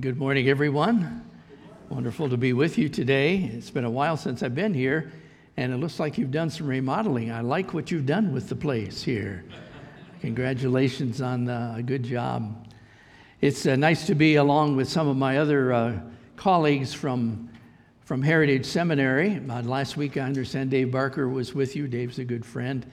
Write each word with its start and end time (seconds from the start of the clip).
Good 0.00 0.16
morning, 0.16 0.48
everyone. 0.48 1.28
Wonderful 1.90 2.30
to 2.30 2.38
be 2.38 2.54
with 2.54 2.78
you 2.78 2.88
today. 2.88 3.50
It's 3.52 3.68
been 3.68 3.84
a 3.84 3.90
while 3.90 4.16
since 4.16 4.42
I've 4.42 4.54
been 4.54 4.72
here, 4.72 5.12
and 5.58 5.74
it 5.74 5.76
looks 5.76 6.00
like 6.00 6.16
you've 6.16 6.30
done 6.30 6.48
some 6.48 6.68
remodeling. 6.68 7.30
I 7.30 7.42
like 7.42 7.74
what 7.74 7.90
you've 7.90 8.06
done 8.06 8.32
with 8.32 8.48
the 8.48 8.56
place 8.56 9.02
here. 9.02 9.44
Congratulations 10.22 11.20
on 11.20 11.50
uh, 11.50 11.74
a 11.76 11.82
good 11.82 12.02
job. 12.02 12.66
It's 13.42 13.66
uh, 13.66 13.76
nice 13.76 14.06
to 14.06 14.14
be 14.14 14.36
along 14.36 14.76
with 14.76 14.88
some 14.88 15.06
of 15.06 15.18
my 15.18 15.36
other 15.36 15.70
uh, 15.70 16.00
colleagues 16.34 16.94
from, 16.94 17.50
from 18.00 18.22
Heritage 18.22 18.64
Seminary. 18.64 19.38
Uh, 19.50 19.60
last 19.62 19.98
week, 19.98 20.16
I 20.16 20.22
understand 20.22 20.70
Dave 20.70 20.90
Barker 20.90 21.28
was 21.28 21.54
with 21.54 21.76
you. 21.76 21.86
Dave's 21.86 22.18
a 22.18 22.24
good 22.24 22.46
friend. 22.46 22.90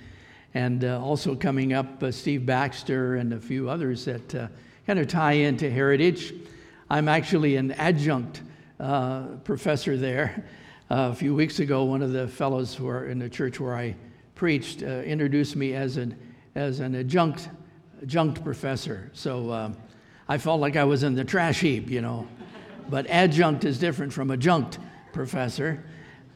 And 0.56 0.84
uh, 0.84 1.02
also 1.02 1.36
coming 1.36 1.72
up, 1.72 2.04
Steve 2.12 2.46
Baxter 2.46 3.16
and 3.16 3.32
a 3.32 3.40
few 3.40 3.70
others 3.70 4.04
that 4.06 4.50
kind 4.86 5.00
of 5.00 5.08
tie 5.08 5.34
into 5.34 5.70
Heritage. 5.70 6.34
I'm 6.90 7.10
actually 7.10 7.58
an 7.58 7.72
adjunct 7.74 8.42
uh, 8.80 9.24
professor 9.44 9.98
there. 9.98 10.46
Uh, 10.90 11.10
a 11.12 11.16
few 11.16 11.36
weeks 11.36 11.60
ago, 11.60 11.84
one 11.84 12.02
of 12.02 12.14
the 12.14 12.30
fellows 12.30 12.74
who 12.74 12.88
are 12.88 13.08
in 13.08 13.20
the 13.20 13.30
church 13.30 13.60
where 13.60 13.76
I 13.76 13.94
preached 14.36 14.84
uh, 14.84 15.02
introduced 15.02 15.58
me 15.58 15.74
as 15.74 15.98
an, 15.98 16.18
as 16.56 16.80
an 16.80 16.96
adjunct, 16.96 17.50
adjunct 18.02 18.42
professor. 18.42 19.12
So 19.12 19.50
uh, 19.50 19.74
I 20.30 20.38
felt 20.38 20.62
like 20.62 20.78
I 20.78 20.86
was 20.86 21.04
in 21.04 21.14
the 21.14 21.26
trash 21.26 21.60
heap, 21.60 21.90
you 21.90 22.00
know. 22.00 22.26
But 22.90 23.06
adjunct 23.08 23.66
is 23.66 23.80
different 23.80 24.14
from 24.14 24.32
adjunct 24.32 24.80
professor. 25.12 25.84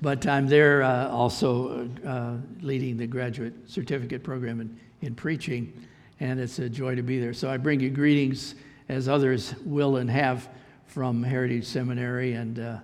But 0.02 0.28
I'm 0.28 0.48
there 0.48 0.84
uh, 0.84 1.08
also 1.08 1.90
uh, 2.06 2.34
leading 2.62 2.98
the 2.98 3.08
graduate 3.08 3.54
certificate 3.68 4.22
program 4.22 4.60
in, 4.60 4.78
in 5.00 5.16
preaching, 5.16 5.72
and 6.20 6.42
it's 6.42 6.60
a 6.60 6.68
joy 6.68 6.96
to 6.96 7.04
be 7.04 7.22
there. 7.22 7.34
So 7.34 7.50
I 7.50 7.56
bring 7.56 7.80
you 7.80 7.90
greetings 7.90 8.56
as 8.92 9.08
others 9.08 9.56
will 9.66 9.96
and 9.96 10.12
have 10.12 10.50
from 10.86 11.24
Heritage 11.24 11.66
Seminary, 11.66 12.34
and 12.34 12.60
uh, 12.60 12.78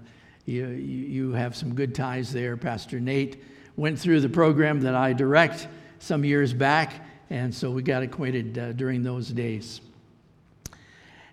you, 0.46 0.68
you 0.68 1.32
have 1.34 1.54
some 1.54 1.76
good 1.76 1.94
ties 1.94 2.32
there. 2.32 2.56
Pastor 2.56 3.02
Nate 3.02 3.44
went 3.76 4.00
through 4.00 4.22
the 4.22 4.30
program 4.30 4.80
that 4.82 4.96
I 4.96 5.12
direct 5.12 5.68
some 6.00 6.24
years 6.24 6.54
back, 6.54 6.94
and 7.30 7.54
so 7.54 7.72
we 7.72 7.82
got 7.82 8.04
acquainted 8.04 8.58
uh, 8.58 8.72
during 8.72 9.04
those 9.04 9.28
days. 9.28 9.82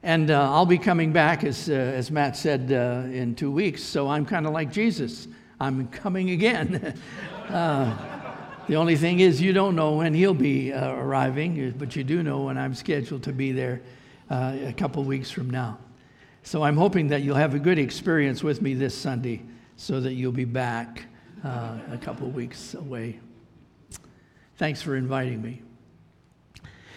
And 0.02 0.32
uh, 0.32 0.52
I'll 0.52 0.66
be 0.66 0.78
coming 0.78 1.12
back, 1.12 1.44
as, 1.44 1.70
uh, 1.70 1.72
as 1.72 2.10
Matt 2.10 2.36
said, 2.36 2.72
uh, 2.72 3.08
in 3.08 3.36
two 3.36 3.52
weeks, 3.52 3.80
so 3.80 4.08
I'm 4.08 4.26
kind 4.26 4.44
of 4.44 4.52
like 4.52 4.72
Jesus. 4.72 5.28
I'm 5.60 5.86
coming 5.88 6.30
again. 6.30 6.98
Uh, 7.44 7.94
the 8.68 8.76
only 8.76 8.96
thing 8.96 9.20
is, 9.20 9.38
you 9.38 9.52
don't 9.52 9.76
know 9.76 9.96
when 9.96 10.14
he'll 10.14 10.32
be 10.32 10.72
arriving, 10.72 11.74
but 11.76 11.94
you 11.94 12.02
do 12.02 12.22
know 12.22 12.44
when 12.44 12.56
I'm 12.56 12.74
scheduled 12.74 13.22
to 13.24 13.34
be 13.34 13.52
there 13.52 13.82
uh, 14.30 14.56
a 14.66 14.72
couple 14.72 15.02
weeks 15.04 15.30
from 15.30 15.50
now. 15.50 15.78
So 16.42 16.62
I'm 16.62 16.76
hoping 16.76 17.08
that 17.08 17.22
you'll 17.22 17.36
have 17.36 17.54
a 17.54 17.58
good 17.58 17.78
experience 17.78 18.42
with 18.42 18.60
me 18.60 18.74
this 18.74 18.96
Sunday 18.96 19.42
so 19.76 20.00
that 20.00 20.12
you'll 20.12 20.32
be 20.32 20.44
back 20.44 21.06
uh, 21.42 21.78
a 21.90 21.98
couple 21.98 22.28
weeks 22.30 22.74
away. 22.74 23.20
Thanks 24.56 24.80
for 24.82 24.96
inviting 24.96 25.42
me. 25.42 25.62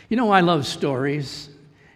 You 0.10 0.18
know, 0.18 0.32
I 0.32 0.42
love 0.42 0.66
stories, 0.66 1.50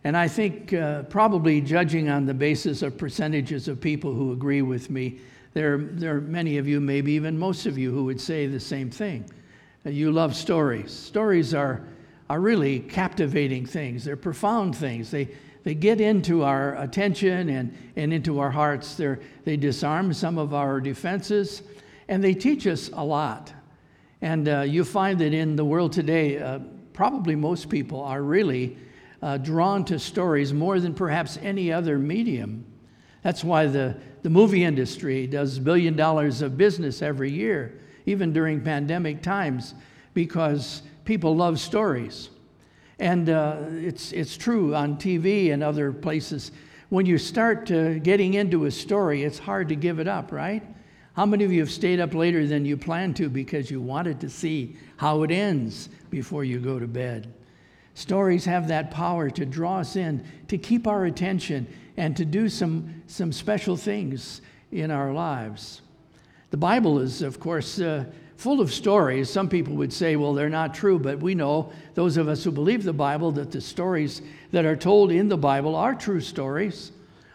and 0.03 0.17
I 0.17 0.27
think 0.27 0.73
uh, 0.73 1.03
probably 1.03 1.61
judging 1.61 2.09
on 2.09 2.25
the 2.25 2.33
basis 2.33 2.81
of 2.81 2.97
percentages 2.97 3.67
of 3.67 3.79
people 3.79 4.13
who 4.13 4.33
agree 4.33 4.61
with 4.61 4.89
me, 4.89 5.19
there, 5.53 5.77
there 5.77 6.15
are 6.15 6.21
many 6.21 6.57
of 6.57 6.67
you, 6.67 6.79
maybe 6.81 7.11
even 7.13 7.37
most 7.37 7.65
of 7.65 7.77
you, 7.77 7.91
who 7.91 8.05
would 8.05 8.19
say 8.19 8.47
the 8.47 8.59
same 8.59 8.89
thing. 8.89 9.25
You 9.85 10.11
love 10.11 10.35
stories. 10.35 10.91
Stories 10.91 11.53
are 11.53 11.83
are 12.31 12.39
really 12.39 12.79
captivating 12.79 13.65
things. 13.65 14.05
They're 14.05 14.15
profound 14.15 14.73
things. 14.73 15.11
They, 15.11 15.27
they 15.65 15.75
get 15.75 15.99
into 15.99 16.43
our 16.43 16.81
attention 16.81 17.49
and, 17.49 17.77
and 17.97 18.13
into 18.13 18.39
our 18.39 18.49
hearts. 18.49 18.95
They're, 18.95 19.19
they 19.43 19.57
disarm 19.57 20.13
some 20.13 20.37
of 20.37 20.53
our 20.53 20.79
defenses, 20.79 21.61
and 22.07 22.23
they 22.23 22.33
teach 22.33 22.67
us 22.67 22.89
a 22.93 23.03
lot. 23.03 23.51
And 24.21 24.47
uh, 24.47 24.61
you 24.61 24.85
find 24.85 25.19
that 25.19 25.33
in 25.33 25.57
the 25.57 25.65
world 25.65 25.91
today, 25.91 26.37
uh, 26.37 26.59
probably 26.93 27.35
most 27.35 27.67
people 27.67 27.99
are 27.99 28.23
really 28.23 28.77
uh, 29.21 29.35
drawn 29.35 29.83
to 29.83 29.99
stories 29.99 30.53
more 30.53 30.79
than 30.79 30.93
perhaps 30.93 31.37
any 31.41 31.69
other 31.69 31.99
medium. 31.99 32.63
That's 33.23 33.43
why 33.43 33.65
the, 33.65 33.97
the 34.21 34.29
movie 34.29 34.63
industry 34.63 35.27
does 35.27 35.59
billion 35.59 35.97
dollars 35.97 36.41
of 36.41 36.57
business 36.57 37.01
every 37.01 37.29
year, 37.29 37.81
even 38.05 38.31
during 38.31 38.61
pandemic 38.61 39.21
times, 39.21 39.75
because 40.13 40.83
people 41.05 41.35
love 41.35 41.59
stories. 41.59 42.29
And 42.99 43.29
uh, 43.29 43.57
it's, 43.69 44.11
it's 44.11 44.37
true 44.37 44.75
on 44.75 44.97
TV 44.97 45.51
and 45.53 45.63
other 45.63 45.91
places. 45.91 46.51
When 46.89 47.05
you 47.05 47.17
start 47.17 47.71
uh, 47.71 47.99
getting 47.99 48.35
into 48.35 48.65
a 48.65 48.71
story, 48.71 49.23
it's 49.23 49.39
hard 49.39 49.69
to 49.69 49.75
give 49.75 49.99
it 49.99 50.07
up, 50.07 50.31
right? 50.31 50.63
How 51.13 51.25
many 51.25 51.43
of 51.43 51.51
you 51.51 51.59
have 51.59 51.71
stayed 51.71 51.99
up 51.99 52.13
later 52.13 52.47
than 52.47 52.65
you 52.65 52.77
planned 52.77 53.15
to 53.17 53.29
because 53.29 53.69
you 53.69 53.81
wanted 53.81 54.21
to 54.21 54.29
see 54.29 54.77
how 54.97 55.23
it 55.23 55.31
ends 55.31 55.89
before 56.09 56.43
you 56.43 56.59
go 56.59 56.79
to 56.79 56.87
bed? 56.87 57.33
Stories 57.95 58.45
have 58.45 58.67
that 58.69 58.91
power 58.91 59.29
to 59.29 59.45
draw 59.45 59.79
us 59.79 59.95
in, 59.95 60.23
to 60.47 60.57
keep 60.57 60.87
our 60.87 61.05
attention, 61.05 61.67
and 61.97 62.15
to 62.15 62.23
do 62.23 62.47
some, 62.47 63.03
some 63.07 63.33
special 63.33 63.75
things 63.75 64.41
in 64.71 64.91
our 64.91 65.11
lives. 65.11 65.81
The 66.51 66.57
Bible 66.57 66.99
is, 66.99 67.21
of 67.21 67.39
course, 67.39 67.79
uh, 67.79 68.05
full 68.41 68.59
of 68.59 68.73
stories. 68.73 69.29
Some 69.29 69.47
people 69.47 69.75
would 69.75 69.93
say, 69.93 70.15
well, 70.15 70.33
they're 70.33 70.49
not 70.49 70.73
true, 70.73 70.97
but 70.97 71.19
we 71.19 71.35
know, 71.35 71.71
those 71.93 72.17
of 72.17 72.27
us 72.27 72.43
who 72.43 72.49
believe 72.51 72.83
the 72.83 72.91
Bible, 72.91 73.31
that 73.33 73.51
the 73.51 73.61
stories 73.61 74.23
that 74.49 74.65
are 74.65 74.75
told 74.75 75.11
in 75.11 75.29
the 75.29 75.37
Bible 75.37 75.75
are 75.75 75.93
true 75.93 76.19
stories. 76.19 76.91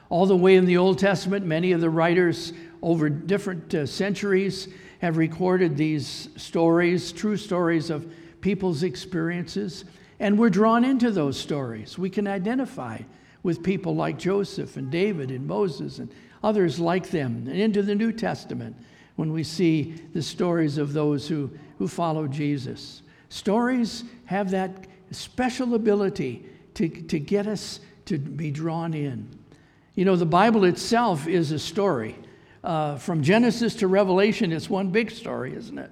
All 0.08 0.26
the 0.26 0.36
way 0.36 0.56
in 0.56 0.64
the 0.64 0.78
Old 0.78 0.98
Testament, 0.98 1.46
many 1.46 1.70
of 1.70 1.80
the 1.80 1.90
writers 1.90 2.52
over 2.82 3.08
different 3.08 3.72
uh, 3.72 3.86
centuries 3.86 4.66
have 4.98 5.16
recorded 5.16 5.76
these 5.76 6.28
stories, 6.34 7.12
true 7.12 7.36
stories 7.36 7.88
of 7.88 8.12
people's 8.40 8.82
experiences, 8.82 9.84
and 10.18 10.36
we're 10.36 10.50
drawn 10.50 10.84
into 10.84 11.12
those 11.12 11.38
stories. 11.38 11.96
We 11.96 12.10
can 12.10 12.26
identify 12.26 12.98
with 13.44 13.62
people 13.62 13.94
like 13.94 14.18
Joseph 14.18 14.76
and 14.76 14.90
David 14.90 15.30
and 15.30 15.46
Moses 15.46 16.00
and 16.00 16.10
others 16.42 16.80
like 16.80 17.10
them, 17.10 17.46
and 17.46 17.60
into 17.60 17.82
the 17.82 17.94
New 17.94 18.10
Testament 18.10 18.74
when 19.16 19.32
we 19.32 19.42
see 19.42 19.94
the 20.12 20.22
stories 20.22 20.78
of 20.78 20.92
those 20.92 21.26
who, 21.26 21.50
who 21.78 21.88
follow 21.88 22.26
Jesus. 22.28 23.02
Stories 23.28 24.04
have 24.26 24.50
that 24.50 24.86
special 25.10 25.74
ability 25.74 26.44
to, 26.74 26.88
to 26.88 27.18
get 27.18 27.46
us 27.46 27.80
to 28.06 28.18
be 28.18 28.50
drawn 28.50 28.94
in. 28.94 29.28
You 29.94 30.04
know, 30.04 30.16
the 30.16 30.26
Bible 30.26 30.64
itself 30.64 31.26
is 31.26 31.50
a 31.50 31.58
story. 31.58 32.16
Uh, 32.62 32.96
from 32.98 33.22
Genesis 33.22 33.74
to 33.76 33.88
Revelation, 33.88 34.52
it's 34.52 34.68
one 34.68 34.90
big 34.90 35.10
story, 35.10 35.54
isn't 35.54 35.78
it? 35.78 35.90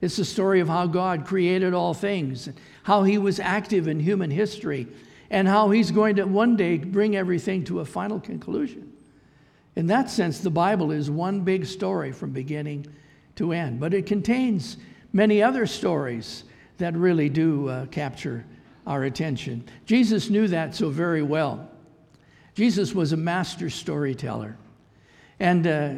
It's 0.00 0.16
the 0.16 0.24
story 0.24 0.60
of 0.60 0.68
how 0.68 0.86
God 0.86 1.26
created 1.26 1.74
all 1.74 1.94
things, 1.94 2.48
how 2.84 3.02
He 3.02 3.18
was 3.18 3.40
active 3.40 3.88
in 3.88 4.00
human 4.00 4.30
history, 4.30 4.86
and 5.30 5.46
how 5.46 5.70
He's 5.70 5.90
going 5.90 6.16
to 6.16 6.24
one 6.24 6.56
day 6.56 6.78
bring 6.78 7.16
everything 7.16 7.64
to 7.64 7.80
a 7.80 7.84
final 7.84 8.20
conclusion. 8.20 8.92
In 9.78 9.86
that 9.86 10.10
sense, 10.10 10.40
the 10.40 10.50
Bible 10.50 10.90
is 10.90 11.08
one 11.08 11.42
big 11.42 11.64
story 11.64 12.10
from 12.10 12.32
beginning 12.32 12.84
to 13.36 13.52
end, 13.52 13.78
but 13.78 13.94
it 13.94 14.06
contains 14.06 14.76
many 15.12 15.40
other 15.40 15.66
stories 15.66 16.42
that 16.78 16.96
really 16.96 17.28
do 17.28 17.68
uh, 17.68 17.86
capture 17.86 18.44
our 18.88 19.04
attention. 19.04 19.64
Jesus 19.86 20.30
knew 20.30 20.48
that 20.48 20.74
so 20.74 20.90
very 20.90 21.22
well. 21.22 21.70
Jesus 22.56 22.92
was 22.92 23.12
a 23.12 23.16
master 23.16 23.70
storyteller. 23.70 24.56
And 25.38 25.64
uh, 25.64 25.94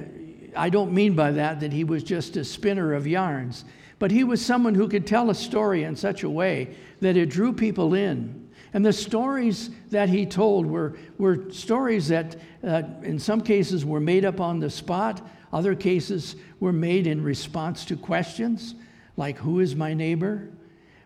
I 0.54 0.68
don't 0.68 0.92
mean 0.92 1.14
by 1.14 1.30
that 1.30 1.60
that 1.60 1.72
he 1.72 1.84
was 1.84 2.02
just 2.02 2.36
a 2.36 2.44
spinner 2.44 2.92
of 2.92 3.06
yarns, 3.06 3.64
but 3.98 4.10
he 4.10 4.24
was 4.24 4.44
someone 4.44 4.74
who 4.74 4.90
could 4.90 5.06
tell 5.06 5.30
a 5.30 5.34
story 5.34 5.84
in 5.84 5.96
such 5.96 6.22
a 6.22 6.28
way 6.28 6.76
that 7.00 7.16
it 7.16 7.30
drew 7.30 7.54
people 7.54 7.94
in 7.94 8.49
and 8.72 8.84
the 8.84 8.92
stories 8.92 9.70
that 9.90 10.08
he 10.08 10.26
told 10.26 10.66
were, 10.66 10.96
were 11.18 11.50
stories 11.50 12.08
that, 12.08 12.36
uh, 12.62 12.82
in 13.02 13.18
some 13.18 13.40
cases, 13.40 13.84
were 13.84 14.00
made 14.00 14.24
up 14.24 14.40
on 14.40 14.60
the 14.60 14.70
spot. 14.70 15.26
Other 15.52 15.74
cases 15.74 16.36
were 16.60 16.72
made 16.72 17.06
in 17.06 17.22
response 17.22 17.84
to 17.86 17.96
questions 17.96 18.74
like, 19.16 19.38
Who 19.38 19.60
is 19.60 19.74
my 19.74 19.92
neighbor? 19.92 20.48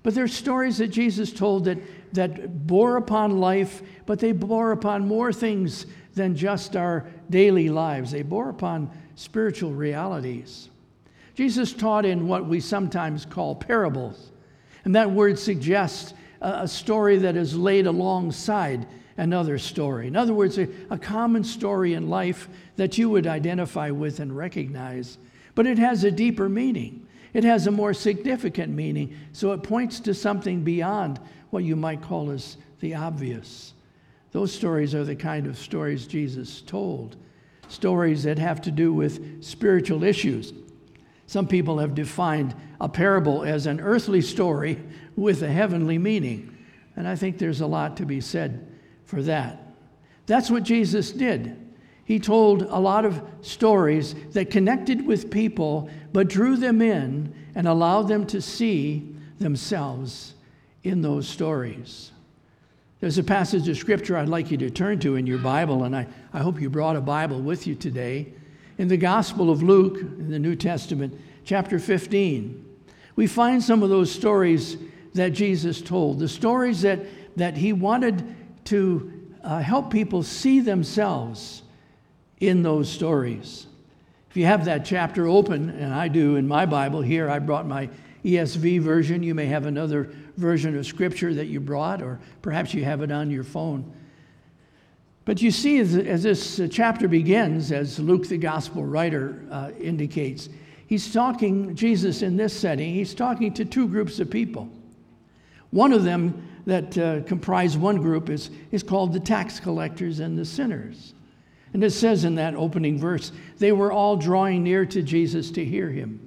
But 0.02 0.14
there 0.14 0.24
are 0.24 0.28
stories 0.28 0.78
that 0.78 0.88
Jesus 0.88 1.32
told 1.32 1.64
that, 1.64 1.78
that 2.12 2.66
bore 2.66 2.98
upon 2.98 3.40
life, 3.40 3.82
but 4.04 4.18
they 4.18 4.32
bore 4.32 4.72
upon 4.72 5.08
more 5.08 5.32
things 5.32 5.86
than 6.12 6.36
just 6.36 6.76
our 6.76 7.06
daily 7.30 7.70
lives. 7.70 8.10
They 8.10 8.22
bore 8.22 8.50
upon 8.50 8.90
spiritual 9.14 9.72
realities. 9.72 10.68
Jesus 11.34 11.72
taught 11.72 12.04
in 12.04 12.28
what 12.28 12.46
we 12.46 12.60
sometimes 12.60 13.24
call 13.24 13.54
parables. 13.54 14.30
And 14.84 14.94
that 14.94 15.10
word 15.10 15.38
suggests 15.38 16.12
a 16.44 16.68
story 16.68 17.16
that 17.18 17.36
is 17.36 17.56
laid 17.56 17.86
alongside 17.86 18.86
another 19.16 19.58
story. 19.58 20.06
In 20.06 20.16
other 20.16 20.34
words, 20.34 20.58
a, 20.58 20.68
a, 20.90 20.98
common 20.98 21.42
story 21.42 21.94
in 21.94 22.08
life 22.08 22.48
that 22.76 22.98
you 22.98 23.08
would 23.10 23.26
identify 23.26 23.90
with 23.90 24.20
and 24.20 24.36
recognize, 24.36 25.18
but 25.54 25.66
it 25.66 25.78
has 25.78 26.04
a 26.04 26.10
deeper 26.10 26.48
meaning. 26.48 27.06
It 27.32 27.44
has 27.44 27.66
a 27.66 27.70
more 27.70 27.94
significant 27.94 28.72
meaning, 28.72 29.16
so 29.32 29.52
it 29.52 29.62
points 29.62 30.00
to 30.00 30.14
something 30.14 30.62
beyond 30.62 31.18
what 31.50 31.64
you 31.64 31.76
might 31.76 32.02
call 32.02 32.30
as 32.30 32.56
the 32.80 32.94
obvious. 32.94 33.72
Those 34.32 34.52
stories 34.52 34.94
are 34.94 35.04
the 35.04 35.16
kind 35.16 35.46
of 35.46 35.58
stories 35.58 36.06
Jesus 36.06 36.60
told, 36.60 37.16
stories 37.68 38.24
that 38.24 38.38
have 38.38 38.60
to 38.62 38.70
do 38.70 38.92
with 38.92 39.42
spiritual 39.42 40.04
issues. 40.04 40.52
Some 41.26 41.46
people 41.48 41.78
have 41.78 41.94
defined 41.94 42.54
a 42.80 42.88
parable 42.88 43.44
as 43.44 43.66
an 43.66 43.80
earthly 43.80 44.20
story 44.20 44.78
with 45.16 45.42
a 45.42 45.48
heavenly 45.48 45.98
meaning. 45.98 46.56
And 46.96 47.08
I 47.08 47.16
think 47.16 47.38
there's 47.38 47.60
a 47.60 47.66
lot 47.66 47.96
to 47.96 48.06
be 48.06 48.20
said 48.20 48.66
for 49.04 49.22
that. 49.22 49.60
That's 50.26 50.50
what 50.50 50.62
Jesus 50.62 51.12
did. 51.12 51.60
He 52.04 52.18
told 52.18 52.62
a 52.62 52.78
lot 52.78 53.04
of 53.04 53.22
stories 53.40 54.14
that 54.32 54.50
connected 54.50 55.06
with 55.06 55.30
people, 55.30 55.88
but 56.12 56.28
drew 56.28 56.56
them 56.56 56.82
in 56.82 57.34
and 57.54 57.66
allowed 57.66 58.08
them 58.08 58.26
to 58.26 58.42
see 58.42 59.14
themselves 59.38 60.34
in 60.82 61.00
those 61.00 61.26
stories. 61.26 62.12
There's 63.00 63.18
a 63.18 63.24
passage 63.24 63.68
of 63.68 63.76
scripture 63.76 64.16
I'd 64.16 64.28
like 64.28 64.50
you 64.50 64.56
to 64.58 64.70
turn 64.70 64.98
to 65.00 65.16
in 65.16 65.26
your 65.26 65.38
Bible, 65.38 65.84
and 65.84 65.96
I, 65.96 66.06
I 66.32 66.38
hope 66.38 66.60
you 66.60 66.70
brought 66.70 66.96
a 66.96 67.00
Bible 67.00 67.40
with 67.40 67.66
you 67.66 67.74
today. 67.74 68.32
In 68.76 68.88
the 68.88 68.96
Gospel 68.96 69.50
of 69.50 69.62
Luke, 69.62 70.00
in 70.00 70.30
the 70.30 70.38
New 70.38 70.56
Testament, 70.56 71.18
chapter 71.44 71.78
15, 71.78 72.64
we 73.14 73.26
find 73.26 73.62
some 73.62 73.82
of 73.82 73.88
those 73.88 74.10
stories 74.10 74.76
that 75.14 75.28
Jesus 75.28 75.80
told, 75.80 76.18
the 76.18 76.28
stories 76.28 76.82
that, 76.82 77.00
that 77.36 77.56
he 77.56 77.72
wanted 77.72 78.34
to 78.64 79.12
uh, 79.44 79.60
help 79.60 79.92
people 79.92 80.24
see 80.24 80.60
themselves 80.60 81.62
in 82.40 82.62
those 82.62 82.90
stories. 82.90 83.66
If 84.30 84.36
you 84.36 84.46
have 84.46 84.64
that 84.64 84.84
chapter 84.84 85.28
open, 85.28 85.70
and 85.70 85.94
I 85.94 86.08
do 86.08 86.34
in 86.34 86.48
my 86.48 86.66
Bible 86.66 87.00
here, 87.00 87.30
I 87.30 87.38
brought 87.38 87.68
my 87.68 87.88
ESV 88.24 88.80
version. 88.80 89.22
You 89.22 89.36
may 89.36 89.46
have 89.46 89.66
another 89.66 90.10
version 90.36 90.76
of 90.76 90.84
Scripture 90.84 91.32
that 91.34 91.46
you 91.46 91.60
brought, 91.60 92.02
or 92.02 92.18
perhaps 92.42 92.74
you 92.74 92.82
have 92.84 93.02
it 93.02 93.12
on 93.12 93.30
your 93.30 93.44
phone. 93.44 93.92
But 95.24 95.40
you 95.40 95.50
see, 95.50 95.78
as, 95.78 95.96
as 95.96 96.22
this 96.22 96.60
chapter 96.70 97.08
begins, 97.08 97.72
as 97.72 97.98
Luke, 97.98 98.28
the 98.28 98.36
gospel 98.36 98.84
writer, 98.84 99.42
uh, 99.50 99.70
indicates, 99.80 100.48
he's 100.86 101.12
talking, 101.12 101.74
Jesus 101.74 102.22
in 102.22 102.36
this 102.36 102.52
setting, 102.52 102.92
he's 102.92 103.14
talking 103.14 103.52
to 103.54 103.64
two 103.64 103.88
groups 103.88 104.20
of 104.20 104.30
people. 104.30 104.68
One 105.70 105.92
of 105.92 106.04
them 106.04 106.46
that 106.66 106.96
uh, 106.96 107.22
comprise 107.22 107.76
one 107.76 107.96
group 107.96 108.28
is, 108.28 108.50
is 108.70 108.82
called 108.82 109.12
the 109.12 109.20
tax 109.20 109.60
collectors 109.60 110.20
and 110.20 110.38
the 110.38 110.44
sinners. 110.44 111.14
And 111.72 111.82
it 111.82 111.90
says 111.90 112.24
in 112.24 112.36
that 112.36 112.54
opening 112.54 112.98
verse, 112.98 113.32
they 113.58 113.72
were 113.72 113.92
all 113.92 114.16
drawing 114.16 114.62
near 114.62 114.86
to 114.86 115.02
Jesus 115.02 115.50
to 115.52 115.64
hear 115.64 115.90
him. 115.90 116.20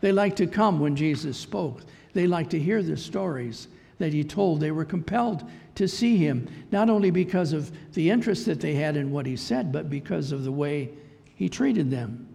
They 0.00 0.12
liked 0.12 0.36
to 0.36 0.46
come 0.46 0.78
when 0.78 0.94
Jesus 0.94 1.36
spoke. 1.36 1.82
They 2.12 2.26
liked 2.26 2.50
to 2.50 2.60
hear 2.60 2.82
the 2.82 2.96
stories 2.96 3.68
that 3.98 4.12
he 4.12 4.22
told. 4.22 4.60
They 4.60 4.70
were 4.70 4.84
compelled 4.84 5.50
to 5.78 5.86
see 5.86 6.16
him, 6.16 6.48
not 6.72 6.90
only 6.90 7.08
because 7.08 7.52
of 7.52 7.70
the 7.92 8.10
interest 8.10 8.46
that 8.46 8.60
they 8.60 8.74
had 8.74 8.96
in 8.96 9.12
what 9.12 9.24
he 9.24 9.36
said, 9.36 9.70
but 9.70 9.88
because 9.88 10.32
of 10.32 10.42
the 10.42 10.50
way 10.50 10.90
he 11.36 11.48
treated 11.48 11.88
them. 11.88 12.26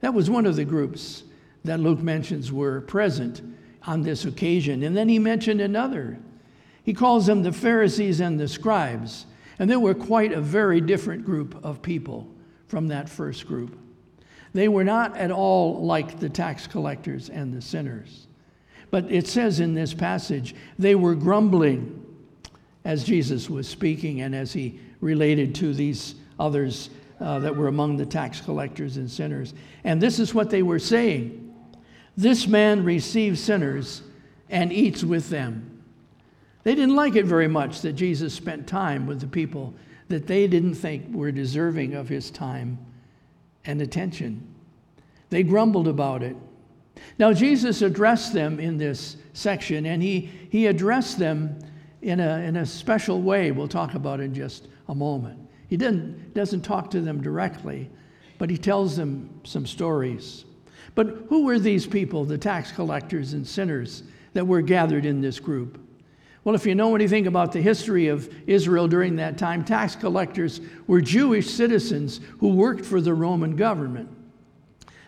That 0.00 0.14
was 0.14 0.30
one 0.30 0.46
of 0.46 0.56
the 0.56 0.64
groups 0.64 1.24
that 1.64 1.80
Luke 1.80 2.00
mentions 2.00 2.50
were 2.50 2.80
present 2.80 3.42
on 3.86 4.00
this 4.00 4.24
occasion. 4.24 4.84
And 4.84 4.96
then 4.96 5.06
he 5.06 5.18
mentioned 5.18 5.60
another. 5.60 6.18
He 6.82 6.94
calls 6.94 7.26
them 7.26 7.42
the 7.42 7.52
Pharisees 7.52 8.20
and 8.20 8.40
the 8.40 8.48
scribes. 8.48 9.26
And 9.58 9.70
they 9.70 9.76
were 9.76 9.94
quite 9.94 10.32
a 10.32 10.40
very 10.40 10.80
different 10.80 11.26
group 11.26 11.62
of 11.62 11.82
people 11.82 12.26
from 12.68 12.88
that 12.88 13.06
first 13.10 13.46
group. 13.46 13.78
They 14.54 14.68
were 14.68 14.84
not 14.84 15.14
at 15.14 15.30
all 15.30 15.84
like 15.84 16.18
the 16.20 16.30
tax 16.30 16.66
collectors 16.66 17.28
and 17.28 17.52
the 17.52 17.60
sinners. 17.60 18.28
But 18.90 19.12
it 19.12 19.26
says 19.26 19.60
in 19.60 19.74
this 19.74 19.92
passage, 19.92 20.54
they 20.78 20.94
were 20.94 21.14
grumbling 21.14 22.06
as 22.84 23.04
Jesus 23.04 23.50
was 23.50 23.68
speaking 23.68 24.20
and 24.22 24.34
as 24.34 24.52
he 24.52 24.80
related 25.00 25.54
to 25.56 25.74
these 25.74 26.14
others 26.38 26.90
uh, 27.20 27.38
that 27.40 27.54
were 27.54 27.68
among 27.68 27.96
the 27.96 28.06
tax 28.06 28.40
collectors 28.40 28.96
and 28.96 29.10
sinners. 29.10 29.54
And 29.84 30.00
this 30.00 30.18
is 30.18 30.34
what 30.34 30.50
they 30.50 30.62
were 30.62 30.78
saying 30.78 31.54
This 32.16 32.46
man 32.46 32.84
receives 32.84 33.40
sinners 33.40 34.02
and 34.50 34.72
eats 34.72 35.04
with 35.04 35.28
them. 35.28 35.82
They 36.64 36.74
didn't 36.74 36.96
like 36.96 37.16
it 37.16 37.24
very 37.24 37.48
much 37.48 37.80
that 37.82 37.94
Jesus 37.94 38.34
spent 38.34 38.66
time 38.66 39.06
with 39.06 39.20
the 39.20 39.26
people 39.26 39.74
that 40.08 40.26
they 40.26 40.46
didn't 40.46 40.74
think 40.74 41.14
were 41.14 41.30
deserving 41.30 41.94
of 41.94 42.08
his 42.08 42.30
time 42.30 42.78
and 43.64 43.80
attention. 43.80 44.46
They 45.30 45.42
grumbled 45.42 45.88
about 45.88 46.22
it. 46.22 46.36
Now, 47.18 47.32
Jesus 47.32 47.82
addressed 47.82 48.32
them 48.32 48.58
in 48.58 48.76
this 48.76 49.16
section, 49.32 49.86
and 49.86 50.02
he, 50.02 50.30
he 50.50 50.66
addressed 50.66 51.18
them 51.18 51.58
in 52.02 52.20
a, 52.20 52.38
in 52.38 52.56
a 52.56 52.66
special 52.66 53.20
way 53.22 53.50
we'll 53.50 53.68
talk 53.68 53.94
about 53.94 54.20
in 54.20 54.34
just 54.34 54.68
a 54.88 54.94
moment. 54.94 55.38
He 55.68 55.76
didn't, 55.76 56.34
doesn't 56.34 56.62
talk 56.62 56.90
to 56.92 57.00
them 57.00 57.20
directly, 57.20 57.90
but 58.38 58.50
he 58.50 58.56
tells 58.56 58.96
them 58.96 59.40
some 59.44 59.66
stories. 59.66 60.44
But 60.94 61.26
who 61.28 61.44
were 61.44 61.58
these 61.58 61.86
people, 61.86 62.24
the 62.24 62.38
tax 62.38 62.72
collectors 62.72 63.32
and 63.32 63.46
sinners, 63.46 64.02
that 64.32 64.46
were 64.46 64.62
gathered 64.62 65.04
in 65.04 65.20
this 65.20 65.38
group? 65.38 65.80
Well, 66.44 66.54
if 66.54 66.64
you 66.64 66.74
know 66.74 66.94
anything 66.94 67.26
about 67.26 67.52
the 67.52 67.60
history 67.60 68.08
of 68.08 68.32
Israel 68.46 68.88
during 68.88 69.16
that 69.16 69.36
time, 69.36 69.64
tax 69.64 69.94
collectors 69.94 70.60
were 70.86 71.00
Jewish 71.00 71.50
citizens 71.50 72.20
who 72.38 72.48
worked 72.48 72.84
for 72.84 73.00
the 73.00 73.12
Roman 73.12 73.54
government. 73.56 74.08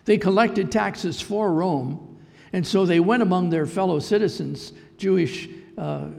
They 0.05 0.17
collected 0.17 0.71
taxes 0.71 1.21
for 1.21 1.53
Rome, 1.53 2.19
and 2.53 2.65
so 2.65 2.85
they 2.85 2.99
went 2.99 3.23
among 3.23 3.49
their 3.49 3.65
fellow 3.65 3.99
citizens, 3.99 4.73
Jewish 4.97 5.49
uh, 5.77 6.09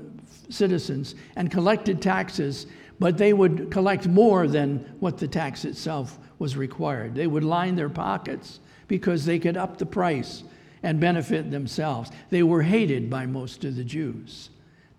citizens, 0.52 1.14
and 1.37 1.50
collected 1.50 2.00
taxes, 2.00 2.66
but 2.99 3.19
they 3.19 3.32
would 3.32 3.70
collect 3.70 4.06
more 4.06 4.46
than 4.46 4.78
what 5.00 5.19
the 5.19 5.28
tax 5.28 5.64
itself 5.64 6.19
was 6.38 6.56
required. 6.56 7.14
They 7.14 7.26
would 7.26 7.44
line 7.44 7.76
their 7.76 7.88
pockets 7.88 8.60
because 8.88 9.25
they 9.25 9.38
could 9.38 9.56
up 9.56 9.78
the 9.78 9.87
price 9.87 10.44
and 10.82 11.00
benefit 11.00 11.50
themselves. 11.50 12.10
They 12.31 12.43
were 12.43 12.62
hated 12.62 13.08
by 13.08 13.26
most 13.26 13.64
of 13.64 13.76
the 13.76 13.84
Jews, 13.84 14.50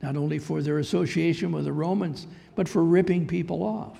not 0.01 0.15
only 0.15 0.39
for 0.39 0.61
their 0.61 0.79
association 0.79 1.51
with 1.51 1.65
the 1.65 1.73
Romans, 1.73 2.27
but 2.55 2.67
for 2.67 2.83
ripping 2.83 3.27
people 3.27 3.63
off. 3.63 3.97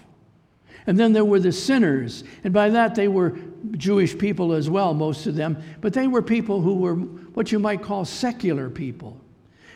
And 0.86 1.00
then 1.00 1.14
there 1.14 1.26
were 1.26 1.40
the 1.40 1.52
sinners. 1.52 2.24
And 2.44 2.54
by 2.54 2.70
that, 2.70 2.96
they 2.96 3.08
were 3.08 3.38
Jewish 3.72 4.18
people 4.18 4.54
as 4.54 4.70
well, 4.70 4.94
most 4.94 5.28
of 5.28 5.36
them. 5.36 5.62
But 5.82 5.94
they 5.94 6.08
were 6.08 6.22
people 6.22 6.62
who 6.62 6.76
were 6.76 6.96
what 6.96 7.52
you 7.52 7.60
might 7.60 7.82
call 7.82 8.06
secular 8.06 8.70
people. 8.70 9.20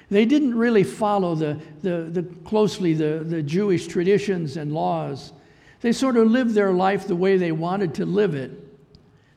They 0.09 0.25
didn't 0.25 0.55
really 0.55 0.83
follow 0.83 1.35
the, 1.35 1.59
the, 1.81 2.03
the 2.03 2.23
closely 2.45 2.93
the, 2.93 3.23
the 3.25 3.43
Jewish 3.43 3.87
traditions 3.87 4.55
and 4.55 4.73
laws. 4.73 5.33
They 5.81 5.91
sort 5.91 6.17
of 6.17 6.31
lived 6.31 6.53
their 6.53 6.71
life 6.71 7.07
the 7.07 7.15
way 7.15 7.37
they 7.37 7.51
wanted 7.51 7.93
to 7.95 8.05
live 8.05 8.33
it, 8.33 8.51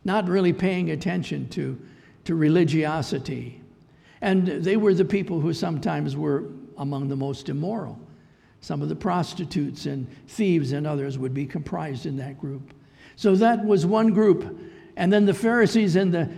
not 0.05 0.29
really 0.29 0.53
paying 0.53 0.91
attention 0.91 1.49
to, 1.51 1.81
to 2.25 2.35
religiosity. 2.35 3.61
And 4.21 4.47
they 4.47 4.77
were 4.77 4.95
the 4.95 5.05
people 5.05 5.41
who 5.41 5.53
sometimes 5.53 6.17
were 6.17 6.45
among 6.79 7.09
the 7.09 7.17
most 7.17 7.49
immoral. 7.49 7.99
Some 8.61 8.83
of 8.83 8.89
the 8.89 8.97
prostitutes 8.97 9.87
and 9.87 10.07
thieves 10.29 10.73
and 10.73 10.87
others 10.87 11.19
would 11.19 11.35
be 11.35 11.47
comprised 11.47 12.07
in 12.07 12.17
that 12.19 12.39
group. 12.39 12.73
So 13.17 13.35
that 13.37 13.65
was 13.65 13.87
one 13.87 14.13
group. 14.13 14.59
And 14.97 15.13
then 15.13 15.27
the 15.27 15.35
Pharisees 15.35 15.97
and 15.97 16.13
the, 16.13 16.31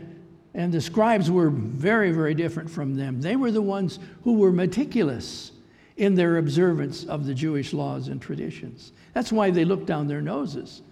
and 0.54 0.72
the 0.72 0.80
scribes 0.80 1.30
were 1.30 1.50
very, 1.50 2.12
very 2.12 2.34
different 2.34 2.70
from 2.70 2.94
them. 2.94 3.20
They 3.20 3.36
were 3.36 3.50
the 3.50 3.62
ones 3.62 3.98
who 4.24 4.34
were 4.34 4.52
meticulous 4.52 5.52
in 5.96 6.14
their 6.14 6.38
observance 6.38 7.04
of 7.04 7.26
the 7.26 7.34
Jewish 7.34 7.72
laws 7.72 8.08
and 8.08 8.20
traditions. 8.20 8.92
That's 9.14 9.32
why 9.32 9.50
they 9.50 9.64
looked 9.64 9.86
down 9.86 10.08
their 10.08 10.22
noses 10.22 10.82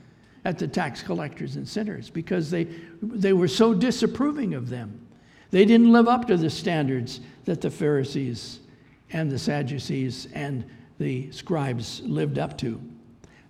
at 0.44 0.58
the 0.58 0.68
tax 0.68 1.02
collectors 1.02 1.56
and 1.56 1.68
sinners, 1.68 2.08
because 2.08 2.50
they, 2.50 2.64
they 3.02 3.34
were 3.34 3.48
so 3.48 3.74
disapproving 3.74 4.54
of 4.54 4.70
them. 4.70 5.06
They 5.50 5.64
didn't 5.64 5.92
live 5.92 6.08
up 6.08 6.26
to 6.28 6.36
the 6.36 6.48
standards 6.48 7.20
that 7.44 7.60
the 7.60 7.70
Pharisees 7.70 8.60
and 9.12 9.30
the 9.30 9.38
Sadducees 9.38 10.28
and 10.32 10.64
the 10.98 11.30
scribes 11.32 12.00
lived 12.02 12.38
up 12.38 12.56
to. 12.58 12.80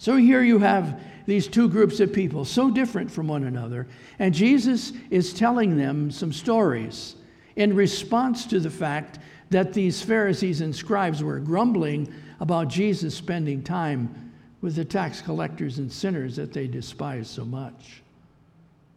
So 0.01 0.17
here 0.17 0.43
you 0.43 0.61
have 0.61 0.99
these 1.27 1.47
two 1.47 1.69
groups 1.69 2.01
of 2.01 2.11
people, 2.11 2.47
so 2.47 2.71
different 2.71 3.11
from 3.11 3.29
one 3.29 3.45
another, 3.45 3.87
and 4.19 4.33
Jesus 4.33 4.95
is 5.11 5.35
telling 5.35 5.77
them 5.77 6.11
some 6.11 6.33
stories 6.33 7.17
in 7.57 7.77
response 7.77 8.47
to 8.47 8.61
the 8.61 8.71
fact 8.71 9.19
that 9.51 9.75
these 9.75 10.01
Pharisees 10.01 10.63
and 10.63 10.75
scribes 10.75 11.23
were 11.23 11.39
grumbling 11.39 12.11
about 12.41 12.69
Jesus 12.69 13.15
spending 13.15 13.63
time 13.63 14.33
with 14.63 14.75
the 14.75 14.87
tax 14.87 15.21
collectors 15.21 15.77
and 15.77 15.93
sinners 15.93 16.35
that 16.37 16.55
they 16.55 16.67
despise 16.67 17.29
so 17.29 17.45
much. 17.45 18.01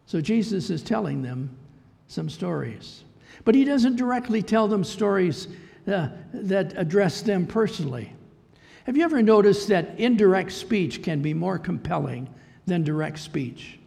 So 0.06 0.22
Jesus 0.22 0.70
is 0.70 0.82
telling 0.82 1.20
them 1.20 1.54
some 2.08 2.30
stories. 2.30 3.04
But 3.44 3.54
he 3.54 3.66
doesn't 3.66 3.96
directly 3.96 4.40
tell 4.40 4.68
them 4.68 4.82
stories 4.82 5.48
uh, 5.86 6.08
that 6.32 6.72
address 6.78 7.20
them 7.20 7.46
personally. 7.46 8.10
Have 8.84 8.98
you 8.98 9.04
ever 9.04 9.22
noticed 9.22 9.68
that 9.68 9.98
indirect 9.98 10.52
speech 10.52 11.02
can 11.02 11.22
be 11.22 11.32
more 11.32 11.58
compelling 11.58 12.28
than 12.66 12.84
direct 12.84 13.18
speech? 13.18 13.78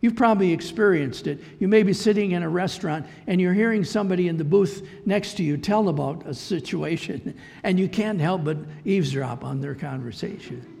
You've 0.00 0.16
probably 0.16 0.52
experienced 0.52 1.26
it. 1.26 1.40
You 1.58 1.68
may 1.68 1.82
be 1.82 1.92
sitting 1.92 2.30
in 2.30 2.42
a 2.42 2.48
restaurant 2.48 3.06
and 3.26 3.40
you're 3.40 3.52
hearing 3.52 3.84
somebody 3.84 4.28
in 4.28 4.38
the 4.38 4.44
booth 4.44 4.86
next 5.04 5.34
to 5.34 5.42
you 5.42 5.58
tell 5.58 5.88
about 5.88 6.26
a 6.26 6.32
situation, 6.32 7.36
and 7.62 7.78
you 7.78 7.88
can't 7.88 8.20
help 8.20 8.44
but 8.44 8.56
eavesdrop 8.84 9.44
on 9.44 9.60
their 9.60 9.74
conversation. 9.74 10.77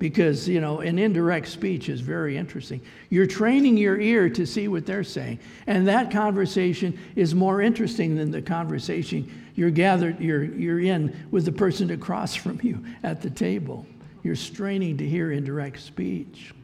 Because, 0.00 0.48
you 0.48 0.62
know, 0.62 0.80
an 0.80 0.98
indirect 0.98 1.46
speech 1.46 1.90
is 1.90 2.00
very 2.00 2.36
interesting. 2.36 2.80
You're 3.10 3.26
training 3.26 3.76
your 3.76 4.00
ear 4.00 4.30
to 4.30 4.46
see 4.46 4.66
what 4.66 4.86
they're 4.86 5.04
saying. 5.04 5.38
And 5.66 5.86
that 5.86 6.10
conversation 6.10 6.98
is 7.14 7.34
more 7.34 7.60
interesting 7.60 8.16
than 8.16 8.30
the 8.30 8.40
conversation 8.42 9.30
you're 9.54 9.70
gathered, 9.70 10.18
you're, 10.18 10.42
you're 10.42 10.80
in 10.80 11.14
with 11.30 11.44
the 11.44 11.52
person 11.52 11.90
across 11.90 12.34
from 12.34 12.58
you 12.62 12.82
at 13.02 13.20
the 13.20 13.28
table. 13.28 13.86
You're 14.22 14.36
straining 14.36 14.96
to 14.96 15.06
hear 15.06 15.32
indirect 15.32 15.78
speech. 15.80 16.54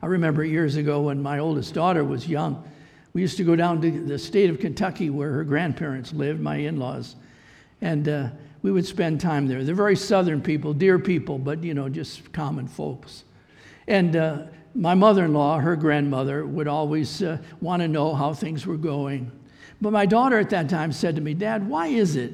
I 0.00 0.06
remember 0.06 0.42
years 0.42 0.76
ago 0.76 1.02
when 1.02 1.22
my 1.22 1.40
oldest 1.40 1.74
daughter 1.74 2.02
was 2.02 2.26
young, 2.26 2.66
we 3.12 3.20
used 3.20 3.36
to 3.36 3.44
go 3.44 3.56
down 3.56 3.82
to 3.82 3.90
the 3.90 4.18
state 4.18 4.48
of 4.48 4.58
Kentucky 4.58 5.10
where 5.10 5.32
her 5.32 5.44
grandparents 5.44 6.14
lived, 6.14 6.40
my 6.40 6.56
in 6.56 6.78
laws, 6.78 7.14
and 7.82 8.08
uh, 8.08 8.28
we 8.62 8.72
would 8.72 8.86
spend 8.86 9.20
time 9.20 9.46
there. 9.46 9.62
They're 9.64 9.74
very 9.74 9.96
southern 9.96 10.42
people, 10.42 10.74
dear 10.74 10.98
people, 10.98 11.38
but 11.38 11.62
you 11.62 11.74
know, 11.74 11.88
just 11.88 12.32
common 12.32 12.66
folks. 12.66 13.24
And 13.86 14.16
uh, 14.16 14.42
my 14.74 14.94
mother 14.94 15.24
in 15.24 15.32
law, 15.32 15.58
her 15.58 15.76
grandmother, 15.76 16.46
would 16.46 16.68
always 16.68 17.22
uh, 17.22 17.38
want 17.60 17.82
to 17.82 17.88
know 17.88 18.14
how 18.14 18.34
things 18.34 18.66
were 18.66 18.76
going. 18.76 19.30
But 19.80 19.92
my 19.92 20.06
daughter 20.06 20.38
at 20.38 20.50
that 20.50 20.68
time 20.68 20.92
said 20.92 21.14
to 21.16 21.20
me, 21.20 21.34
Dad, 21.34 21.68
why 21.68 21.88
is 21.88 22.16
it 22.16 22.32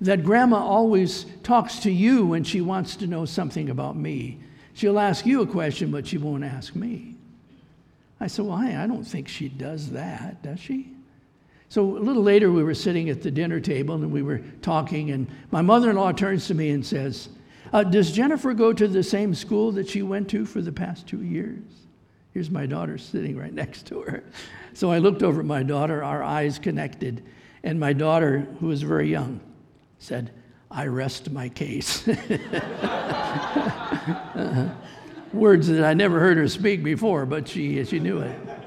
that 0.00 0.24
grandma 0.24 0.56
always 0.56 1.26
talks 1.42 1.80
to 1.80 1.90
you 1.90 2.24
when 2.24 2.44
she 2.44 2.60
wants 2.60 2.96
to 2.96 3.06
know 3.06 3.24
something 3.24 3.70
about 3.70 3.96
me? 3.96 4.40
She'll 4.74 4.98
ask 4.98 5.26
you 5.26 5.42
a 5.42 5.46
question, 5.46 5.90
but 5.90 6.06
she 6.06 6.16
won't 6.16 6.44
ask 6.44 6.74
me. 6.74 7.16
I 8.20 8.28
said, 8.28 8.44
Well, 8.44 8.56
I 8.56 8.86
don't 8.86 9.04
think 9.04 9.28
she 9.28 9.48
does 9.48 9.90
that, 9.90 10.42
does 10.42 10.60
she? 10.60 10.94
So 11.70 11.96
a 11.96 12.00
little 12.00 12.24
later, 12.24 12.50
we 12.50 12.64
were 12.64 12.74
sitting 12.74 13.08
at 13.10 13.22
the 13.22 13.30
dinner 13.30 13.60
table 13.60 13.94
and 13.94 14.10
we 14.10 14.22
were 14.22 14.40
talking, 14.60 15.12
and 15.12 15.28
my 15.52 15.62
mother 15.62 15.90
in 15.90 15.96
law 15.96 16.10
turns 16.10 16.48
to 16.48 16.54
me 16.54 16.70
and 16.70 16.84
says, 16.84 17.28
uh, 17.72 17.84
Does 17.84 18.10
Jennifer 18.10 18.52
go 18.54 18.72
to 18.72 18.88
the 18.88 19.04
same 19.04 19.36
school 19.36 19.70
that 19.72 19.88
she 19.88 20.02
went 20.02 20.28
to 20.30 20.44
for 20.44 20.60
the 20.60 20.72
past 20.72 21.06
two 21.06 21.22
years? 21.22 21.62
Here's 22.34 22.50
my 22.50 22.66
daughter 22.66 22.98
sitting 22.98 23.38
right 23.38 23.54
next 23.54 23.86
to 23.86 24.00
her. 24.02 24.24
So 24.74 24.90
I 24.90 24.98
looked 24.98 25.22
over 25.22 25.40
at 25.40 25.46
my 25.46 25.62
daughter, 25.62 26.02
our 26.02 26.24
eyes 26.24 26.58
connected, 26.58 27.24
and 27.62 27.78
my 27.78 27.92
daughter, 27.92 28.48
who 28.58 28.66
was 28.66 28.82
very 28.82 29.08
young, 29.08 29.40
said, 30.00 30.32
I 30.72 30.88
rest 30.88 31.30
my 31.30 31.48
case. 31.48 32.08
uh-huh. 32.08 32.24
Words 35.32 35.68
that 35.68 35.84
I 35.84 35.94
never 35.94 36.18
heard 36.18 36.36
her 36.36 36.48
speak 36.48 36.82
before, 36.82 37.26
but 37.26 37.46
she, 37.46 37.84
she 37.84 38.00
knew 38.00 38.18
it. 38.18 38.59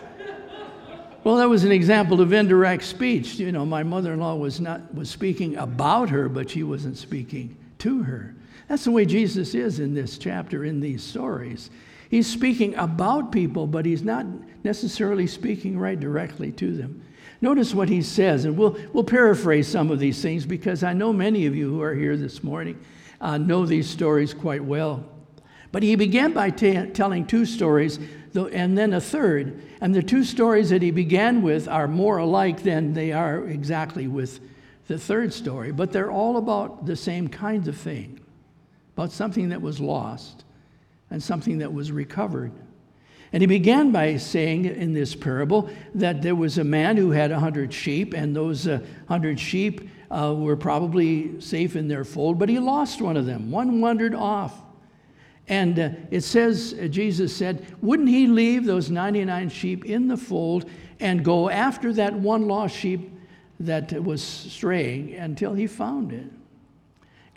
Well, 1.23 1.37
that 1.37 1.47
was 1.47 1.63
an 1.63 1.71
example 1.71 2.19
of 2.19 2.33
indirect 2.33 2.83
speech. 2.83 3.35
You 3.35 3.51
know, 3.53 3.65
my 3.65 3.83
mother-in-law 3.83 4.35
was 4.35 4.59
not 4.59 4.93
was 4.93 5.09
speaking 5.09 5.55
about 5.55 6.09
her, 6.09 6.27
but 6.27 6.49
she 6.49 6.63
wasn't 6.63 6.97
speaking 6.97 7.55
to 7.79 8.03
her. 8.03 8.35
That's 8.67 8.83
the 8.83 8.91
way 8.91 9.05
Jesus 9.05 9.55
is 9.55 9.79
in 9.79 9.93
this 9.93 10.17
chapter, 10.17 10.65
in 10.65 10.81
these 10.81 11.03
stories. 11.03 11.69
He's 12.09 12.27
speaking 12.27 12.75
about 12.75 13.31
people, 13.31 13.67
but 13.67 13.85
he's 13.85 14.03
not 14.03 14.25
necessarily 14.63 15.27
speaking 15.27 15.79
right 15.79 15.99
directly 15.99 16.51
to 16.53 16.75
them. 16.75 17.01
Notice 17.41 17.73
what 17.73 17.89
he 17.89 18.01
says, 18.01 18.45
and 18.45 18.57
we'll, 18.57 18.77
we'll 18.93 19.03
paraphrase 19.03 19.67
some 19.67 19.91
of 19.91 19.99
these 19.99 20.21
things 20.21 20.45
because 20.45 20.83
I 20.83 20.93
know 20.93 21.11
many 21.11 21.45
of 21.45 21.55
you 21.55 21.69
who 21.69 21.81
are 21.81 21.93
here 21.93 22.15
this 22.15 22.43
morning 22.43 22.79
uh, 23.19 23.37
know 23.37 23.65
these 23.65 23.89
stories 23.89 24.33
quite 24.33 24.63
well. 24.63 25.03
But 25.71 25.83
he 25.83 25.95
began 25.95 26.33
by 26.33 26.51
t- 26.51 26.85
telling 26.91 27.25
two 27.25 27.45
stories 27.45 27.99
and 28.35 28.77
then 28.77 28.93
a 28.93 29.01
third. 29.01 29.61
And 29.81 29.93
the 29.93 30.03
two 30.03 30.23
stories 30.23 30.69
that 30.69 30.81
he 30.81 30.91
began 30.91 31.41
with 31.41 31.67
are 31.67 31.87
more 31.87 32.17
alike 32.17 32.63
than 32.63 32.93
they 32.93 33.11
are 33.11 33.45
exactly 33.45 34.07
with 34.07 34.39
the 34.87 34.97
third 34.97 35.33
story, 35.33 35.71
but 35.71 35.91
they're 35.91 36.11
all 36.11 36.37
about 36.37 36.85
the 36.85 36.95
same 36.95 37.27
kinds 37.27 37.67
of 37.67 37.77
thing 37.77 38.19
about 38.95 39.11
something 39.11 39.49
that 39.49 39.61
was 39.61 39.79
lost 39.79 40.43
and 41.09 41.21
something 41.21 41.59
that 41.59 41.73
was 41.73 41.91
recovered. 41.91 42.51
And 43.31 43.41
he 43.41 43.47
began 43.47 43.91
by 43.91 44.17
saying 44.17 44.65
in 44.65 44.93
this 44.93 45.15
parable 45.15 45.69
that 45.95 46.21
there 46.21 46.35
was 46.35 46.59
a 46.59 46.63
man 46.63 46.97
who 46.97 47.09
had 47.09 47.31
a 47.31 47.39
hundred 47.39 47.73
sheep, 47.73 48.13
and 48.13 48.35
those 48.35 48.67
uh, 48.67 48.79
hundred 49.07 49.39
sheep 49.39 49.89
uh, 50.11 50.35
were 50.37 50.55
probably 50.55 51.41
safe 51.41 51.75
in 51.75 51.87
their 51.87 52.03
fold, 52.03 52.37
but 52.37 52.47
he 52.47 52.59
lost 52.59 53.01
one 53.01 53.17
of 53.17 53.25
them. 53.25 53.49
One 53.49 53.81
wandered 53.81 54.13
off. 54.13 54.62
And 55.47 55.77
uh, 55.77 55.89
it 56.09 56.21
says, 56.21 56.75
uh, 56.81 56.87
Jesus 56.87 57.35
said, 57.35 57.65
wouldn't 57.81 58.09
he 58.09 58.27
leave 58.27 58.65
those 58.65 58.89
99 58.89 59.49
sheep 59.49 59.85
in 59.85 60.07
the 60.07 60.17
fold 60.17 60.69
and 60.99 61.23
go 61.23 61.49
after 61.49 61.91
that 61.93 62.13
one 62.13 62.47
lost 62.47 62.75
sheep 62.75 63.11
that 63.59 64.03
was 64.03 64.23
straying 64.23 65.15
until 65.15 65.53
he 65.53 65.67
found 65.67 66.13
it? 66.13 66.27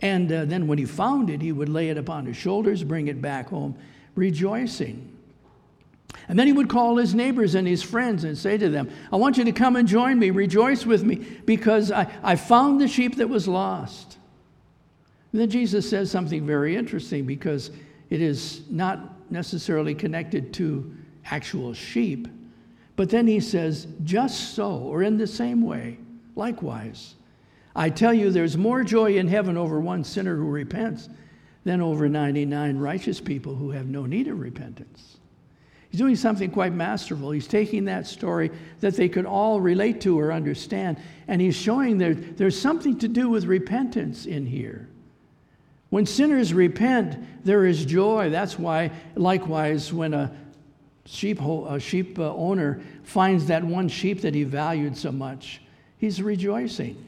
And 0.00 0.30
uh, 0.30 0.44
then 0.44 0.66
when 0.66 0.78
he 0.78 0.84
found 0.84 1.30
it, 1.30 1.40
he 1.40 1.52
would 1.52 1.68
lay 1.68 1.88
it 1.88 1.98
upon 1.98 2.26
his 2.26 2.36
shoulders, 2.36 2.84
bring 2.84 3.08
it 3.08 3.20
back 3.20 3.48
home, 3.48 3.76
rejoicing. 4.14 5.12
And 6.28 6.38
then 6.38 6.46
he 6.46 6.52
would 6.52 6.68
call 6.68 6.96
his 6.96 7.14
neighbors 7.14 7.54
and 7.54 7.66
his 7.66 7.82
friends 7.82 8.24
and 8.24 8.36
say 8.36 8.58
to 8.58 8.68
them, 8.68 8.90
I 9.12 9.16
want 9.16 9.36
you 9.36 9.44
to 9.44 9.52
come 9.52 9.76
and 9.76 9.86
join 9.86 10.18
me, 10.18 10.30
rejoice 10.30 10.84
with 10.84 11.02
me, 11.02 11.16
because 11.16 11.90
I, 11.90 12.10
I 12.22 12.36
found 12.36 12.80
the 12.80 12.88
sheep 12.88 13.16
that 13.16 13.28
was 13.28 13.48
lost. 13.48 14.18
And 15.32 15.40
then 15.40 15.50
Jesus 15.50 15.88
says 15.88 16.10
something 16.10 16.46
very 16.46 16.76
interesting 16.76 17.26
because 17.26 17.70
it 18.10 18.20
is 18.20 18.62
not 18.70 19.30
necessarily 19.30 19.94
connected 19.94 20.52
to 20.54 20.94
actual 21.24 21.74
sheep. 21.74 22.28
But 22.94 23.10
then 23.10 23.26
he 23.26 23.40
says, 23.40 23.86
just 24.04 24.54
so, 24.54 24.70
or 24.70 25.02
in 25.02 25.18
the 25.18 25.26
same 25.26 25.62
way, 25.62 25.98
likewise. 26.34 27.14
I 27.74 27.90
tell 27.90 28.14
you, 28.14 28.30
there's 28.30 28.56
more 28.56 28.82
joy 28.82 29.16
in 29.16 29.28
heaven 29.28 29.56
over 29.56 29.80
one 29.80 30.02
sinner 30.02 30.36
who 30.36 30.48
repents 30.48 31.08
than 31.64 31.82
over 31.82 32.08
99 32.08 32.78
righteous 32.78 33.20
people 33.20 33.54
who 33.54 33.70
have 33.70 33.86
no 33.86 34.06
need 34.06 34.28
of 34.28 34.40
repentance. 34.40 35.18
He's 35.90 36.00
doing 36.00 36.16
something 36.16 36.50
quite 36.50 36.72
masterful. 36.72 37.30
He's 37.30 37.46
taking 37.46 37.84
that 37.86 38.06
story 38.06 38.50
that 38.80 38.96
they 38.96 39.08
could 39.08 39.26
all 39.26 39.60
relate 39.60 40.00
to 40.02 40.18
or 40.18 40.32
understand, 40.32 40.98
and 41.28 41.40
he's 41.40 41.56
showing 41.56 41.98
that 41.98 42.36
there's 42.36 42.58
something 42.58 42.98
to 42.98 43.08
do 43.08 43.28
with 43.28 43.44
repentance 43.44 44.26
in 44.26 44.46
here. 44.46 44.88
When 45.90 46.06
sinners 46.06 46.52
repent, 46.52 47.44
there 47.44 47.64
is 47.64 47.84
joy. 47.84 48.30
That's 48.30 48.58
why, 48.58 48.90
likewise, 49.14 49.92
when 49.92 50.14
a 50.14 50.32
sheep, 51.04 51.40
a 51.40 51.78
sheep 51.78 52.18
uh, 52.18 52.34
owner 52.34 52.80
finds 53.04 53.46
that 53.46 53.62
one 53.64 53.88
sheep 53.88 54.22
that 54.22 54.34
he 54.34 54.44
valued 54.44 54.96
so 54.96 55.12
much, 55.12 55.60
he's 55.98 56.20
rejoicing. 56.20 57.02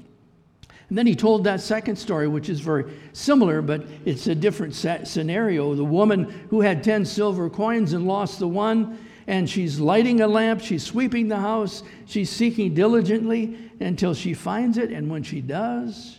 And 0.88 0.96
then 0.96 1.06
he 1.06 1.14
told 1.14 1.44
that 1.44 1.60
second 1.60 1.96
story, 1.96 2.28
which 2.28 2.48
is 2.48 2.60
very 2.60 2.84
similar, 3.12 3.60
but 3.60 3.84
it's 4.06 4.26
a 4.26 4.34
different 4.34 4.74
scenario. 4.74 5.74
The 5.74 5.84
woman 5.84 6.24
who 6.48 6.62
had 6.62 6.82
10 6.82 7.04
silver 7.04 7.50
coins 7.50 7.92
and 7.92 8.06
lost 8.06 8.38
the 8.38 8.48
one, 8.48 8.98
and 9.26 9.50
she's 9.50 9.78
lighting 9.78 10.22
a 10.22 10.28
lamp, 10.28 10.62
she's 10.62 10.82
sweeping 10.82 11.28
the 11.28 11.36
house, 11.36 11.82
she's 12.06 12.30
seeking 12.30 12.72
diligently 12.72 13.58
until 13.80 14.14
she 14.14 14.32
finds 14.32 14.78
it, 14.78 14.90
and 14.90 15.10
when 15.10 15.22
she 15.22 15.42
does, 15.42 16.17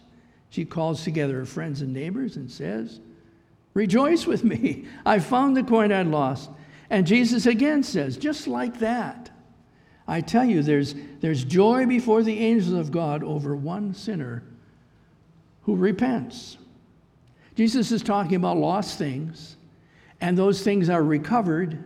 she 0.50 0.66
calls 0.66 1.04
together 1.04 1.36
her 1.36 1.46
friends 1.46 1.82
and 1.82 1.94
neighbors 1.94 2.36
and 2.36 2.52
says, 2.52 3.00
Rejoice 3.74 4.26
with 4.26 4.44
me. 4.44 4.86
I 5.06 5.20
found 5.20 5.56
the 5.56 5.64
coin 5.64 5.92
I'd 5.92 6.08
lost. 6.08 6.50
And 6.90 7.06
Jesus 7.06 7.46
again 7.46 7.84
says, 7.84 8.18
just 8.18 8.48
like 8.48 8.80
that, 8.80 9.30
I 10.08 10.22
tell 10.22 10.44
you, 10.44 10.64
there's, 10.64 10.96
there's 11.22 11.44
joy 11.44 11.86
before 11.86 12.24
the 12.24 12.40
angels 12.40 12.74
of 12.74 12.92
God 12.92 13.24
over 13.24 13.56
one 13.56 13.94
sinner 13.94 14.44
who 15.64 15.76
repents. 15.76 16.58
Jesus 17.56 17.92
is 17.92 18.02
talking 18.02 18.36
about 18.36 18.58
lost 18.58 18.98
things, 18.98 19.56
and 20.20 20.36
those 20.36 20.64
things 20.64 20.90
are 20.90 21.04
recovered, 21.04 21.84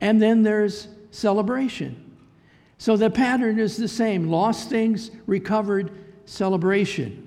and 0.00 0.20
then 0.20 0.42
there's 0.42 0.88
celebration. 1.12 2.16
So 2.78 2.96
the 2.96 3.10
pattern 3.10 3.60
is 3.60 3.76
the 3.76 3.86
same 3.86 4.28
lost 4.28 4.68
things, 4.68 5.12
recovered, 5.26 5.92
celebration. 6.24 7.21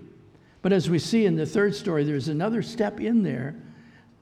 But 0.65 0.74
as 0.74 0.89
we 0.89 0.98
see 0.98 1.27
in 1.27 1.36
the 1.36 1.45
third 1.45 1.75
story, 1.75 2.03
there's 2.03 2.27
another 2.27 2.63
step 2.63 3.00
in 3.00 3.22
there 3.22 3.53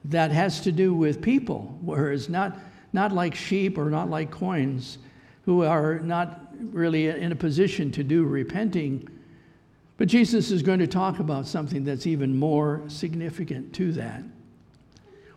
that 0.04 0.30
has 0.30 0.60
to 0.60 0.72
do 0.72 0.92
with 0.92 1.22
people, 1.22 1.78
whereas 1.80 2.28
not, 2.28 2.58
not 2.92 3.12
like 3.12 3.34
sheep 3.34 3.78
or 3.78 3.88
not 3.88 4.10
like 4.10 4.30
coins, 4.30 4.98
who 5.46 5.64
are 5.64 6.00
not 6.00 6.52
really 6.60 7.08
in 7.08 7.32
a 7.32 7.34
position 7.34 7.90
to 7.92 8.04
do 8.04 8.24
repenting. 8.24 9.08
But 9.96 10.08
Jesus 10.08 10.50
is 10.50 10.62
going 10.62 10.80
to 10.80 10.86
talk 10.86 11.18
about 11.18 11.46
something 11.46 11.82
that's 11.82 12.06
even 12.06 12.38
more 12.38 12.82
significant 12.88 13.72
to 13.76 13.92
that. 13.92 14.22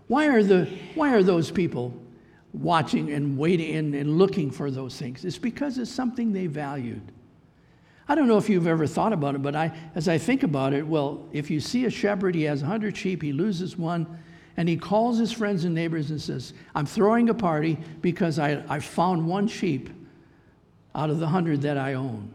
Why 0.08 0.28
are, 0.28 0.44
the, 0.44 0.66
why 0.94 1.14
are 1.14 1.24
those 1.24 1.50
people 1.50 1.94
watching 2.52 3.14
and 3.14 3.38
waiting 3.38 3.78
and, 3.78 3.96
and 3.96 4.18
looking 4.18 4.52
for 4.52 4.70
those 4.70 4.98
things? 4.98 5.24
It's 5.24 5.38
because 5.38 5.78
it's 5.78 5.90
something 5.90 6.34
they 6.34 6.48
valued. 6.48 7.14
I 8.10 8.16
don't 8.16 8.28
know 8.28 8.38
if 8.38 8.50
you've 8.50 8.68
ever 8.68 8.88
thought 8.88 9.12
about 9.12 9.36
it, 9.36 9.42
but 9.42 9.56
I, 9.56 9.72
as 9.96 10.08
I 10.08 10.18
think 10.18 10.44
about 10.44 10.74
it, 10.74 10.88
well, 10.88 11.28
if 11.34 11.50
you 11.50 11.60
see 11.60 11.86
a 11.86 11.90
shepherd, 11.90 12.36
he 12.36 12.44
has 12.44 12.62
100 12.62 12.96
sheep, 12.96 13.22
he 13.22 13.34
loses 13.34 13.78
one, 13.78 14.08
and 14.56 14.70
he 14.70 14.78
calls 14.78 15.18
his 15.18 15.32
friends 15.32 15.66
and 15.66 15.76
neighbors 15.76 16.10
and 16.10 16.20
says, 16.20 16.54
I'm 16.74 16.86
throwing 16.86 17.30
a 17.30 17.34
party 17.34 17.78
because 18.02 18.40
I, 18.40 18.64
I 18.70 18.80
found 18.80 19.28
one 19.28 19.48
sheep 19.48 19.90
out 20.96 21.10
of 21.10 21.20
the 21.20 21.26
100 21.26 21.62
that 21.62 21.78
I 21.78 21.96
own. 21.96 22.32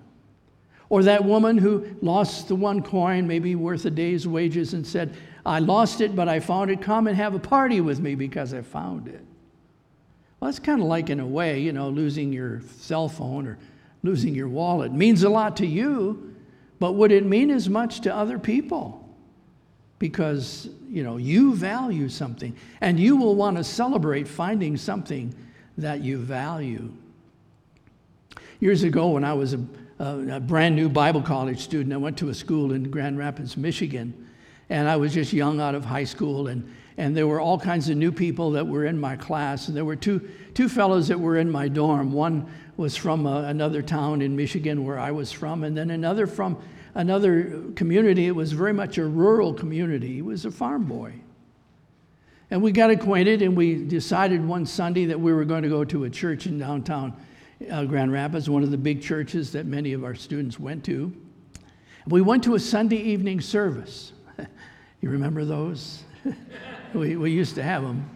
Or 0.89 1.03
that 1.05 1.25
woman 1.25 1.57
who 1.57 1.87
lost 2.03 2.49
the 2.49 2.55
one 2.55 2.83
coin, 2.83 3.27
maybe 3.27 3.55
worth 3.55 3.87
a 3.87 3.91
day's 3.91 4.29
wages, 4.29 4.75
and 4.75 4.87
said, 4.87 5.17
I 5.45 5.59
lost 5.59 6.03
it, 6.03 6.15
but 6.15 6.29
I 6.29 6.39
found 6.39 6.71
it. 6.71 6.83
Come 6.83 7.07
and 7.07 7.17
have 7.17 7.35
a 7.35 7.39
party 7.39 7.81
with 7.81 7.99
me 7.99 8.15
because 8.15 8.53
I 8.53 8.61
found 8.61 9.09
it. 9.09 9.25
Well, 10.39 10.51
that's 10.51 10.59
kind 10.59 10.83
of 10.83 10.87
like, 10.87 11.09
in 11.09 11.19
a 11.19 11.27
way, 11.27 11.61
you 11.61 11.73
know, 11.73 11.89
losing 11.89 12.31
your 12.31 12.61
cell 12.79 13.09
phone 13.09 13.47
or 13.47 13.59
losing 14.03 14.35
your 14.35 14.49
wallet. 14.49 14.93
Means 14.93 15.23
a 15.23 15.29
lot 15.29 15.57
to 15.59 15.67
you, 15.67 16.35
but 16.79 16.93
would 16.93 17.13
it 17.13 17.25
mean 17.25 17.51
as 17.51 17.69
much 17.69 18.01
to 18.03 18.15
other 18.15 18.39
people? 18.39 18.99
Because, 19.99 20.69
you 20.89 21.05
know, 21.05 21.17
you 21.17 21.55
value 21.55 22.09
something 22.09 22.57
and 22.81 22.99
you 22.99 23.17
will 23.17 23.37
want 23.37 23.57
to 23.57 23.65
celebrate 23.65 24.27
finding 24.27 24.77
something 24.77 25.35
that 25.79 26.01
you 26.01 26.19
value. 26.19 26.93
Years 28.59 28.83
ago, 28.83 29.09
when 29.11 29.25
I 29.25 29.33
was 29.33 29.55
a, 29.55 29.61
a, 29.99 30.37
a 30.37 30.41
brand 30.41 30.75
new 30.75 30.89
Bible 30.89 31.23
college 31.23 31.61
student, 31.61 31.93
I 31.93 31.97
went 31.97 32.19
to 32.19 32.29
a 32.31 32.35
school 32.35 32.73
in 32.73 32.91
Grand 32.91 33.19
Rapids, 33.19 33.57
Michigan 33.57 34.29
and 34.73 34.89
I 34.89 34.97
was 34.97 35.13
just 35.13 35.35
young 35.35 35.61
out 35.61 35.75
of 35.75 35.85
high 35.85 36.05
school, 36.05 36.49
and, 36.49 36.67
and 36.97 37.17
there 37.17 37.27
were 37.27 37.41
all 37.41 37.59
kinds 37.59 37.89
of 37.89 37.97
new 37.97 38.13
people 38.13 38.51
that 38.53 38.67
were 38.67 38.85
in 38.85 38.99
my 38.99 39.17
class. 39.17 39.69
And 39.69 39.77
there 39.77 39.85
were 39.85 39.97
two, 39.97 40.29
two 40.55 40.69
fellows 40.69 41.09
that 41.09 41.19
were 41.19 41.39
in 41.39 41.51
my 41.51 41.69
dorm. 41.69 42.13
One 42.13 42.51
was 42.77 42.97
from 42.97 43.27
a, 43.27 43.39
uh, 43.39 43.43
another 43.43 43.83
town 43.83 44.23
in 44.23 44.37
Michigan 44.37 44.85
where 44.85 44.99
I 44.99 45.11
was 45.11 45.31
from, 45.31 45.65
and 45.65 45.77
then 45.77 45.91
another 45.91 46.27
from 46.27 46.61
another 46.95 47.63
community. 47.75 48.27
It 48.27 48.35
was 48.35 48.53
very 48.53 48.73
much 48.73 48.99
a 48.99 49.05
rural 49.05 49.55
community. 49.55 50.15
He 50.15 50.23
was 50.23 50.45
a 50.45 50.51
farm 50.51 50.85
boy. 50.85 51.15
And 52.51 52.63
we 52.63 52.73
got 52.73 52.91
acquainted, 52.91 53.41
and 53.41 53.57
we 53.57 53.77
decided 53.77 54.47
one 54.47 54.67
Sunday 54.67 55.07
that 55.07 55.19
we 55.19 55.33
were 55.33 55.45
going 55.45 55.63
to 55.63 55.71
go 55.71 55.85
to 55.85 56.05
a 56.05 56.11
church 56.11 56.47
in 56.47 56.59
downtown 56.59 57.17
uh, 57.71 57.85
Grand 57.85 58.13
Rapids, 58.13 58.51
one 58.51 58.63
of 58.63 58.71
the 58.71 58.77
big 58.77 59.01
churches 59.01 59.53
that 59.53 59.65
many 59.65 59.93
of 59.95 60.05
our 60.05 60.15
students 60.15 60.59
went 60.59 60.85
to. 60.85 61.15
We 62.07 62.21
went 62.21 62.45
to 62.45 62.55
a 62.55 62.61
Sunday 62.61 62.97
evening 62.97 63.41
service. 63.41 64.13
You 65.01 65.11
remember 65.11 65.45
those? 65.45 66.05
we, 66.95 67.17
we 67.17 67.31
used 67.31 67.55
to 67.57 67.63
have 67.63 67.83
them. 67.83 68.09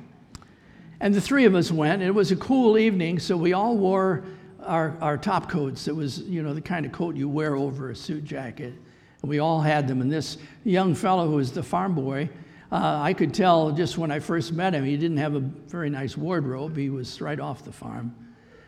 And 1.01 1.15
the 1.15 1.21
three 1.21 1.45
of 1.45 1.55
us 1.55 1.71
went. 1.71 2.03
It 2.03 2.15
was 2.15 2.33
a 2.33 2.37
cool 2.37 2.79
evening, 2.79 3.19
so 3.19 3.37
we 3.37 3.53
all 3.53 3.77
wore 3.77 4.25
our, 4.65 4.97
our 5.01 5.19
top 5.19 5.49
coats. 5.51 5.89
It 5.89 5.95
was, 5.95 6.21
you 6.21 6.43
know, 6.43 6.55
the 6.55 6.61
kind 6.61 6.87
of 6.87 6.93
coat 6.93 7.17
you 7.17 7.29
wear 7.29 7.55
over 7.55 7.91
a 7.91 7.97
suit 7.97 8.25
jacket. 8.25 8.75
And 9.23 9.31
we 9.31 9.39
all 9.39 9.61
had 9.61 9.87
them. 9.89 10.01
And 10.01 10.11
this 10.11 10.39
young 10.65 10.95
fellow 10.95 11.29
who 11.29 11.37
was 11.37 11.53
the 11.53 11.63
farm 11.63 11.95
boy, 11.95 12.29
uh, 12.73 13.01
I 13.03 13.13
could 13.13 13.33
tell 13.33 13.71
just 13.73 13.99
when 13.99 14.11
I 14.11 14.19
first 14.19 14.53
met 14.53 14.75
him, 14.75 14.85
he 14.85 14.97
didn't 14.97 15.19
have 15.19 15.35
a 15.35 15.41
very 15.41 15.91
nice 15.91 16.17
wardrobe. 16.17 16.77
He 16.77 16.91
was 16.91 17.21
right 17.21 17.39
off 17.39 17.65
the 17.65 17.73
farm. 17.73 18.15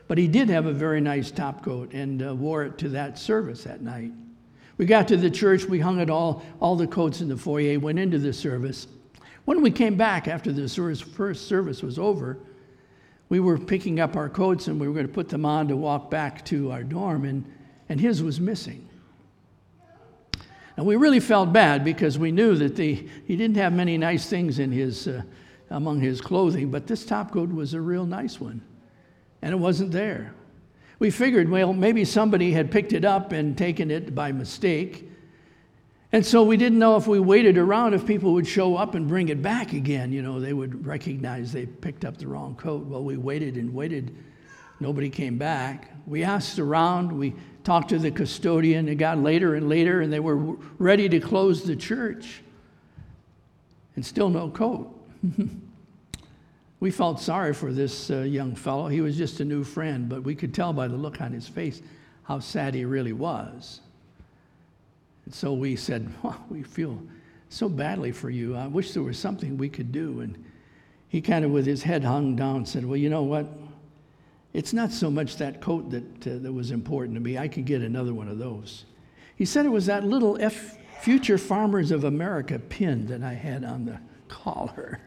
But 0.06 0.18
he 0.18 0.28
did 0.28 0.48
have 0.48 0.66
a 0.66 0.72
very 0.72 1.00
nice 1.00 1.30
top 1.30 1.62
coat 1.62 1.92
and 1.92 2.22
uh, 2.22 2.34
wore 2.34 2.64
it 2.64 2.78
to 2.78 2.88
that 2.90 3.18
service 3.18 3.64
that 3.64 3.82
night. 3.82 4.12
We 4.78 4.86
got 4.86 5.08
to 5.08 5.16
the 5.16 5.30
church, 5.30 5.64
we 5.64 5.80
hung 5.80 5.98
it 5.98 6.08
all, 6.08 6.44
all 6.60 6.76
the 6.76 6.86
coats 6.86 7.20
in 7.20 7.28
the 7.28 7.36
foyer, 7.36 7.78
went 7.80 7.98
into 7.98 8.18
the 8.18 8.32
service. 8.32 8.86
When 9.48 9.62
we 9.62 9.70
came 9.70 9.96
back 9.96 10.28
after 10.28 10.52
the 10.52 10.68
first 10.68 11.48
service 11.48 11.82
was 11.82 11.98
over, 11.98 12.36
we 13.30 13.40
were 13.40 13.56
picking 13.56 13.98
up 13.98 14.14
our 14.14 14.28
coats 14.28 14.66
and 14.66 14.78
we 14.78 14.86
were 14.86 14.92
going 14.92 15.06
to 15.06 15.12
put 15.12 15.30
them 15.30 15.46
on 15.46 15.68
to 15.68 15.74
walk 15.74 16.10
back 16.10 16.44
to 16.44 16.70
our 16.70 16.84
dorm, 16.84 17.24
and, 17.24 17.50
and 17.88 17.98
his 17.98 18.22
was 18.22 18.40
missing. 18.40 18.86
And 20.76 20.84
we 20.84 20.96
really 20.96 21.18
felt 21.18 21.50
bad 21.50 21.82
because 21.82 22.18
we 22.18 22.30
knew 22.30 22.56
that 22.56 22.76
the, 22.76 23.08
he 23.24 23.36
didn't 23.36 23.56
have 23.56 23.72
many 23.72 23.96
nice 23.96 24.28
things 24.28 24.58
in 24.58 24.70
his, 24.70 25.08
uh, 25.08 25.22
among 25.70 26.02
his 26.02 26.20
clothing, 26.20 26.70
but 26.70 26.86
this 26.86 27.06
top 27.06 27.32
coat 27.32 27.50
was 27.50 27.72
a 27.72 27.80
real 27.80 28.04
nice 28.04 28.38
one, 28.38 28.60
and 29.40 29.54
it 29.54 29.58
wasn't 29.58 29.92
there. 29.92 30.34
We 30.98 31.10
figured, 31.10 31.48
well, 31.48 31.72
maybe 31.72 32.04
somebody 32.04 32.52
had 32.52 32.70
picked 32.70 32.92
it 32.92 33.06
up 33.06 33.32
and 33.32 33.56
taken 33.56 33.90
it 33.90 34.14
by 34.14 34.30
mistake. 34.30 35.07
And 36.10 36.24
so 36.24 36.42
we 36.42 36.56
didn't 36.56 36.78
know 36.78 36.96
if 36.96 37.06
we 37.06 37.20
waited 37.20 37.58
around 37.58 37.92
if 37.92 38.06
people 38.06 38.32
would 38.32 38.46
show 38.46 38.76
up 38.76 38.94
and 38.94 39.06
bring 39.06 39.28
it 39.28 39.42
back 39.42 39.74
again. 39.74 40.10
You 40.10 40.22
know, 40.22 40.40
they 40.40 40.54
would 40.54 40.86
recognize 40.86 41.52
they 41.52 41.66
picked 41.66 42.04
up 42.04 42.16
the 42.16 42.26
wrong 42.26 42.54
coat. 42.54 42.86
Well, 42.86 43.04
we 43.04 43.16
waited 43.18 43.56
and 43.56 43.74
waited. 43.74 44.16
Nobody 44.80 45.10
came 45.10 45.36
back. 45.36 45.92
We 46.06 46.24
asked 46.24 46.58
around. 46.58 47.12
We 47.12 47.34
talked 47.62 47.90
to 47.90 47.98
the 47.98 48.10
custodian. 48.10 48.88
It 48.88 48.94
got 48.94 49.18
later 49.18 49.54
and 49.54 49.68
later, 49.68 50.00
and 50.00 50.10
they 50.10 50.20
were 50.20 50.36
ready 50.78 51.08
to 51.10 51.20
close 51.20 51.64
the 51.64 51.76
church. 51.76 52.42
And 53.96 54.06
still 54.06 54.30
no 54.30 54.48
coat. 54.48 54.94
We 56.80 56.90
felt 56.92 57.20
sorry 57.20 57.54
for 57.54 57.72
this 57.72 58.10
uh, 58.10 58.20
young 58.20 58.54
fellow. 58.54 58.88
He 58.88 59.00
was 59.00 59.16
just 59.16 59.40
a 59.40 59.44
new 59.44 59.64
friend, 59.64 60.08
but 60.08 60.22
we 60.22 60.34
could 60.34 60.54
tell 60.54 60.72
by 60.72 60.86
the 60.86 60.96
look 60.96 61.20
on 61.20 61.32
his 61.32 61.48
face 61.48 61.82
how 62.22 62.38
sad 62.38 62.74
he 62.74 62.84
really 62.84 63.12
was. 63.12 63.80
And 65.28 65.34
so 65.34 65.52
we 65.52 65.76
said, 65.76 66.10
well, 66.22 66.42
We 66.48 66.62
feel 66.62 66.98
so 67.50 67.68
badly 67.68 68.12
for 68.12 68.30
you. 68.30 68.56
I 68.56 68.66
wish 68.66 68.92
there 68.92 69.02
was 69.02 69.18
something 69.18 69.58
we 69.58 69.68
could 69.68 69.92
do. 69.92 70.20
And 70.20 70.42
he 71.10 71.20
kind 71.20 71.44
of, 71.44 71.50
with 71.50 71.66
his 71.66 71.82
head 71.82 72.02
hung 72.02 72.34
down, 72.34 72.64
said, 72.64 72.86
Well, 72.86 72.96
you 72.96 73.10
know 73.10 73.24
what? 73.24 73.46
It's 74.54 74.72
not 74.72 74.90
so 74.90 75.10
much 75.10 75.36
that 75.36 75.60
coat 75.60 75.90
that, 75.90 76.26
uh, 76.26 76.38
that 76.38 76.50
was 76.50 76.70
important 76.70 77.14
to 77.16 77.20
me. 77.20 77.36
I 77.36 77.46
could 77.46 77.66
get 77.66 77.82
another 77.82 78.14
one 78.14 78.28
of 78.28 78.38
those. 78.38 78.86
He 79.36 79.44
said 79.44 79.66
it 79.66 79.68
was 79.68 79.84
that 79.84 80.02
little 80.02 80.40
F 80.40 80.78
Future 81.02 81.36
Farmers 81.36 81.90
of 81.90 82.04
America 82.04 82.58
pin 82.58 83.06
that 83.08 83.22
I 83.22 83.34
had 83.34 83.64
on 83.64 83.84
the 83.84 84.00
collar. 84.28 84.98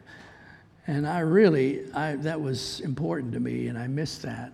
And 0.85 1.07
I 1.07 1.21
really, 1.21 1.91
I, 1.95 2.15
that 2.17 2.39
was 2.39 2.79
important 2.81 3.33
to 3.33 3.39
me, 3.39 3.69
and 3.69 3.77
I 3.77 3.87
missed 3.87 4.21
that. 4.21 4.53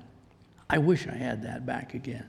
I 0.70 0.78
wish 0.78 1.08
I 1.10 1.16
had 1.16 1.44
that 1.44 1.66
back 1.66 1.94
again. 1.94 2.26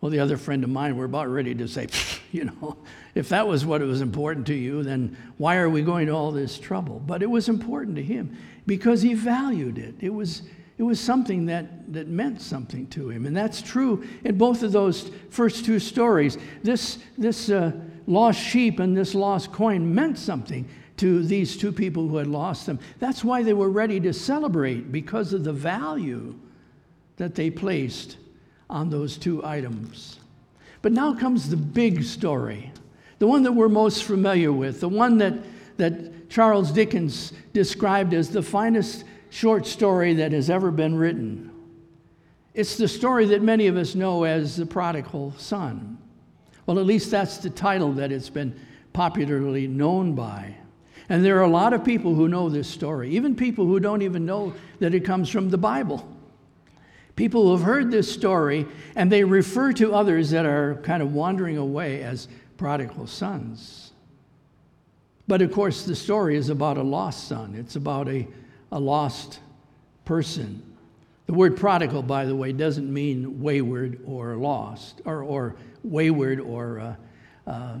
Well, 0.00 0.10
the 0.10 0.20
other 0.20 0.36
friend 0.36 0.62
of 0.62 0.70
mine, 0.70 0.96
we're 0.96 1.06
about 1.06 1.28
ready 1.28 1.54
to 1.56 1.66
say, 1.66 1.88
you 2.32 2.44
know, 2.44 2.76
if 3.14 3.28
that 3.30 3.48
was 3.48 3.66
what 3.66 3.80
was 3.80 4.00
important 4.00 4.46
to 4.46 4.54
you, 4.54 4.82
then 4.82 5.16
why 5.38 5.56
are 5.56 5.68
we 5.68 5.82
going 5.82 6.06
to 6.06 6.12
all 6.12 6.30
this 6.30 6.58
trouble? 6.58 7.02
But 7.04 7.22
it 7.22 7.30
was 7.30 7.48
important 7.48 7.96
to 7.96 8.02
him 8.02 8.36
because 8.66 9.02
he 9.02 9.14
valued 9.14 9.76
it. 9.76 9.96
It 10.00 10.10
was, 10.10 10.42
it 10.76 10.84
was 10.84 11.00
something 11.00 11.46
that, 11.46 11.92
that 11.92 12.06
meant 12.06 12.40
something 12.40 12.86
to 12.88 13.10
him. 13.10 13.26
And 13.26 13.36
that's 13.36 13.60
true 13.60 14.06
in 14.22 14.38
both 14.38 14.62
of 14.62 14.70
those 14.70 15.10
first 15.30 15.64
two 15.64 15.80
stories. 15.80 16.38
This, 16.62 16.98
this 17.16 17.50
uh, 17.50 17.72
lost 18.06 18.40
sheep 18.40 18.78
and 18.78 18.96
this 18.96 19.16
lost 19.16 19.52
coin 19.52 19.92
meant 19.92 20.16
something 20.16 20.68
to 20.98 21.24
these 21.24 21.56
two 21.56 21.72
people 21.72 22.06
who 22.06 22.18
had 22.18 22.26
lost 22.28 22.66
them. 22.66 22.78
That's 23.00 23.24
why 23.24 23.42
they 23.42 23.52
were 23.52 23.70
ready 23.70 23.98
to 24.00 24.12
celebrate 24.12 24.92
because 24.92 25.32
of 25.32 25.42
the 25.42 25.52
value 25.52 26.38
that 27.16 27.34
they 27.34 27.50
placed 27.50 28.16
on 28.70 28.90
those 28.90 29.16
two 29.16 29.44
items. 29.44 30.18
But 30.82 30.92
now 30.92 31.14
comes 31.14 31.48
the 31.48 31.56
big 31.56 32.04
story, 32.04 32.72
the 33.18 33.26
one 33.26 33.42
that 33.42 33.52
we're 33.52 33.68
most 33.68 34.04
familiar 34.04 34.52
with, 34.52 34.80
the 34.80 34.88
one 34.88 35.18
that, 35.18 35.34
that 35.76 36.30
Charles 36.30 36.70
Dickens 36.70 37.32
described 37.52 38.14
as 38.14 38.30
the 38.30 38.42
finest 38.42 39.04
short 39.30 39.66
story 39.66 40.14
that 40.14 40.32
has 40.32 40.50
ever 40.50 40.70
been 40.70 40.96
written. 40.96 41.50
It's 42.54 42.76
the 42.76 42.88
story 42.88 43.26
that 43.26 43.42
many 43.42 43.66
of 43.66 43.76
us 43.76 43.94
know 43.94 44.24
as 44.24 44.56
The 44.56 44.66
Prodigal 44.66 45.34
Son. 45.38 45.98
Well, 46.66 46.78
at 46.78 46.86
least 46.86 47.10
that's 47.10 47.38
the 47.38 47.50
title 47.50 47.92
that 47.94 48.12
it's 48.12 48.30
been 48.30 48.58
popularly 48.92 49.66
known 49.66 50.14
by. 50.14 50.54
And 51.08 51.24
there 51.24 51.38
are 51.38 51.44
a 51.44 51.48
lot 51.48 51.72
of 51.72 51.84
people 51.84 52.14
who 52.14 52.28
know 52.28 52.48
this 52.48 52.68
story, 52.68 53.10
even 53.10 53.34
people 53.34 53.64
who 53.64 53.80
don't 53.80 54.02
even 54.02 54.26
know 54.26 54.52
that 54.80 54.94
it 54.94 55.04
comes 55.04 55.30
from 55.30 55.50
the 55.50 55.58
Bible. 55.58 56.06
People 57.18 57.46
who 57.46 57.50
have 57.56 57.62
heard 57.62 57.90
this 57.90 58.08
story 58.08 58.64
and 58.94 59.10
they 59.10 59.24
refer 59.24 59.72
to 59.72 59.92
others 59.92 60.30
that 60.30 60.46
are 60.46 60.76
kind 60.84 61.02
of 61.02 61.14
wandering 61.14 61.56
away 61.56 62.00
as 62.04 62.28
prodigal 62.56 63.08
sons. 63.08 63.90
But 65.26 65.42
of 65.42 65.50
course, 65.50 65.84
the 65.84 65.96
story 65.96 66.36
is 66.36 66.48
about 66.48 66.78
a 66.78 66.82
lost 66.84 67.26
son, 67.26 67.56
it's 67.58 67.74
about 67.74 68.08
a, 68.08 68.28
a 68.70 68.78
lost 68.78 69.40
person. 70.04 70.62
The 71.26 71.32
word 71.32 71.56
prodigal, 71.56 72.04
by 72.04 72.24
the 72.24 72.36
way, 72.36 72.52
doesn't 72.52 72.88
mean 72.88 73.42
wayward 73.42 73.98
or 74.06 74.36
lost, 74.36 75.00
or, 75.04 75.24
or 75.24 75.56
wayward 75.82 76.38
or 76.38 76.78
uh, 76.78 77.50
uh, 77.50 77.78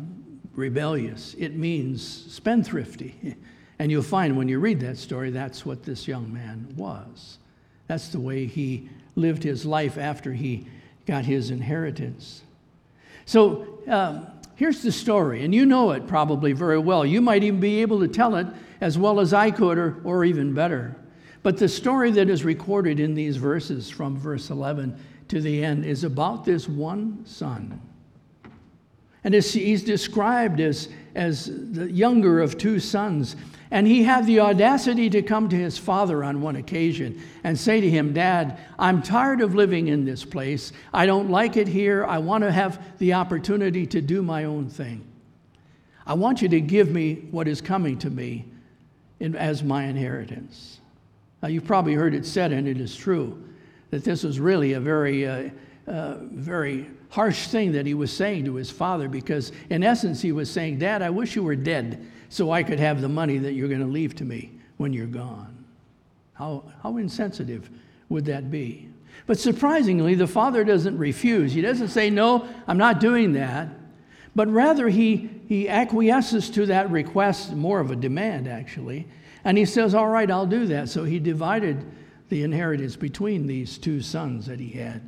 rebellious. 0.56 1.36
It 1.38 1.54
means 1.54 2.02
spendthrifty. 2.40 3.36
And 3.80 3.92
you'll 3.92 4.02
find 4.02 4.36
when 4.36 4.48
you 4.48 4.58
read 4.58 4.80
that 4.80 4.96
story, 4.96 5.30
that's 5.30 5.64
what 5.64 5.84
this 5.84 6.08
young 6.08 6.32
man 6.32 6.66
was. 6.76 7.38
That's 7.86 8.08
the 8.08 8.18
way 8.18 8.44
he 8.44 8.88
lived 9.18 9.42
his 9.42 9.66
life 9.66 9.98
after 9.98 10.32
he 10.32 10.66
got 11.06 11.24
his 11.24 11.50
inheritance. 11.50 12.42
So 13.26 13.80
um, 13.86 14.26
here's 14.56 14.82
the 14.82 14.92
story, 14.92 15.44
and 15.44 15.54
you 15.54 15.66
know 15.66 15.90
it 15.90 16.06
probably 16.06 16.52
very 16.52 16.78
well. 16.78 17.04
You 17.04 17.20
might 17.20 17.44
even 17.44 17.60
be 17.60 17.82
able 17.82 18.00
to 18.00 18.08
tell 18.08 18.36
it 18.36 18.46
as 18.80 18.96
well 18.96 19.20
as 19.20 19.34
I 19.34 19.50
could, 19.50 19.76
or, 19.76 20.00
or 20.04 20.24
even 20.24 20.54
better. 20.54 20.96
But 21.42 21.56
the 21.56 21.68
story 21.68 22.10
that 22.12 22.28
is 22.28 22.44
recorded 22.44 23.00
in 23.00 23.14
these 23.14 23.36
verses 23.36 23.90
from 23.90 24.16
verse 24.16 24.50
11 24.50 24.98
to 25.28 25.40
the 25.40 25.64
end 25.64 25.84
is 25.84 26.04
about 26.04 26.44
this 26.44 26.68
one 26.68 27.24
son 27.24 27.80
and 29.28 29.44
he's 29.44 29.82
described 29.82 30.58
as, 30.58 30.88
as 31.14 31.50
the 31.52 31.92
younger 31.92 32.40
of 32.40 32.56
two 32.56 32.80
sons. 32.80 33.36
And 33.70 33.86
he 33.86 34.02
had 34.02 34.24
the 34.24 34.40
audacity 34.40 35.10
to 35.10 35.20
come 35.20 35.50
to 35.50 35.56
his 35.56 35.76
father 35.76 36.24
on 36.24 36.40
one 36.40 36.56
occasion 36.56 37.20
and 37.44 37.58
say 37.58 37.78
to 37.78 37.90
him, 37.90 38.14
Dad, 38.14 38.58
I'm 38.78 39.02
tired 39.02 39.42
of 39.42 39.54
living 39.54 39.88
in 39.88 40.06
this 40.06 40.24
place. 40.24 40.72
I 40.94 41.04
don't 41.04 41.28
like 41.28 41.58
it 41.58 41.68
here. 41.68 42.06
I 42.06 42.16
want 42.16 42.42
to 42.42 42.50
have 42.50 42.82
the 42.96 43.12
opportunity 43.12 43.86
to 43.88 44.00
do 44.00 44.22
my 44.22 44.44
own 44.44 44.70
thing. 44.70 45.06
I 46.06 46.14
want 46.14 46.40
you 46.40 46.48
to 46.48 46.60
give 46.62 46.90
me 46.90 47.16
what 47.30 47.48
is 47.48 47.60
coming 47.60 47.98
to 47.98 48.08
me 48.08 48.46
in, 49.20 49.36
as 49.36 49.62
my 49.62 49.84
inheritance. 49.84 50.80
Now, 51.42 51.48
you've 51.48 51.66
probably 51.66 51.92
heard 51.92 52.14
it 52.14 52.24
said, 52.24 52.50
and 52.50 52.66
it 52.66 52.80
is 52.80 52.96
true, 52.96 53.44
that 53.90 54.04
this 54.04 54.22
was 54.22 54.40
really 54.40 54.72
a 54.72 54.80
very, 54.80 55.26
uh, 55.26 55.50
uh, 55.86 56.14
very 56.22 56.86
harsh 57.10 57.48
thing 57.48 57.72
that 57.72 57.86
he 57.86 57.94
was 57.94 58.12
saying 58.12 58.44
to 58.44 58.54
his 58.54 58.70
father 58.70 59.08
because, 59.08 59.52
in 59.70 59.82
essence, 59.82 60.20
he 60.20 60.32
was 60.32 60.50
saying, 60.50 60.78
Dad, 60.78 61.02
I 61.02 61.10
wish 61.10 61.36
you 61.36 61.42
were 61.42 61.56
dead 61.56 62.06
so 62.28 62.50
I 62.50 62.62
could 62.62 62.78
have 62.78 63.00
the 63.00 63.08
money 63.08 63.38
that 63.38 63.52
you're 63.52 63.68
going 63.68 63.80
to 63.80 63.86
leave 63.86 64.14
to 64.16 64.24
me 64.24 64.52
when 64.76 64.92
you're 64.92 65.06
gone. 65.06 65.64
How, 66.34 66.64
how 66.82 66.96
insensitive 66.98 67.70
would 68.08 68.26
that 68.26 68.50
be? 68.50 68.88
But 69.26 69.38
surprisingly, 69.38 70.14
the 70.14 70.26
father 70.26 70.64
doesn't 70.64 70.96
refuse. 70.96 71.52
He 71.52 71.60
doesn't 71.60 71.88
say, 71.88 72.10
No, 72.10 72.48
I'm 72.66 72.78
not 72.78 73.00
doing 73.00 73.32
that. 73.32 73.68
But 74.34 74.48
rather, 74.48 74.88
he, 74.88 75.30
he 75.48 75.68
acquiesces 75.68 76.48
to 76.50 76.66
that 76.66 76.90
request, 76.90 77.52
more 77.52 77.80
of 77.80 77.90
a 77.90 77.96
demand, 77.96 78.46
actually. 78.46 79.08
And 79.44 79.58
he 79.58 79.64
says, 79.64 79.94
All 79.94 80.08
right, 80.08 80.30
I'll 80.30 80.46
do 80.46 80.66
that. 80.66 80.88
So 80.88 81.04
he 81.04 81.18
divided 81.18 81.84
the 82.28 82.42
inheritance 82.42 82.94
between 82.94 83.46
these 83.46 83.78
two 83.78 84.00
sons 84.00 84.46
that 84.46 84.60
he 84.60 84.70
had. 84.70 85.02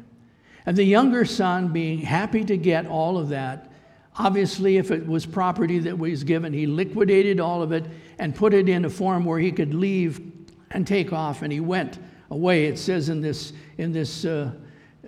And 0.66 0.76
the 0.76 0.84
younger 0.84 1.24
son, 1.24 1.68
being 1.68 2.00
happy 2.00 2.44
to 2.44 2.56
get 2.56 2.86
all 2.86 3.18
of 3.18 3.30
that, 3.30 3.70
obviously, 4.16 4.76
if 4.76 4.90
it 4.90 5.06
was 5.06 5.24
property 5.24 5.78
that 5.80 5.98
was 5.98 6.24
given, 6.24 6.52
he 6.52 6.66
liquidated 6.66 7.40
all 7.40 7.62
of 7.62 7.72
it 7.72 7.84
and 8.18 8.34
put 8.34 8.52
it 8.52 8.68
in 8.68 8.84
a 8.84 8.90
form 8.90 9.24
where 9.24 9.38
he 9.38 9.52
could 9.52 9.74
leave 9.74 10.20
and 10.70 10.86
take 10.86 11.12
off. 11.12 11.42
And 11.42 11.52
he 11.52 11.60
went 11.60 11.98
away, 12.30 12.66
it 12.66 12.78
says 12.78 13.08
in 13.08 13.20
this, 13.20 13.52
in 13.78 13.92
this 13.92 14.24
uh, 14.24 14.52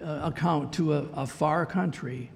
uh, 0.02 0.20
account, 0.22 0.72
to 0.74 0.94
a, 0.94 1.02
a 1.14 1.26
far 1.26 1.66
country. 1.66 2.30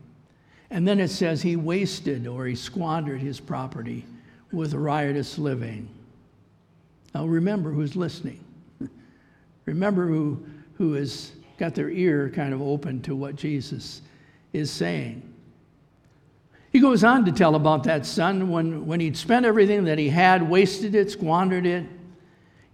And 0.71 0.87
then 0.87 1.01
it 1.01 1.09
says 1.09 1.43
he 1.43 1.57
wasted 1.57 2.27
or 2.27 2.47
he 2.47 2.55
squandered 2.55 3.21
his 3.21 3.41
property 3.41 4.05
with 4.53 4.75
riotous 4.75 5.39
living. 5.39 5.89
Now 7.15 7.27
remember 7.27 7.71
who's 7.71 7.97
listening. 7.97 8.45
remember 9.65 10.07
who, 10.07 10.45
who 10.75 10.95
has 10.95 11.33
got 11.59 11.75
their 11.75 11.91
ear 11.91 12.31
kind 12.35 12.53
of 12.53 12.61
open 12.61 13.03
to 13.03 13.17
what 13.17 13.37
Jesus 13.37 14.03
is 14.53 14.71
saying. 14.71 15.23
He 16.73 16.81
goes 16.81 17.05
on 17.05 17.25
to 17.25 17.33
tell 17.33 17.55
about 17.55 17.85
that 17.85 18.05
son 18.05 18.51
when, 18.51 18.87
when 18.87 19.01
he'd 19.01 19.17
spent 19.17 19.47
everything 19.47 19.85
that 19.85 19.99
he 19.99 20.09
had, 20.09 20.49
wasted 20.49 20.95
it, 20.95 21.11
squandered 21.11 21.65
it. 21.65 21.87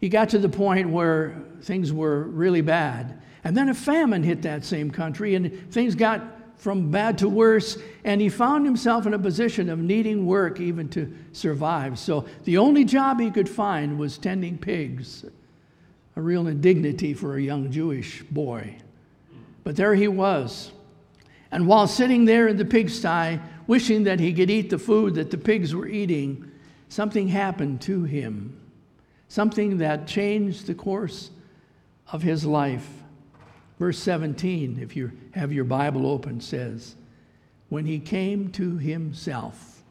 He 0.01 0.09
got 0.09 0.31
to 0.31 0.39
the 0.39 0.49
point 0.49 0.91
where 0.91 1.41
things 1.61 1.93
were 1.93 2.25
really 2.25 2.63
bad. 2.63 3.23
And 3.45 3.57
then 3.57 3.69
a 3.69 3.75
famine 3.75 4.23
hit 4.23 4.43
that 4.43 4.65
same 4.65 4.91
country, 4.91 5.35
and 5.35 5.71
things 5.73 5.95
got 5.95 6.23
from 6.57 6.91
bad 6.91 7.19
to 7.19 7.29
worse, 7.29 7.77
and 8.05 8.21
he 8.21 8.29
found 8.29 8.65
himself 8.65 9.05
in 9.07 9.15
a 9.15 9.19
position 9.19 9.69
of 9.69 9.81
needing 9.81 10.27
work 10.27 10.61
even 10.61 10.89
to 10.91 11.13
survive. 11.33 11.99
So 11.99 12.25
the 12.45 12.59
only 12.59 12.85
job 12.85 13.19
he 13.19 13.31
could 13.31 13.49
find 13.49 13.99
was 13.99 14.17
tending 14.17 14.59
pigs, 14.59 15.25
a 16.17 16.21
real 16.21 16.47
indignity 16.47 17.15
for 17.15 17.37
a 17.37 17.43
young 17.43 17.71
Jewish 17.71 18.23
boy. 18.25 18.77
But 19.65 19.77
there 19.77 19.95
he 19.95 20.09
was. 20.09 20.73
And 21.51 21.67
while 21.67 21.87
sitting 21.87 22.25
there 22.25 22.49
in 22.49 22.57
the 22.57 22.65
pigsty, 22.65 23.41
wishing 23.67 24.05
that 24.05 24.21
he 24.21 24.33
could 24.33 24.51
eat 24.51 24.71
the 24.71 24.79
food 24.79 25.15
that 25.15 25.31
the 25.31 25.39
pigs 25.39 25.75
were 25.75 25.87
eating, 25.87 26.51
something 26.89 27.29
happened 27.29 27.81
to 27.83 28.05
him. 28.05 28.59
Something 29.29 29.79
that 29.79 30.07
changed 30.07 30.67
the 30.67 30.75
course 30.75 31.31
of 32.11 32.23
his 32.23 32.45
life. 32.45 32.89
Verse 33.79 33.99
17, 33.99 34.79
if 34.81 34.95
you 34.95 35.13
have 35.33 35.53
your 35.53 35.65
Bible 35.65 36.07
open, 36.07 36.41
says, 36.41 36.97
When 37.69 37.85
he 37.85 37.99
came 37.99 38.51
to 38.53 38.77
himself, 38.77 39.83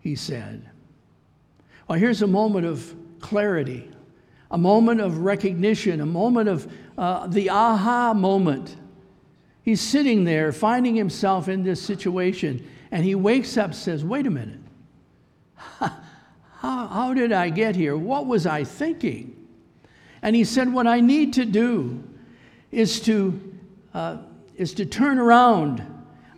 he 0.00 0.14
said, 0.14 0.68
Well, 1.86 1.98
here's 1.98 2.22
a 2.22 2.26
moment 2.26 2.66
of 2.66 2.94
clarity, 3.20 3.90
a 4.50 4.58
moment 4.58 5.00
of 5.00 5.18
recognition, 5.18 6.00
a 6.00 6.06
moment 6.06 6.48
of 6.48 6.72
uh, 6.98 7.26
the 7.28 7.50
aha 7.50 8.12
moment. 8.12 8.76
He's 9.62 9.80
sitting 9.80 10.24
there 10.24 10.52
finding 10.52 10.96
himself 10.96 11.48
in 11.48 11.62
this 11.62 11.80
situation, 11.80 12.66
and 12.90 13.04
he 13.04 13.14
wakes 13.14 13.56
up 13.56 13.74
says, 13.74 14.04
Wait 14.04 14.26
a 14.26 14.30
minute. 14.30 14.60
How, 16.60 16.86
how 16.88 17.14
did 17.14 17.32
I 17.32 17.48
get 17.48 17.74
here? 17.74 17.96
What 17.96 18.26
was 18.26 18.46
I 18.46 18.64
thinking? 18.64 19.34
And 20.20 20.36
he 20.36 20.44
said, 20.44 20.70
What 20.70 20.86
I 20.86 21.00
need 21.00 21.32
to 21.34 21.46
do 21.46 22.02
is 22.70 23.00
to, 23.02 23.40
uh, 23.94 24.18
is 24.56 24.74
to 24.74 24.84
turn 24.84 25.18
around. 25.18 25.82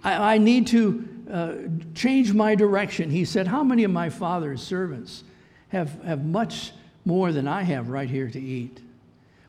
I, 0.05 0.35
I 0.35 0.39
need 0.39 0.69
to 0.69 1.09
uh, 1.29 1.55
change 1.97 2.33
my 2.33 2.55
direction. 2.55 3.11
He 3.11 3.25
said, 3.25 3.49
How 3.49 3.65
many 3.65 3.83
of 3.83 3.91
my 3.91 4.11
father's 4.11 4.63
servants 4.63 5.25
have, 5.71 6.01
have 6.05 6.25
much 6.25 6.73
more 7.05 7.33
than 7.33 7.49
I 7.49 7.63
have 7.63 7.89
right 7.89 8.09
here 8.09 8.29
to 8.29 8.41
eat? 8.41 8.81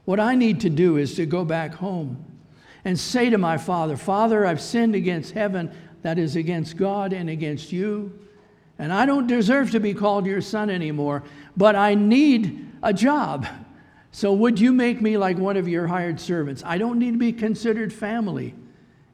What 0.06 0.20
I 0.20 0.36
need 0.36 0.62
to 0.62 0.70
do 0.70 0.98
is 0.98 1.16
to 1.16 1.26
go 1.26 1.46
back 1.46 1.76
home 1.76 2.26
and 2.86 3.00
say 3.00 3.30
to 3.30 3.38
my 3.38 3.58
father, 3.58 3.96
Father, 3.96 4.46
I've 4.46 4.62
sinned 4.62 4.96
against 4.96 5.32
heaven, 5.32 5.72
that 6.02 6.20
is 6.20 6.36
against 6.36 6.76
God 6.76 7.14
and 7.14 7.30
against 7.30 7.72
you. 7.72 8.18
And 8.78 8.92
I 8.92 9.06
don't 9.06 9.28
deserve 9.28 9.72
to 9.72 9.80
be 9.80 9.94
called 9.94 10.26
your 10.26 10.42
son 10.42 10.70
anymore, 10.70 11.24
but 11.56 11.76
I 11.76 11.96
need 11.96 12.70
a 12.82 12.94
job. 12.94 13.48
So, 14.12 14.34
would 14.34 14.60
you 14.60 14.74
make 14.74 15.02
me 15.02 15.18
like 15.18 15.38
one 15.38 15.58
of 15.58 15.68
your 15.68 15.88
hired 15.88 16.20
servants? 16.20 16.62
I 16.66 16.78
don't 16.78 17.00
need 17.00 17.14
to 17.14 17.18
be 17.18 17.32
considered 17.32 17.94
family 17.94 18.54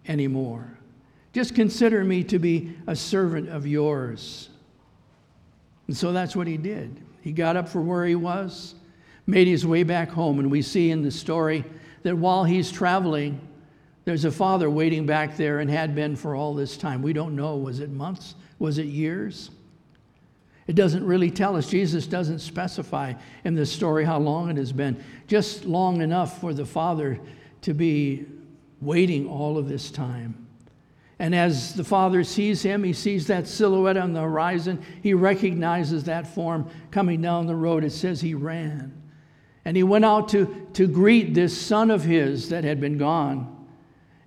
anymore. 0.08 0.78
Just 1.32 1.54
consider 1.54 2.04
me 2.04 2.24
to 2.26 2.40
be 2.40 2.76
a 2.88 2.96
servant 2.96 3.50
of 3.50 3.68
yours. 3.68 4.50
And 5.88 5.96
so 5.96 6.12
that's 6.12 6.36
what 6.36 6.48
he 6.48 6.58
did. 6.58 7.00
He 7.30 7.34
got 7.34 7.56
up 7.56 7.70
from 7.70 7.86
where 7.86 8.08
he 8.08 8.16
was, 8.16 8.74
made 9.28 9.48
his 9.48 9.64
way 9.64 9.84
back 9.84 10.10
home, 10.10 10.40
and 10.40 10.50
we 10.50 10.64
see 10.64 10.90
in 10.90 11.04
the 11.04 11.12
story 11.12 11.64
that 12.02 12.18
while 12.18 12.44
he's 12.44 12.72
traveling, 12.72 13.40
there's 14.04 14.26
a 14.26 14.32
father 14.32 14.68
waiting 14.68 15.06
back 15.06 15.38
there 15.38 15.60
and 15.60 15.70
had 15.70 15.94
been 15.94 16.16
for 16.16 16.34
all 16.34 16.56
this 16.56 16.76
time. 16.76 17.04
We 17.04 17.14
don't 17.14 17.36
know. 17.36 17.56
Was 17.56 17.82
it 17.82 17.92
months? 17.92 18.34
Was 18.58 18.80
it 18.80 18.88
years? 18.88 19.52
It 20.66 20.74
doesn't 20.74 21.06
really 21.06 21.30
tell 21.30 21.56
us. 21.56 21.70
Jesus 21.70 22.08
doesn't 22.08 22.40
specify 22.40 23.14
in 23.44 23.54
the 23.54 23.64
story 23.64 24.06
how 24.06 24.18
long 24.18 24.50
it 24.50 24.58
has 24.58 24.72
been, 24.72 24.98
just 25.28 25.66
long 25.66 26.02
enough 26.02 26.42
for 26.42 26.52
the 26.52 26.66
Father 26.66 27.20
to 27.62 27.76
be 27.76 28.26
waiting 28.82 29.28
all 29.28 29.60
of 29.60 29.70
this 29.70 29.92
time. 29.92 30.48
And 31.20 31.36
as 31.36 31.74
the 31.74 31.84
Father 31.84 32.24
sees 32.24 32.62
him, 32.62 32.84
he 32.84 32.94
sees 32.94 33.28
that 33.28 33.46
silhouette 33.46 33.98
on 33.98 34.14
the 34.14 34.22
horizon. 34.22 34.82
He 35.04 35.14
recognizes 35.14 36.06
that 36.06 36.34
form 36.34 36.70
coming 36.92 37.22
down 37.22 37.46
the 37.46 37.56
road. 37.56 37.84
It 37.84 37.92
says 37.92 38.22
he 38.22 38.34
ran. 38.34 38.94
And 39.66 39.76
he 39.76 39.84
went 39.84 40.06
out 40.06 40.30
to, 40.30 40.68
to 40.74 40.88
greet 40.88 41.34
this 41.34 41.60
son 41.60 41.92
of 41.92 42.06
his 42.06 42.50
that 42.50 42.64
had 42.64 42.80
been 42.80 42.98
gone. 42.98 43.56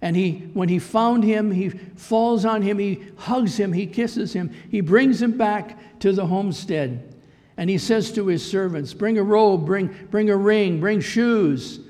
And 0.02 0.16
he, 0.16 0.50
when 0.52 0.68
he 0.68 0.78
found 0.78 1.24
him, 1.24 1.50
he 1.50 1.70
falls 1.70 2.44
on 2.44 2.60
him, 2.60 2.78
he 2.78 3.02
hugs 3.16 3.58
him, 3.58 3.72
he 3.72 3.86
kisses 3.86 4.32
him, 4.32 4.52
he 4.68 4.80
brings 4.80 5.22
him 5.22 5.38
back 5.38 6.00
to 6.00 6.12
the 6.12 6.26
homestead. 6.26 7.14
And 7.56 7.70
he 7.70 7.78
says 7.78 8.10
to 8.12 8.26
his 8.26 8.44
servants, 8.44 8.92
Bring 8.92 9.16
a 9.16 9.22
robe, 9.22 9.64
bring, 9.64 9.88
bring 10.10 10.28
a 10.28 10.36
ring, 10.36 10.80
bring 10.80 11.00
shoes, 11.00 11.80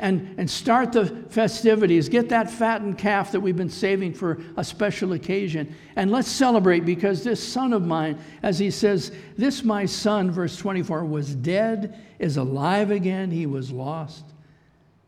and, 0.00 0.34
and 0.38 0.48
start 0.48 0.92
the 0.92 1.06
festivities. 1.06 2.08
Get 2.08 2.28
that 2.28 2.50
fattened 2.50 2.98
calf 2.98 3.32
that 3.32 3.40
we've 3.40 3.56
been 3.56 3.68
saving 3.68 4.14
for 4.14 4.40
a 4.56 4.62
special 4.62 5.12
occasion. 5.12 5.74
And 5.96 6.10
let's 6.10 6.28
celebrate 6.28 6.84
because 6.84 7.24
this 7.24 7.42
son 7.42 7.72
of 7.72 7.84
mine, 7.84 8.18
as 8.42 8.58
he 8.58 8.70
says, 8.70 9.10
This 9.36 9.64
my 9.64 9.86
son, 9.86 10.30
verse 10.30 10.56
24, 10.56 11.04
was 11.04 11.34
dead, 11.34 11.98
is 12.18 12.36
alive 12.36 12.90
again. 12.90 13.30
He 13.30 13.46
was 13.46 13.72
lost, 13.72 14.24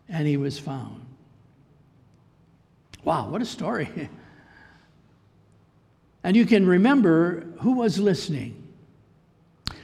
and 0.09 0.26
he 0.26 0.37
was 0.37 0.59
found. 0.59 1.07
Wow, 3.05 3.29
what 3.31 3.40
a 3.42 3.46
story. 3.46 3.88
and 6.24 6.37
you 6.37 6.46
can 6.46 6.66
remember 6.66 7.46
who 7.61 7.72
was 7.72 7.98
listening. 7.98 8.57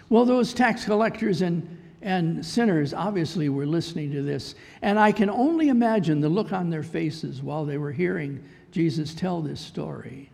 Well, 0.09 0.25
those 0.25 0.53
tax 0.53 0.85
collectors 0.85 1.43
and, 1.43 1.76
and 2.03 2.45
sinners 2.45 2.93
obviously 2.95 3.49
were 3.49 3.67
listening 3.67 4.13
to 4.13 4.23
this. 4.23 4.55
And 4.83 4.99
I 4.99 5.13
can 5.13 5.31
only 5.31 5.69
imagine 5.69 6.21
the 6.21 6.29
look 6.29 6.53
on 6.53 6.71
their 6.71 6.83
faces 6.83 7.43
while 7.43 7.65
they 7.65 7.79
were 7.79 7.93
hearing 7.93 8.43
Jesus 8.71 9.15
tell 9.15 9.41
this 9.41 9.61
story. 9.61 10.31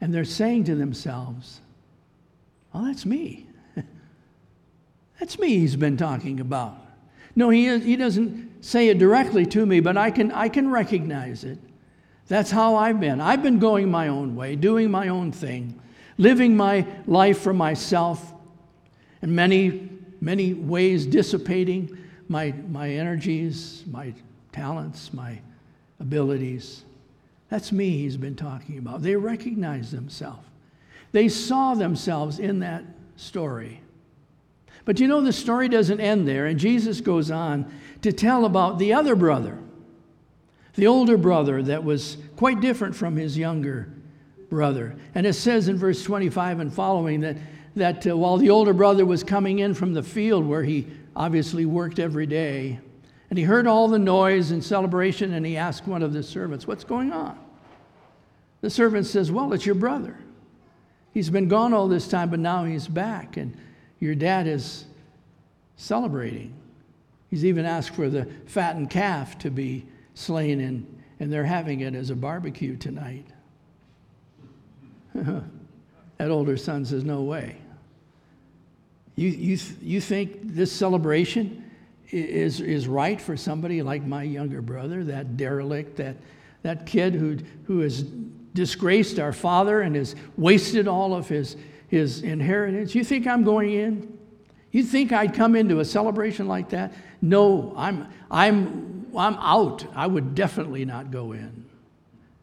And 0.00 0.14
they're 0.14 0.24
saying 0.24 0.64
to 0.64 0.74
themselves, 0.74 1.60
Oh, 2.74 2.84
that's 2.84 3.06
me. 3.06 3.46
that's 5.18 5.38
me 5.38 5.58
he's 5.58 5.76
been 5.76 5.96
talking 5.96 6.40
about. 6.40 6.76
No, 7.34 7.48
he, 7.48 7.78
he 7.78 7.96
doesn't 7.96 8.64
say 8.64 8.88
it 8.88 8.98
directly 8.98 9.46
to 9.46 9.64
me, 9.64 9.80
but 9.80 9.96
I 9.96 10.10
can, 10.10 10.30
I 10.32 10.48
can 10.48 10.70
recognize 10.70 11.44
it. 11.44 11.58
That's 12.28 12.50
how 12.50 12.76
I've 12.76 13.00
been. 13.00 13.20
I've 13.20 13.42
been 13.42 13.58
going 13.58 13.90
my 13.90 14.08
own 14.08 14.36
way, 14.36 14.56
doing 14.56 14.90
my 14.90 15.08
own 15.08 15.32
thing, 15.32 15.80
living 16.18 16.56
my 16.56 16.86
life 17.06 17.40
for 17.40 17.52
myself, 17.52 18.34
And 19.22 19.32
many, 19.32 19.88
many 20.20 20.54
ways 20.54 21.06
dissipating 21.06 21.96
my, 22.28 22.52
my 22.70 22.90
energies, 22.90 23.84
my 23.90 24.12
talents, 24.52 25.12
my 25.12 25.38
abilities. 26.00 26.84
That's 27.48 27.72
me 27.72 27.90
he's 27.90 28.16
been 28.16 28.36
talking 28.36 28.78
about. 28.78 29.02
They 29.02 29.16
recognize 29.16 29.90
themselves. 29.90 30.46
They 31.12 31.28
saw 31.28 31.74
themselves 31.74 32.38
in 32.38 32.60
that 32.60 32.84
story. 33.16 33.80
But 34.84 35.00
you 35.00 35.08
know, 35.08 35.20
the 35.20 35.32
story 35.32 35.68
doesn't 35.68 36.00
end 36.00 36.28
there, 36.28 36.46
and 36.46 36.58
Jesus 36.58 37.00
goes 37.00 37.30
on 37.30 37.72
to 38.02 38.12
tell 38.12 38.44
about 38.44 38.78
the 38.78 38.92
other 38.92 39.16
brother, 39.16 39.58
the 40.74 40.86
older 40.86 41.16
brother 41.16 41.62
that 41.62 41.82
was 41.82 42.18
quite 42.36 42.60
different 42.60 42.94
from 42.94 43.16
his 43.16 43.38
younger 43.38 43.92
brother. 44.48 44.96
And 45.14 45.26
it 45.26 45.32
says 45.32 45.68
in 45.68 45.76
verse 45.76 46.02
25 46.02 46.60
and 46.60 46.72
following 46.72 47.20
that, 47.20 47.36
that 47.76 48.06
uh, 48.06 48.16
while 48.16 48.38
the 48.38 48.50
older 48.50 48.72
brother 48.72 49.04
was 49.04 49.22
coming 49.22 49.60
in 49.60 49.74
from 49.74 49.92
the 49.92 50.02
field 50.02 50.44
where 50.46 50.64
he 50.64 50.86
obviously 51.14 51.66
worked 51.66 51.98
every 51.98 52.26
day, 52.26 52.80
and 53.28 53.38
he 53.38 53.44
heard 53.44 53.66
all 53.66 53.88
the 53.88 53.98
noise 53.98 54.50
and 54.50 54.64
celebration, 54.64 55.34
and 55.34 55.44
he 55.44 55.56
asked 55.56 55.86
one 55.86 56.02
of 56.02 56.12
the 56.12 56.22
servants, 56.22 56.66
What's 56.66 56.84
going 56.84 57.12
on? 57.12 57.38
The 58.62 58.70
servant 58.70 59.06
says, 59.06 59.30
Well, 59.30 59.52
it's 59.52 59.66
your 59.66 59.74
brother. 59.74 60.16
He's 61.12 61.30
been 61.30 61.48
gone 61.48 61.72
all 61.72 61.88
this 61.88 62.08
time, 62.08 62.30
but 62.30 62.40
now 62.40 62.64
he's 62.64 62.88
back, 62.88 63.36
and 63.36 63.56
your 64.00 64.14
dad 64.14 64.46
is 64.46 64.86
celebrating. 65.76 66.54
He's 67.30 67.44
even 67.44 67.64
asked 67.64 67.94
for 67.94 68.08
the 68.08 68.26
fattened 68.46 68.90
calf 68.90 69.38
to 69.38 69.50
be 69.50 69.84
slain, 70.14 70.60
and, 70.60 71.02
and 71.20 71.32
they're 71.32 71.44
having 71.44 71.80
it 71.80 71.94
as 71.94 72.10
a 72.10 72.16
barbecue 72.16 72.76
tonight. 72.76 73.26
that 75.14 76.30
older 76.30 76.56
son 76.56 76.84
says, 76.84 77.04
No 77.04 77.22
way. 77.22 77.56
You, 79.16 79.28
you, 79.28 79.58
you 79.80 80.00
think 80.00 80.40
this 80.42 80.70
celebration 80.70 81.64
is, 82.10 82.60
is 82.60 82.86
right 82.86 83.20
for 83.20 83.36
somebody 83.36 83.82
like 83.82 84.04
my 84.04 84.22
younger 84.22 84.60
brother, 84.60 85.02
that 85.04 85.36
derelict, 85.36 85.96
that, 85.96 86.16
that 86.62 86.86
kid 86.86 87.14
who, 87.14 87.38
who 87.64 87.80
has 87.80 88.02
disgraced 88.54 89.18
our 89.18 89.32
father 89.32 89.80
and 89.80 89.96
has 89.96 90.14
wasted 90.36 90.86
all 90.86 91.14
of 91.14 91.28
his, 91.28 91.56
his 91.88 92.22
inheritance? 92.22 92.94
You 92.94 93.04
think 93.04 93.26
I'm 93.26 93.42
going 93.42 93.72
in? 93.72 94.18
You 94.70 94.82
think 94.82 95.12
I'd 95.12 95.34
come 95.34 95.56
into 95.56 95.80
a 95.80 95.84
celebration 95.84 96.46
like 96.46 96.68
that? 96.70 96.92
No, 97.22 97.72
I'm, 97.76 98.08
I'm, 98.30 99.06
I'm 99.16 99.34
out. 99.36 99.86
I 99.94 100.06
would 100.06 100.34
definitely 100.34 100.84
not 100.84 101.10
go 101.10 101.32
in. 101.32 101.64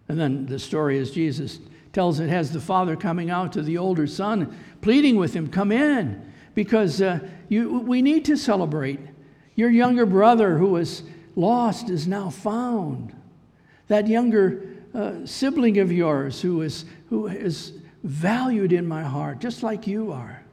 And 0.08 0.20
then 0.20 0.48
the 0.48 0.58
story, 0.58 0.98
is 0.98 1.12
Jesus 1.12 1.60
tells 1.94 2.20
it, 2.20 2.30
has 2.30 2.52
the 2.52 2.60
father 2.60 2.96
coming 2.96 3.30
out 3.30 3.54
to 3.54 3.62
the 3.62 3.78
older 3.78 4.08
son, 4.08 4.58
pleading 4.82 5.16
with 5.16 5.36
him, 5.36 5.48
Come 5.48 5.72
in, 5.72 6.33
because 6.56 7.02
uh, 7.02 7.20
you, 7.50 7.80
we 7.80 8.02
need 8.02 8.26
to 8.26 8.38
celebrate. 8.38 9.00
Your 9.56 9.70
younger 9.70 10.06
brother 10.06 10.58
who 10.58 10.68
was 10.68 11.04
lost 11.36 11.90
is 11.90 12.08
now 12.08 12.30
found. 12.30 13.16
That 13.88 14.08
younger 14.08 14.68
uh, 14.94 15.26
sibling 15.26 15.80
of 15.80 15.92
yours 15.92 16.42
who 16.42 16.62
is, 16.62 16.86
who 17.10 17.28
is 17.28 17.74
valued 18.04 18.74
in 18.74 18.88
my 18.88 19.04
heart, 19.04 19.40
just 19.40 19.64
like 19.64 19.88
you 19.88 20.12
are. 20.12 20.44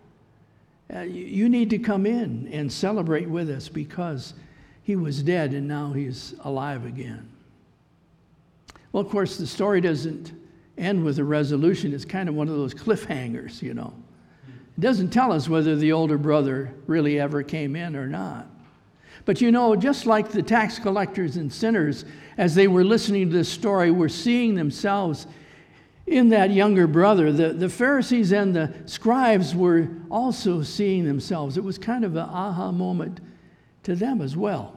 Uh, 0.95 1.01
you, 1.01 1.25
you 1.25 1.49
need 1.49 1.71
to 1.71 1.79
come 1.79 2.07
in 2.07 2.49
and 2.53 2.73
celebrate 2.73 3.29
with 3.29 3.51
us 3.51 3.69
because 3.69 4.35
he 4.83 4.97
was 4.97 5.23
dead 5.23 5.53
and 5.53 5.69
now 5.69 5.93
he's 5.93 6.35
alive 6.45 6.85
again. 6.85 7.29
Well, 8.93 9.03
of 9.03 9.09
course, 9.09 9.37
the 9.37 9.47
story 9.47 9.81
doesn't 9.81 10.33
end 10.77 11.05
with 11.05 11.19
a 11.19 11.25
resolution. 11.25 11.95
It's 11.95 12.05
kind 12.05 12.29
of 12.29 12.35
one 12.35 12.49
of 12.49 12.57
those 12.57 12.75
cliffhangers, 12.75 13.63
you 13.63 13.75
know. 13.75 13.93
It 14.81 14.85
doesn't 14.85 15.11
tell 15.11 15.31
us 15.31 15.47
whether 15.47 15.77
the 15.77 15.93
older 15.93 16.17
brother 16.17 16.73
really 16.87 17.21
ever 17.21 17.43
came 17.43 17.77
in 17.77 17.95
or 17.95 18.07
not. 18.07 18.47
But 19.27 19.43
you 19.43 19.53
know, 19.53 19.77
just 19.77 20.07
like 20.07 20.31
the 20.31 20.43
tax 20.43 20.79
collectors 20.79 21.37
and 21.37 21.53
sinners, 21.53 22.07
as 22.39 22.55
they 22.55 22.67
were 22.67 22.83
listening 22.83 23.29
to 23.29 23.37
this 23.37 23.51
story, 23.51 23.91
were 23.91 24.09
seeing 24.09 24.55
themselves 24.55 25.27
in 26.07 26.31
that 26.31 26.51
younger 26.51 26.87
brother. 26.87 27.31
The, 27.31 27.53
the 27.53 27.69
Pharisees 27.69 28.33
and 28.33 28.57
the 28.57 28.73
scribes 28.87 29.55
were 29.55 29.91
also 30.11 30.63
seeing 30.63 31.05
themselves. 31.05 31.59
It 31.59 31.63
was 31.63 31.77
kind 31.77 32.03
of 32.03 32.17
an 32.17 32.31
aha 32.31 32.73
moment 32.73 33.21
to 33.83 33.95
them 33.95 34.23
as 34.23 34.35
well. 34.35 34.75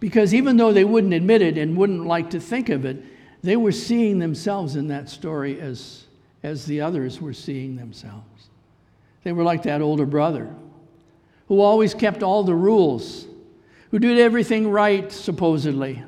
Because 0.00 0.34
even 0.34 0.56
though 0.56 0.72
they 0.72 0.84
wouldn't 0.84 1.14
admit 1.14 1.42
it 1.42 1.58
and 1.58 1.76
wouldn't 1.76 2.06
like 2.06 2.30
to 2.30 2.40
think 2.40 2.70
of 2.70 2.84
it, 2.84 3.04
they 3.40 3.54
were 3.54 3.70
seeing 3.70 4.18
themselves 4.18 4.74
in 4.74 4.88
that 4.88 5.08
story 5.08 5.60
as, 5.60 6.06
as 6.42 6.66
the 6.66 6.80
others 6.80 7.20
were 7.20 7.32
seeing 7.32 7.76
themselves. 7.76 8.27
They 9.28 9.32
were 9.32 9.44
like 9.44 9.64
that 9.64 9.82
older 9.82 10.06
brother 10.06 10.48
who 11.48 11.60
always 11.60 11.92
kept 11.92 12.22
all 12.22 12.44
the 12.44 12.54
rules, 12.54 13.26
who 13.90 13.98
did 13.98 14.18
everything 14.18 14.70
right, 14.70 15.12
supposedly, 15.12 16.02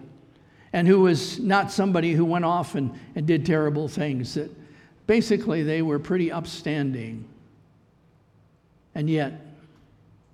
and 0.72 0.88
who 0.88 1.00
was 1.00 1.38
not 1.38 1.70
somebody 1.70 2.14
who 2.14 2.24
went 2.24 2.46
off 2.46 2.76
and, 2.76 2.98
and 3.14 3.26
did 3.26 3.44
terrible 3.44 3.88
things. 3.88 4.32
That 4.36 4.50
basically 5.06 5.62
they 5.62 5.82
were 5.82 5.98
pretty 5.98 6.32
upstanding. 6.32 7.26
And 8.94 9.10
yet, 9.10 9.38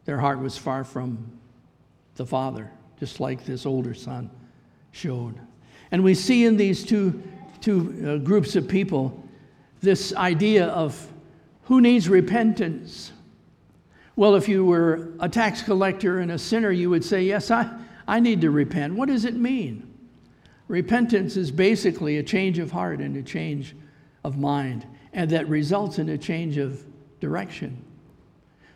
their 0.04 0.18
heart 0.18 0.38
was 0.38 0.56
far 0.56 0.84
from 0.84 1.18
the 2.14 2.24
Father, 2.24 2.70
just 3.00 3.18
like 3.18 3.44
this 3.44 3.66
older 3.66 3.94
son 3.94 4.30
showed. 4.92 5.34
And 5.90 6.04
we 6.04 6.14
see 6.14 6.44
in 6.44 6.56
these 6.56 6.84
two, 6.84 7.20
two 7.60 8.06
uh, 8.06 8.24
groups 8.24 8.54
of 8.54 8.68
people 8.68 9.24
this 9.80 10.14
idea 10.14 10.66
of 10.66 11.04
who 11.66 11.80
needs 11.80 12.08
repentance 12.08 13.12
well, 14.16 14.34
if 14.34 14.48
you 14.48 14.64
were 14.64 15.12
a 15.20 15.28
tax 15.28 15.62
collector 15.62 16.20
and 16.20 16.32
a 16.32 16.38
sinner, 16.38 16.70
you 16.70 16.88
would 16.88 17.04
say, 17.04 17.22
Yes, 17.22 17.50
I, 17.50 17.70
I 18.08 18.18
need 18.18 18.40
to 18.40 18.50
repent. 18.50 18.94
What 18.94 19.08
does 19.08 19.26
it 19.26 19.34
mean? 19.34 19.92
Repentance 20.68 21.36
is 21.36 21.50
basically 21.50 22.16
a 22.16 22.22
change 22.22 22.58
of 22.58 22.72
heart 22.72 23.00
and 23.00 23.16
a 23.16 23.22
change 23.22 23.76
of 24.24 24.38
mind, 24.38 24.86
and 25.12 25.30
that 25.30 25.48
results 25.48 25.98
in 25.98 26.08
a 26.08 26.18
change 26.18 26.56
of 26.56 26.82
direction. 27.20 27.84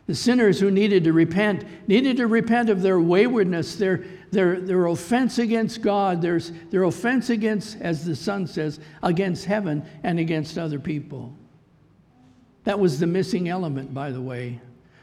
The 0.05 0.15
sinners 0.15 0.59
who 0.59 0.69
needed 0.69 1.03
to 1.05 1.13
repent 1.13 1.65
needed 1.87 2.17
to 2.17 2.27
repent 2.27 2.69
of 2.69 2.81
their 2.81 2.99
waywardness, 2.99 3.75
their, 3.75 4.03
their, 4.31 4.59
their 4.59 4.85
offense 4.87 5.39
against 5.39 5.81
God, 5.81 6.21
their, 6.21 6.39
their 6.39 6.83
offense 6.83 7.29
against, 7.29 7.81
as 7.81 8.05
the 8.05 8.15
Son 8.15 8.45
says, 8.45 8.79
against 9.01 9.45
heaven 9.45 9.83
and 10.03 10.19
against 10.19 10.57
other 10.57 10.79
people. 10.79 11.33
That 12.63 12.79
was 12.79 12.99
the 12.99 13.07
missing 13.07 13.49
element, 13.49 13.93
by 13.93 14.11
the 14.11 14.21
way. 14.21 14.59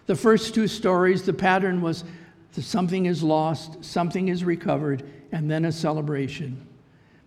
The 0.06 0.14
first 0.14 0.54
two 0.54 0.68
stories, 0.68 1.22
the 1.22 1.32
pattern 1.32 1.80
was 1.80 2.04
something 2.52 3.06
is 3.06 3.22
lost, 3.22 3.84
something 3.84 4.28
is 4.28 4.44
recovered, 4.44 5.08
and 5.32 5.50
then 5.50 5.64
a 5.64 5.72
celebration. 5.72 6.66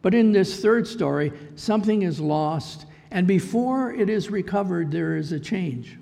But 0.02 0.14
in 0.14 0.32
this 0.32 0.62
third 0.62 0.88
story, 0.88 1.32
something 1.56 2.02
is 2.02 2.20
lost, 2.20 2.86
and 3.12 3.28
before 3.28 3.94
it 3.94 4.10
is 4.10 4.30
recovered, 4.30 4.92
there 4.92 5.16
is 5.16 5.32
a 5.32 5.40
change. 5.40 5.98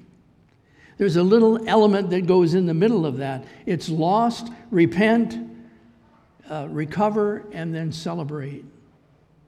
There's 0.97 1.15
a 1.15 1.23
little 1.23 1.67
element 1.67 2.09
that 2.09 2.25
goes 2.27 2.53
in 2.53 2.65
the 2.65 2.73
middle 2.73 3.05
of 3.05 3.17
that. 3.17 3.45
It's 3.65 3.89
lost, 3.89 4.51
repent, 4.69 5.37
uh, 6.49 6.67
recover, 6.69 7.45
and 7.51 7.73
then 7.73 7.91
celebrate. 7.91 8.65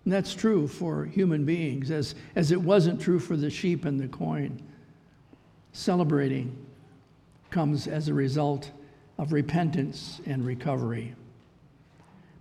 And 0.04 0.14
that's 0.14 0.34
true 0.34 0.68
for 0.68 1.06
human 1.06 1.46
beings, 1.46 1.92
as, 1.92 2.16
as 2.36 2.52
it 2.52 2.62
wasn't 2.62 3.02
true 3.02 3.20
for 3.20 3.36
the 3.36 3.50
sheep 3.50 3.86
and 3.86 4.00
the 4.00 4.08
coin. 4.08 4.62
Celebrating 5.74 6.56
comes 7.50 7.88
as 7.88 8.08
a 8.08 8.14
result 8.14 8.72
of 9.18 9.34
repentance 9.34 10.22
and 10.26 10.46
recovery. 10.46 11.14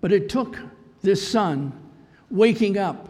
But 0.00 0.12
it 0.12 0.28
took 0.28 0.58
this 1.02 1.26
son 1.26 1.72
waking 2.30 2.78
up. 2.78 3.08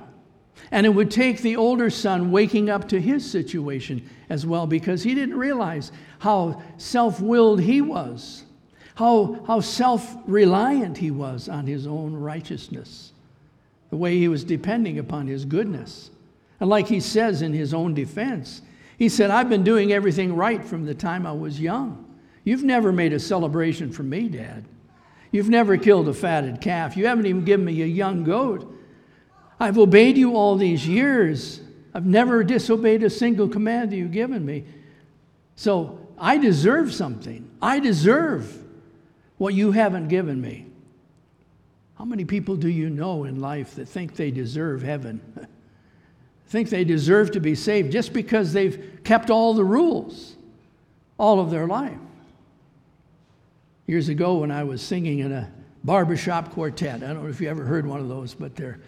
And 0.73 0.85
it 0.85 0.91
would 0.91 1.11
take 1.11 1.41
the 1.41 1.57
older 1.57 1.89
son 1.89 2.31
waking 2.31 2.69
up 2.69 2.89
to 2.89 3.01
his 3.01 3.29
situation 3.29 4.09
as 4.29 4.45
well 4.45 4.67
because 4.67 5.03
he 5.03 5.15
didn't 5.15 5.39
realize 5.39 5.91
how 6.19 6.63
self 6.77 7.21
willed 7.21 7.61
he 7.61 7.81
was, 7.81 8.45
how, 8.97 9.43
how 9.47 9.61
self 9.61 10.17
reliant 10.27 10.99
he 10.99 11.11
was 11.11 11.49
on 11.49 11.67
his 11.67 11.87
own 11.87 12.15
righteousness, 12.15 13.13
the 13.89 13.97
way 13.97 14.19
he 14.19 14.29
was 14.29 14.45
depending 14.45 14.99
upon 14.99 15.27
his 15.27 15.45
goodness. 15.45 16.11
And 16.61 16.69
like 16.69 16.89
he 16.89 17.01
says 17.01 17.41
in 17.41 17.55
his 17.55 17.73
own 17.73 17.95
defense, 17.95 18.61
he 19.01 19.09
said, 19.09 19.31
I've 19.31 19.49
been 19.49 19.65
doing 19.65 19.95
everything 19.95 20.37
right 20.37 20.63
from 20.63 20.85
the 20.85 20.95
time 20.95 21.27
I 21.27 21.33
was 21.33 21.59
young. 21.59 22.05
You've 22.45 22.63
never 22.63 22.93
made 22.93 23.15
a 23.15 23.19
celebration 23.19 23.91
for 23.91 24.03
me, 24.03 24.29
Dad. 24.29 24.67
You've 25.33 25.49
never 25.49 25.79
killed 25.79 26.07
a 26.09 26.13
fatted 26.13 26.61
calf. 26.61 26.99
You 26.99 27.07
haven't 27.07 27.25
even 27.25 27.47
given 27.47 27.65
me 27.65 27.81
a 27.81 27.87
young 27.87 28.25
goat. 28.25 28.71
I've 29.59 29.79
obeyed 29.79 30.19
you 30.19 30.37
all 30.37 30.55
these 30.55 30.87
years. 30.87 31.63
I've 31.95 32.05
never 32.05 32.45
disobeyed 32.45 33.03
a 33.03 33.09
single 33.09 33.49
command 33.49 33.91
that 33.91 33.97
you've 33.97 34.13
given 34.13 34.45
me. 34.45 34.67
So 35.57 36.07
I 36.19 36.37
deserve 36.37 36.93
something. 36.93 37.51
I 37.63 37.81
deserve 37.81 38.55
what 39.39 39.55
you 39.55 39.73
haven't 39.73 40.09
given 40.09 40.43
me. 40.43 40.67
How 41.97 42.05
many 42.05 42.27
people 42.27 42.55
do 42.55 42.69
you 42.69 42.91
know 42.91 43.25
in 43.25 43.41
life 43.41 43.77
that 43.77 43.89
think 43.89 44.15
they 44.15 44.31
deserve 44.31 44.83
heaven? 44.83 45.49
think 46.51 46.69
they 46.69 46.83
deserve 46.83 47.31
to 47.31 47.41
be 47.41 47.55
saved 47.55 47.93
just 47.93 48.13
because 48.13 48.53
they've 48.53 49.01
kept 49.05 49.31
all 49.31 49.55
the 49.55 49.65
rules 49.65 50.35
all 51.17 51.39
of 51.39 51.51
their 51.51 51.69
life. 51.69 51.97
Years 53.87 54.09
ago, 54.09 54.39
when 54.39 54.51
I 54.51 54.65
was 54.65 54.83
singing 54.83 55.21
in 55.21 55.31
a 55.31 55.51
barbershop 55.85 56.51
quartet, 56.51 56.97
I 57.05 57.13
don't 57.13 57.23
know 57.23 57.29
if 57.29 57.41
you 57.41 57.49
ever 57.49 57.65
heard 57.65 57.87
one 57.87 58.01
of 58.01 58.09
those, 58.09 58.35
but 58.35 58.57
there, 58.57 58.81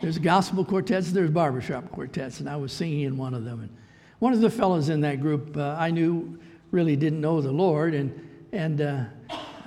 there's 0.00 0.18
gospel 0.18 0.64
quartets, 0.64 1.12
there's 1.12 1.30
barbershop 1.30 1.90
quartets, 1.90 2.40
and 2.40 2.48
I 2.48 2.56
was 2.56 2.72
singing 2.72 3.02
in 3.02 3.18
one 3.18 3.34
of 3.34 3.44
them. 3.44 3.60
And 3.60 3.70
One 4.18 4.32
of 4.32 4.40
the 4.40 4.50
fellows 4.50 4.88
in 4.88 5.02
that 5.02 5.20
group 5.20 5.56
uh, 5.58 5.76
I 5.78 5.90
knew 5.90 6.38
really 6.70 6.96
didn't 6.96 7.20
know 7.20 7.42
the 7.42 7.52
Lord, 7.52 7.92
and, 7.92 8.48
and 8.52 8.80
uh, 8.80 9.04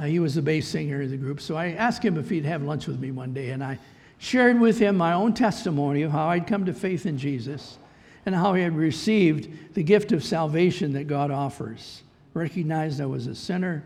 he 0.05 0.19
was 0.19 0.33
the 0.33 0.41
bass 0.41 0.67
singer 0.67 1.03
of 1.03 1.11
the 1.11 1.17
group. 1.17 1.39
So 1.39 1.55
I 1.55 1.73
asked 1.73 2.03
him 2.03 2.17
if 2.17 2.31
he'd 2.31 2.45
have 2.45 2.63
lunch 2.63 2.87
with 2.87 2.99
me 2.99 3.11
one 3.11 3.31
day, 3.31 3.51
and 3.51 3.63
I 3.63 3.77
shared 4.23 4.57
with 4.57 4.79
him 4.79 4.95
my 4.95 5.11
own 5.11 5.33
testimony 5.33 6.01
of 6.03 6.11
how 6.11 6.29
I'd 6.29 6.47
come 6.47 6.65
to 6.65 6.73
faith 6.73 7.05
in 7.05 7.17
Jesus 7.17 7.77
and 8.25 8.33
how 8.33 8.53
I 8.53 8.59
had 8.59 8.75
received 8.75 9.73
the 9.73 9.83
gift 9.83 10.13
of 10.13 10.23
salvation 10.23 10.93
that 10.93 11.07
God 11.07 11.29
offers. 11.29 12.03
Recognized 12.33 13.01
I 13.01 13.05
was 13.05 13.27
a 13.27 13.35
sinner, 13.35 13.83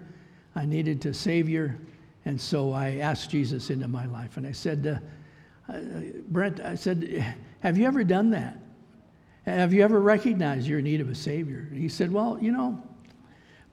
I 0.55 0.65
needed 0.65 1.03
a 1.07 1.13
Savior, 1.13 1.79
and 2.25 2.39
so 2.39 2.71
I 2.71 2.97
asked 2.97 3.31
Jesus 3.31 3.71
into 3.71 3.87
my 3.87 4.05
life. 4.05 4.37
And 4.37 4.45
I 4.45 4.51
said, 4.51 5.01
uh, 5.67 5.79
Brent, 6.27 6.59
I 6.59 6.75
said, 6.75 7.35
Have 7.61 7.79
you 7.79 7.87
ever 7.87 8.03
done 8.03 8.29
that? 8.29 8.59
Have 9.45 9.73
you 9.73 9.81
ever 9.81 9.99
recognized 9.99 10.67
your 10.67 10.81
need 10.81 11.01
of 11.01 11.09
a 11.09 11.15
Savior? 11.15 11.67
And 11.71 11.79
he 11.79 11.89
said, 11.89 12.11
Well, 12.11 12.37
you 12.39 12.51
know, 12.51 12.81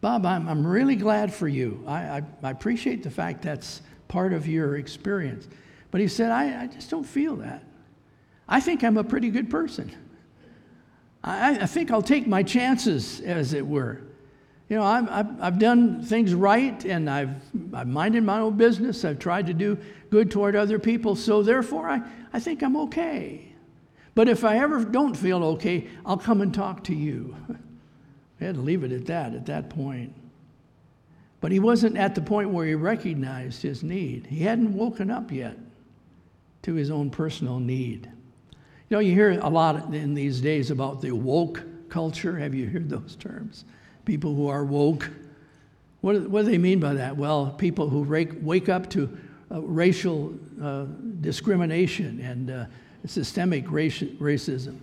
Bob, 0.00 0.24
I'm, 0.24 0.48
I'm 0.48 0.66
really 0.66 0.96
glad 0.96 1.32
for 1.32 1.46
you. 1.46 1.84
I, 1.86 1.98
I, 1.98 2.22
I 2.42 2.50
appreciate 2.50 3.02
the 3.02 3.10
fact 3.10 3.42
that's 3.42 3.82
part 4.08 4.32
of 4.32 4.46
your 4.48 4.76
experience. 4.76 5.46
But 5.94 6.00
he 6.00 6.08
said, 6.08 6.32
I, 6.32 6.64
I 6.64 6.66
just 6.66 6.90
don't 6.90 7.04
feel 7.04 7.36
that. 7.36 7.62
I 8.48 8.58
think 8.58 8.82
I'm 8.82 8.96
a 8.96 9.04
pretty 9.04 9.30
good 9.30 9.48
person. 9.48 9.94
I, 11.22 11.50
I 11.60 11.66
think 11.66 11.92
I'll 11.92 12.02
take 12.02 12.26
my 12.26 12.42
chances, 12.42 13.20
as 13.20 13.52
it 13.52 13.64
were. 13.64 14.00
You 14.68 14.78
know, 14.78 14.82
I've, 14.82 15.08
I've, 15.08 15.40
I've 15.40 15.58
done 15.60 16.02
things 16.02 16.34
right 16.34 16.84
and 16.84 17.08
I've, 17.08 17.36
I've 17.72 17.86
minded 17.86 18.24
my 18.24 18.40
own 18.40 18.56
business. 18.56 19.04
I've 19.04 19.20
tried 19.20 19.46
to 19.46 19.54
do 19.54 19.78
good 20.10 20.32
toward 20.32 20.56
other 20.56 20.80
people. 20.80 21.14
So 21.14 21.44
therefore, 21.44 21.88
I, 21.88 22.02
I 22.32 22.40
think 22.40 22.64
I'm 22.64 22.76
okay. 22.76 23.52
But 24.16 24.28
if 24.28 24.44
I 24.44 24.58
ever 24.58 24.84
don't 24.84 25.16
feel 25.16 25.44
okay, 25.44 25.86
I'll 26.04 26.18
come 26.18 26.40
and 26.40 26.52
talk 26.52 26.82
to 26.84 26.92
you. 26.92 27.36
I 28.40 28.44
had 28.46 28.56
to 28.56 28.60
leave 28.60 28.82
it 28.82 28.90
at 28.90 29.06
that 29.06 29.32
at 29.32 29.46
that 29.46 29.70
point. 29.70 30.12
But 31.40 31.52
he 31.52 31.60
wasn't 31.60 31.96
at 31.96 32.16
the 32.16 32.20
point 32.20 32.50
where 32.50 32.66
he 32.66 32.74
recognized 32.74 33.62
his 33.62 33.84
need. 33.84 34.26
He 34.26 34.40
hadn't 34.40 34.74
woken 34.74 35.08
up 35.08 35.30
yet 35.30 35.56
to 36.64 36.74
his 36.74 36.90
own 36.90 37.10
personal 37.10 37.58
need. 37.58 38.10
You 38.88 38.96
know, 38.96 38.98
you 38.98 39.14
hear 39.14 39.38
a 39.40 39.48
lot 39.48 39.94
in 39.94 40.14
these 40.14 40.40
days 40.40 40.70
about 40.70 41.00
the 41.00 41.12
woke 41.12 41.62
culture. 41.88 42.38
Have 42.38 42.54
you 42.54 42.68
heard 42.68 42.88
those 42.88 43.16
terms? 43.16 43.64
People 44.04 44.34
who 44.34 44.48
are 44.48 44.64
woke. 44.64 45.10
What, 46.00 46.28
what 46.28 46.44
do 46.44 46.50
they 46.50 46.58
mean 46.58 46.80
by 46.80 46.94
that? 46.94 47.16
Well, 47.16 47.50
people 47.50 47.88
who 47.88 48.02
wake, 48.02 48.68
up 48.68 48.90
to 48.90 49.16
uh, 49.50 49.60
racial 49.60 50.34
uh, 50.62 50.86
discrimination 51.20 52.20
and 52.20 52.50
uh, 52.50 52.66
systemic 53.06 53.66
raci- 53.66 54.16
racism, 54.16 54.78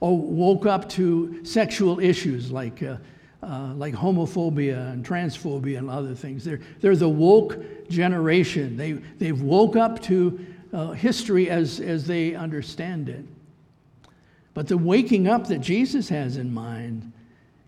or 0.00 0.16
woke 0.16 0.66
up 0.66 0.88
to 0.90 1.44
sexual 1.44 1.98
issues 1.98 2.52
like, 2.52 2.82
uh, 2.82 2.96
uh, 3.42 3.72
like 3.74 3.94
homophobia 3.94 4.92
and 4.92 5.04
transphobia 5.04 5.78
and 5.78 5.90
other 5.90 6.14
things. 6.14 6.44
They're, 6.44 6.60
they're 6.80 6.96
the 6.96 7.08
woke 7.08 7.88
generation. 7.88 8.76
They, 8.76 8.92
they've 8.92 9.40
woke 9.40 9.74
up 9.76 10.00
to 10.02 10.44
uh, 10.72 10.92
history 10.92 11.50
as, 11.50 11.80
as 11.80 12.06
they 12.06 12.34
understand 12.34 13.08
it. 13.08 13.24
But 14.54 14.66
the 14.66 14.78
waking 14.78 15.28
up 15.28 15.46
that 15.48 15.60
Jesus 15.60 16.08
has 16.08 16.36
in 16.36 16.52
mind 16.52 17.12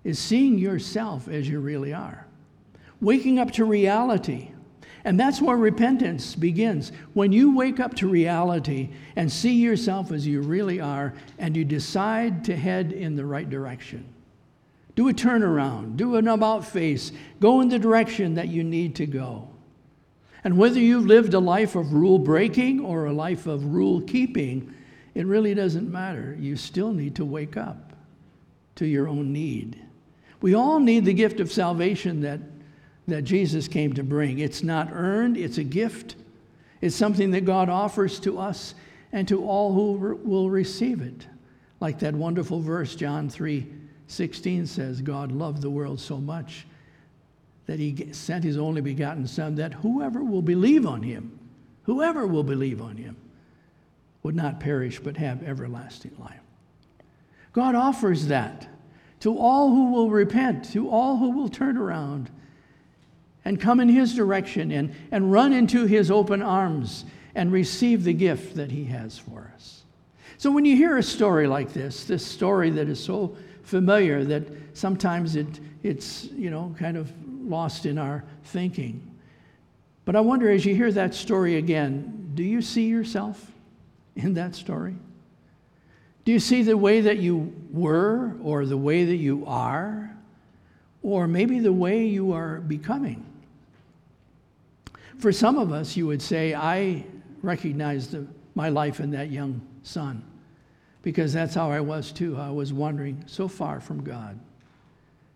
is 0.03 0.19
seeing 0.19 0.59
yourself 0.59 1.29
as 1.29 1.49
you 1.49 1.61
really 1.61 1.93
are, 1.93 2.27
waking 3.01 3.39
up 3.39 3.51
to 3.53 3.65
reality. 3.65 4.51
And 5.05 5.19
that's 5.19 5.41
where 5.41 5.57
repentance 5.57 6.35
begins. 6.35 6.93
When 7.15 7.33
you 7.33 7.55
wake 7.55 7.81
up 7.81 7.95
to 7.97 8.09
reality 8.09 8.91
and 9.17 9.31
see 9.31 9.55
yourself 9.55 10.13
as 10.13 10.27
you 10.27 10.43
really 10.43 10.81
are, 10.81 11.15
and 11.39 11.57
you 11.57 11.65
decide 11.65 12.45
to 12.47 12.57
head 12.57 12.93
in 12.93 13.17
the 13.17 13.25
right 13.25 13.49
direction. 13.49 14.07
Do 14.97 15.09
a 15.09 15.15
turnaround, 15.15 15.97
do 15.97 16.17
an 16.17 16.29
about 16.29 16.67
face, 16.67 17.13
go 17.41 17.61
in 17.61 17.69
the 17.69 17.79
direction 17.79 18.35
that 18.35 18.49
you 18.49 18.65
need 18.65 18.97
to 18.97 19.07
go. 19.07 19.50
And 20.45 20.57
whether 20.57 20.81
you've 20.81 21.07
lived 21.07 21.35
a 21.35 21.39
life 21.39 21.77
of 21.77 21.93
rule 21.93 22.19
breaking 22.19 22.81
or 22.81 23.07
a 23.07 23.13
life 23.13 23.47
of 23.47 23.65
rule 23.67 24.01
keeping, 24.01 24.75
it 25.15 25.27
really 25.27 25.55
doesn't 25.55 25.91
matter. 25.91 26.37
You 26.39 26.57
still 26.57 26.93
need 26.93 27.17
to 27.17 27.25
wake 27.25 27.57
up 27.57 27.93
to 28.77 28.87
your 28.87 29.09
own 29.09 29.33
need. 29.33 29.81
We 30.41 30.55
all 30.55 30.81
need 30.81 31.05
the 31.05 31.13
gift 31.13 31.41
of 31.41 31.53
salvation 31.53 32.23
that, 32.23 32.41
that 33.09 33.23
Jesus 33.23 33.69
came 33.69 33.93
to 33.95 34.03
bring. 34.03 34.39
It's 34.39 34.63
not 34.63 34.89
earned, 34.93 35.37
it's 35.37 35.59
a 35.59 35.65
gift. 35.65 36.17
It's 36.81 36.97
something 36.97 37.31
that 37.33 37.45
God 37.45 37.69
offers 37.69 38.19
to 38.21 38.39
us 38.39 38.75
and 39.13 39.29
to 39.29 39.45
all 39.45 39.75
who 39.75 39.97
re- 39.97 40.17
will 40.23 40.49
receive 40.49 41.03
it. 41.03 41.27
Like 41.81 41.99
that 41.99 42.15
wonderful 42.15 42.61
verse, 42.61 42.95
John 42.95 43.29
3 43.29 43.67
16 44.07 44.67
says, 44.67 45.03
God 45.03 45.31
loved 45.31 45.63
the 45.63 45.71
world 45.71 46.01
so 46.01 46.17
much 46.17 46.67
that 47.71 47.79
he 47.79 48.13
sent 48.13 48.43
his 48.43 48.59
only 48.59 48.81
begotten 48.81 49.29
Son, 49.29 49.55
that 49.55 49.73
whoever 49.75 50.25
will 50.25 50.43
believe 50.43 50.85
on 50.85 51.05
him, 51.05 51.39
whoever 51.85 52.27
will 52.27 52.43
believe 52.43 52.83
on 52.83 52.97
him, 52.97 53.17
would 54.25 54.35
not 54.35 54.59
perish 54.59 54.99
but 54.99 55.17
have 55.17 55.45
everlasting 55.45 56.11
life. 56.19 56.41
God 57.53 57.77
offers 57.77 58.27
that 58.27 58.67
to 59.21 59.39
all 59.39 59.69
who 59.69 59.93
will 59.93 60.11
repent, 60.11 60.73
to 60.73 60.91
all 60.91 61.19
who 61.19 61.31
will 61.31 61.49
turn 61.49 61.77
around 61.77 62.29
and 63.45 63.61
come 63.61 63.79
in 63.79 63.89
his 63.89 64.17
direction 64.17 64.73
and, 64.73 64.93
and 65.13 65.31
run 65.31 65.53
into 65.53 65.87
his 65.87 66.11
open 66.11 66.43
arms 66.43 67.05
and 67.37 67.53
receive 67.53 68.03
the 68.03 68.13
gift 68.13 68.57
that 68.57 68.73
he 68.73 68.87
has 68.87 69.17
for 69.17 69.53
us. 69.55 69.85
So 70.39 70.51
when 70.51 70.65
you 70.65 70.75
hear 70.75 70.97
a 70.97 71.05
story 71.05 71.47
like 71.47 71.73
this, 71.73 72.03
this 72.03 72.27
story 72.27 72.71
that 72.71 72.89
is 72.89 72.99
so 72.99 73.37
familiar 73.63 74.25
that 74.25 74.43
sometimes 74.73 75.37
it, 75.37 75.61
it's, 75.85 76.25
you 76.33 76.51
know, 76.51 76.75
kind 76.77 76.97
of 76.97 77.13
lost 77.51 77.85
in 77.85 77.99
our 77.99 78.25
thinking. 78.45 79.07
But 80.05 80.17
I 80.17 80.21
wonder 80.21 80.51
as 80.51 80.65
you 80.65 80.75
hear 80.75 80.91
that 80.93 81.15
story 81.15 81.57
again, 81.57 82.33
do 82.35 82.43
you 82.43 82.63
see 82.63 82.87
yourself 82.87 83.53
in 84.17 84.35
that 84.35 84.55
story? 84.55 84.95
Do 86.25 86.33
you 86.33 86.39
see 86.41 86.63
the 86.63 86.77
way 86.77 87.01
that 87.01 87.19
you 87.19 87.53
were, 87.73 88.35
or 88.43 88.67
the 88.67 88.77
way 88.77 89.05
that 89.05 89.17
you 89.17 89.45
are, 89.47 90.15
or 91.03 91.27
maybe 91.27 91.59
the 91.61 91.73
way 91.73 92.07
you 92.07 92.33
are 92.33 92.61
becoming? 92.61 93.25
For 95.19 95.33
some 95.33 95.59
of 95.59 95.73
us, 95.73 95.97
you 95.97 96.07
would 96.07 96.23
say, 96.23 96.55
I 96.55 97.05
recognize 97.43 98.09
the, 98.09 98.27
my 98.55 98.69
life 98.69 99.01
in 99.01 99.11
that 99.11 99.31
young 99.31 99.61
son, 99.83 100.23
because 101.03 101.33
that's 101.33 101.55
how 101.55 101.71
I 101.71 101.81
was 101.81 102.13
too. 102.13 102.37
I 102.37 102.51
was 102.51 102.73
wandering 102.73 103.25
so 103.27 103.49
far 103.49 103.81
from 103.81 104.05
God. 104.05 104.39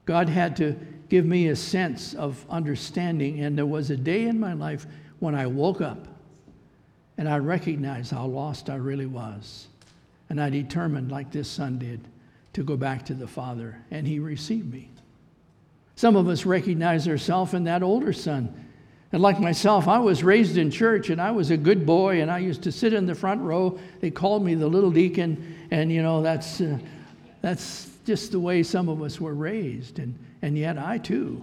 God 0.05 0.29
had 0.29 0.57
to 0.57 0.77
give 1.15 1.25
me 1.25 1.47
a 1.47 1.55
sense 1.55 2.13
of 2.15 2.45
understanding, 2.51 3.39
and 3.45 3.57
there 3.57 3.65
was 3.65 3.89
a 3.89 3.97
day 3.97 4.25
in 4.25 4.41
my 4.41 4.53
life 4.53 4.85
when 5.21 5.33
I 5.33 5.47
woke 5.47 5.81
up 5.81 6.09
and 7.17 7.29
I 7.29 7.39
recognized 7.39 8.11
how 8.11 8.27
lost 8.27 8.69
I 8.69 8.75
really 8.75 9.07
was. 9.07 9.69
And 10.29 10.41
I 10.43 10.51
determined, 10.51 11.13
like 11.13 11.31
this 11.31 11.49
son 11.49 11.79
did, 11.79 12.01
to 12.55 12.65
go 12.65 12.77
back 12.77 13.05
to 13.05 13.15
the 13.15 13.29
Father, 13.29 13.81
and 13.93 14.09
he 14.09 14.19
received 14.19 14.73
me. 14.73 14.91
Some 15.95 16.17
of 16.17 16.27
us 16.27 16.45
recognize 16.45 17.07
ourselves 17.07 17.55
in 17.55 17.63
that 17.63 17.85
older 17.85 18.13
son. 18.13 18.53
And 19.13 19.23
like 19.23 19.39
myself, 19.39 19.87
I 19.87 20.01
was 20.01 20.25
raised 20.25 20.57
in 20.57 20.69
church 20.69 21.11
and 21.11 21.21
I 21.21 21.31
was 21.31 21.53
a 21.53 21.57
good 21.57 21.87
boy 21.87 22.23
and 22.23 22.29
I 22.29 22.41
used 22.41 22.65
to 22.65 22.73
sit 22.73 22.93
in 22.93 23.07
the 23.07 23.15
front 23.15 23.41
row. 23.41 23.79
They 24.01 24.11
called 24.11 24.45
me 24.45 24.57
the 24.57 24.67
little 24.67 24.91
deacon, 24.91 25.69
and 25.71 25.93
you 25.93 26.03
know, 26.03 26.23
that's, 26.23 26.61
uh, 26.61 26.77
that's 27.41 27.89
just 28.05 28.33
the 28.33 28.41
way 28.41 28.65
some 28.65 28.89
of 28.89 29.01
us 29.01 29.21
were 29.21 29.35
raised. 29.35 30.01
And, 30.01 30.19
and 30.45 30.59
yet, 30.59 30.77
I 30.77 30.99
too, 30.99 31.43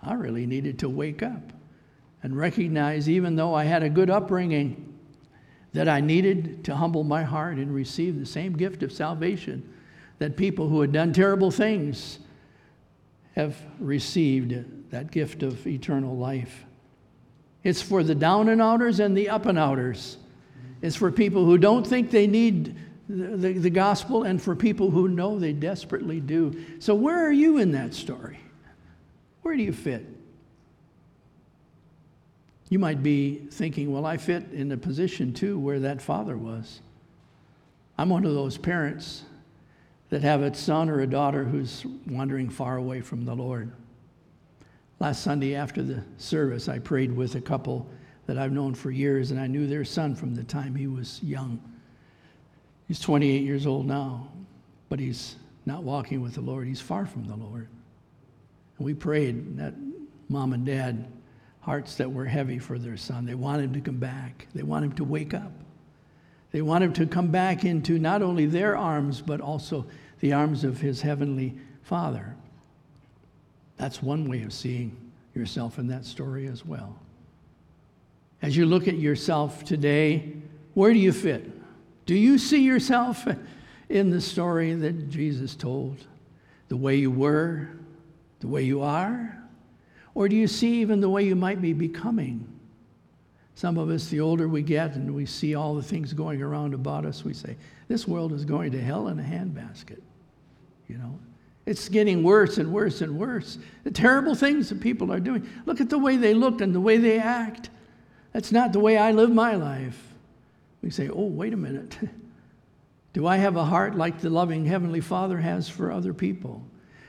I 0.00 0.12
really 0.12 0.46
needed 0.46 0.78
to 0.78 0.88
wake 0.88 1.24
up 1.24 1.52
and 2.22 2.36
recognize, 2.36 3.08
even 3.08 3.34
though 3.34 3.52
I 3.52 3.64
had 3.64 3.82
a 3.82 3.90
good 3.90 4.10
upbringing, 4.10 4.96
that 5.72 5.88
I 5.88 6.00
needed 6.00 6.62
to 6.66 6.76
humble 6.76 7.02
my 7.02 7.24
heart 7.24 7.56
and 7.56 7.74
receive 7.74 8.20
the 8.20 8.26
same 8.26 8.52
gift 8.52 8.84
of 8.84 8.92
salvation 8.92 9.68
that 10.20 10.36
people 10.36 10.68
who 10.68 10.82
had 10.82 10.92
done 10.92 11.12
terrible 11.12 11.50
things 11.50 12.20
have 13.34 13.56
received 13.80 14.90
that 14.92 15.10
gift 15.10 15.42
of 15.42 15.66
eternal 15.66 16.16
life. 16.16 16.64
It's 17.64 17.82
for 17.82 18.04
the 18.04 18.14
down 18.14 18.50
and 18.50 18.62
outers 18.62 19.00
and 19.00 19.16
the 19.16 19.30
up 19.30 19.46
and 19.46 19.58
outers. 19.58 20.16
It's 20.80 20.94
for 20.94 21.10
people 21.10 21.44
who 21.44 21.58
don't 21.58 21.84
think 21.84 22.12
they 22.12 22.28
need 22.28 22.76
the, 23.08 23.36
the, 23.36 23.52
the, 23.54 23.70
gospel 23.70 24.22
and 24.22 24.40
for 24.40 24.56
people 24.56 24.90
who 24.90 25.08
know 25.08 25.38
they 25.38 25.52
desperately 25.52 26.20
do. 26.20 26.64
So, 26.78 26.94
where 26.94 27.26
are 27.26 27.32
you 27.32 27.58
in 27.58 27.72
that 27.72 27.94
story? 27.94 28.38
Where 29.42 29.56
do 29.56 29.62
you 29.62 29.72
fit? 29.72 30.06
You 32.70 32.78
might 32.78 33.02
be 33.02 33.36
thinking, 33.50 33.92
well, 33.92 34.06
I 34.06 34.16
fit 34.16 34.50
in 34.52 34.72
a 34.72 34.76
position 34.76 35.34
too 35.34 35.58
where 35.58 35.80
that 35.80 36.00
father 36.00 36.36
was. 36.36 36.80
I'm 37.98 38.08
one 38.08 38.24
of 38.24 38.34
those 38.34 38.56
parents 38.56 39.22
that 40.08 40.22
have 40.22 40.42
a 40.42 40.54
son 40.54 40.88
or 40.88 41.00
a 41.00 41.06
daughter 41.06 41.44
who's 41.44 41.84
wandering 42.06 42.48
far 42.48 42.76
away 42.76 43.00
from 43.00 43.24
the 43.24 43.34
Lord. 43.34 43.70
Last 44.98 45.22
Sunday 45.22 45.54
after 45.54 45.82
the 45.82 46.02
service, 46.18 46.68
I 46.68 46.78
prayed 46.78 47.12
with 47.12 47.34
a 47.34 47.40
couple 47.40 47.86
that 48.26 48.38
I've 48.38 48.52
known 48.52 48.74
for 48.74 48.90
years, 48.90 49.30
and 49.30 49.38
I 49.38 49.46
knew 49.46 49.66
their 49.66 49.84
son 49.84 50.14
from 50.14 50.34
the 50.34 50.44
time 50.44 50.74
he 50.74 50.86
was 50.86 51.22
young. 51.22 51.60
He's 52.88 53.00
28 53.00 53.42
years 53.42 53.66
old 53.66 53.86
now, 53.86 54.28
but 54.88 55.00
he's 55.00 55.36
not 55.66 55.82
walking 55.82 56.20
with 56.20 56.34
the 56.34 56.40
Lord. 56.40 56.66
He's 56.66 56.80
far 56.80 57.06
from 57.06 57.24
the 57.24 57.36
Lord. 57.36 57.68
And 58.78 58.86
we 58.86 58.94
prayed 58.94 59.56
that 59.58 59.74
mom 60.28 60.52
and 60.52 60.66
dad, 60.66 61.06
hearts 61.60 61.96
that 61.96 62.12
were 62.12 62.26
heavy 62.26 62.58
for 62.58 62.78
their 62.78 62.96
son, 62.96 63.24
they 63.24 63.34
want 63.34 63.62
him 63.62 63.72
to 63.72 63.80
come 63.80 63.96
back. 63.96 64.46
They 64.54 64.62
want 64.62 64.84
him 64.84 64.92
to 64.92 65.04
wake 65.04 65.32
up. 65.32 65.52
They 66.52 66.62
want 66.62 66.84
him 66.84 66.92
to 66.94 67.06
come 67.06 67.28
back 67.28 67.64
into 67.64 67.98
not 67.98 68.22
only 68.22 68.46
their 68.46 68.76
arms, 68.76 69.20
but 69.20 69.40
also 69.40 69.86
the 70.20 70.32
arms 70.32 70.62
of 70.62 70.80
his 70.80 71.00
heavenly 71.00 71.54
Father. 71.82 72.36
That's 73.76 74.02
one 74.02 74.28
way 74.28 74.42
of 74.42 74.52
seeing 74.52 74.96
yourself 75.34 75.78
in 75.78 75.88
that 75.88 76.04
story 76.04 76.46
as 76.46 76.64
well. 76.64 76.96
As 78.40 78.56
you 78.56 78.66
look 78.66 78.86
at 78.86 78.96
yourself 78.96 79.64
today, 79.64 80.34
where 80.74 80.92
do 80.92 80.98
you 80.98 81.12
fit? 81.12 81.50
Do 82.06 82.14
you 82.14 82.38
see 82.38 82.62
yourself 82.62 83.26
in 83.88 84.10
the 84.10 84.20
story 84.20 84.74
that 84.74 85.08
Jesus 85.10 85.54
told? 85.54 86.06
The 86.68 86.76
way 86.76 86.96
you 86.96 87.10
were, 87.10 87.68
the 88.40 88.46
way 88.46 88.62
you 88.62 88.82
are? 88.82 89.38
Or 90.14 90.28
do 90.28 90.36
you 90.36 90.46
see 90.46 90.80
even 90.80 91.00
the 91.00 91.08
way 91.08 91.24
you 91.24 91.34
might 91.34 91.60
be 91.60 91.72
becoming? 91.72 92.48
Some 93.54 93.78
of 93.78 93.88
us, 93.88 94.08
the 94.08 94.20
older 94.20 94.48
we 94.48 94.62
get 94.62 94.96
and 94.96 95.14
we 95.14 95.26
see 95.26 95.54
all 95.54 95.74
the 95.74 95.82
things 95.82 96.12
going 96.12 96.42
around 96.42 96.74
about 96.74 97.04
us, 97.04 97.24
we 97.24 97.34
say, 97.34 97.56
This 97.88 98.06
world 98.06 98.32
is 98.32 98.44
going 98.44 98.72
to 98.72 98.80
hell 98.80 99.08
in 99.08 99.18
a 99.18 99.22
handbasket. 99.22 100.00
You 100.88 100.98
know, 100.98 101.18
it's 101.66 101.88
getting 101.88 102.22
worse 102.22 102.58
and 102.58 102.72
worse 102.72 103.00
and 103.00 103.18
worse. 103.18 103.58
The 103.84 103.90
terrible 103.90 104.34
things 104.34 104.68
that 104.68 104.80
people 104.80 105.12
are 105.12 105.20
doing. 105.20 105.48
Look 105.66 105.80
at 105.80 105.88
the 105.88 105.98
way 105.98 106.16
they 106.16 106.34
look 106.34 106.60
and 106.60 106.74
the 106.74 106.80
way 106.80 106.98
they 106.98 107.18
act. 107.18 107.70
That's 108.32 108.52
not 108.52 108.72
the 108.72 108.80
way 108.80 108.98
I 108.98 109.12
live 109.12 109.30
my 109.30 109.54
life. 109.54 110.13
We 110.84 110.90
say, 110.90 111.08
oh, 111.08 111.24
wait 111.24 111.54
a 111.54 111.56
minute. 111.56 111.96
Do 113.14 113.26
I 113.26 113.38
have 113.38 113.56
a 113.56 113.64
heart 113.64 113.96
like 113.96 114.20
the 114.20 114.28
loving 114.28 114.66
Heavenly 114.66 115.00
Father 115.00 115.38
has 115.38 115.66
for 115.66 115.90
other 115.90 116.12
people? 116.12 116.62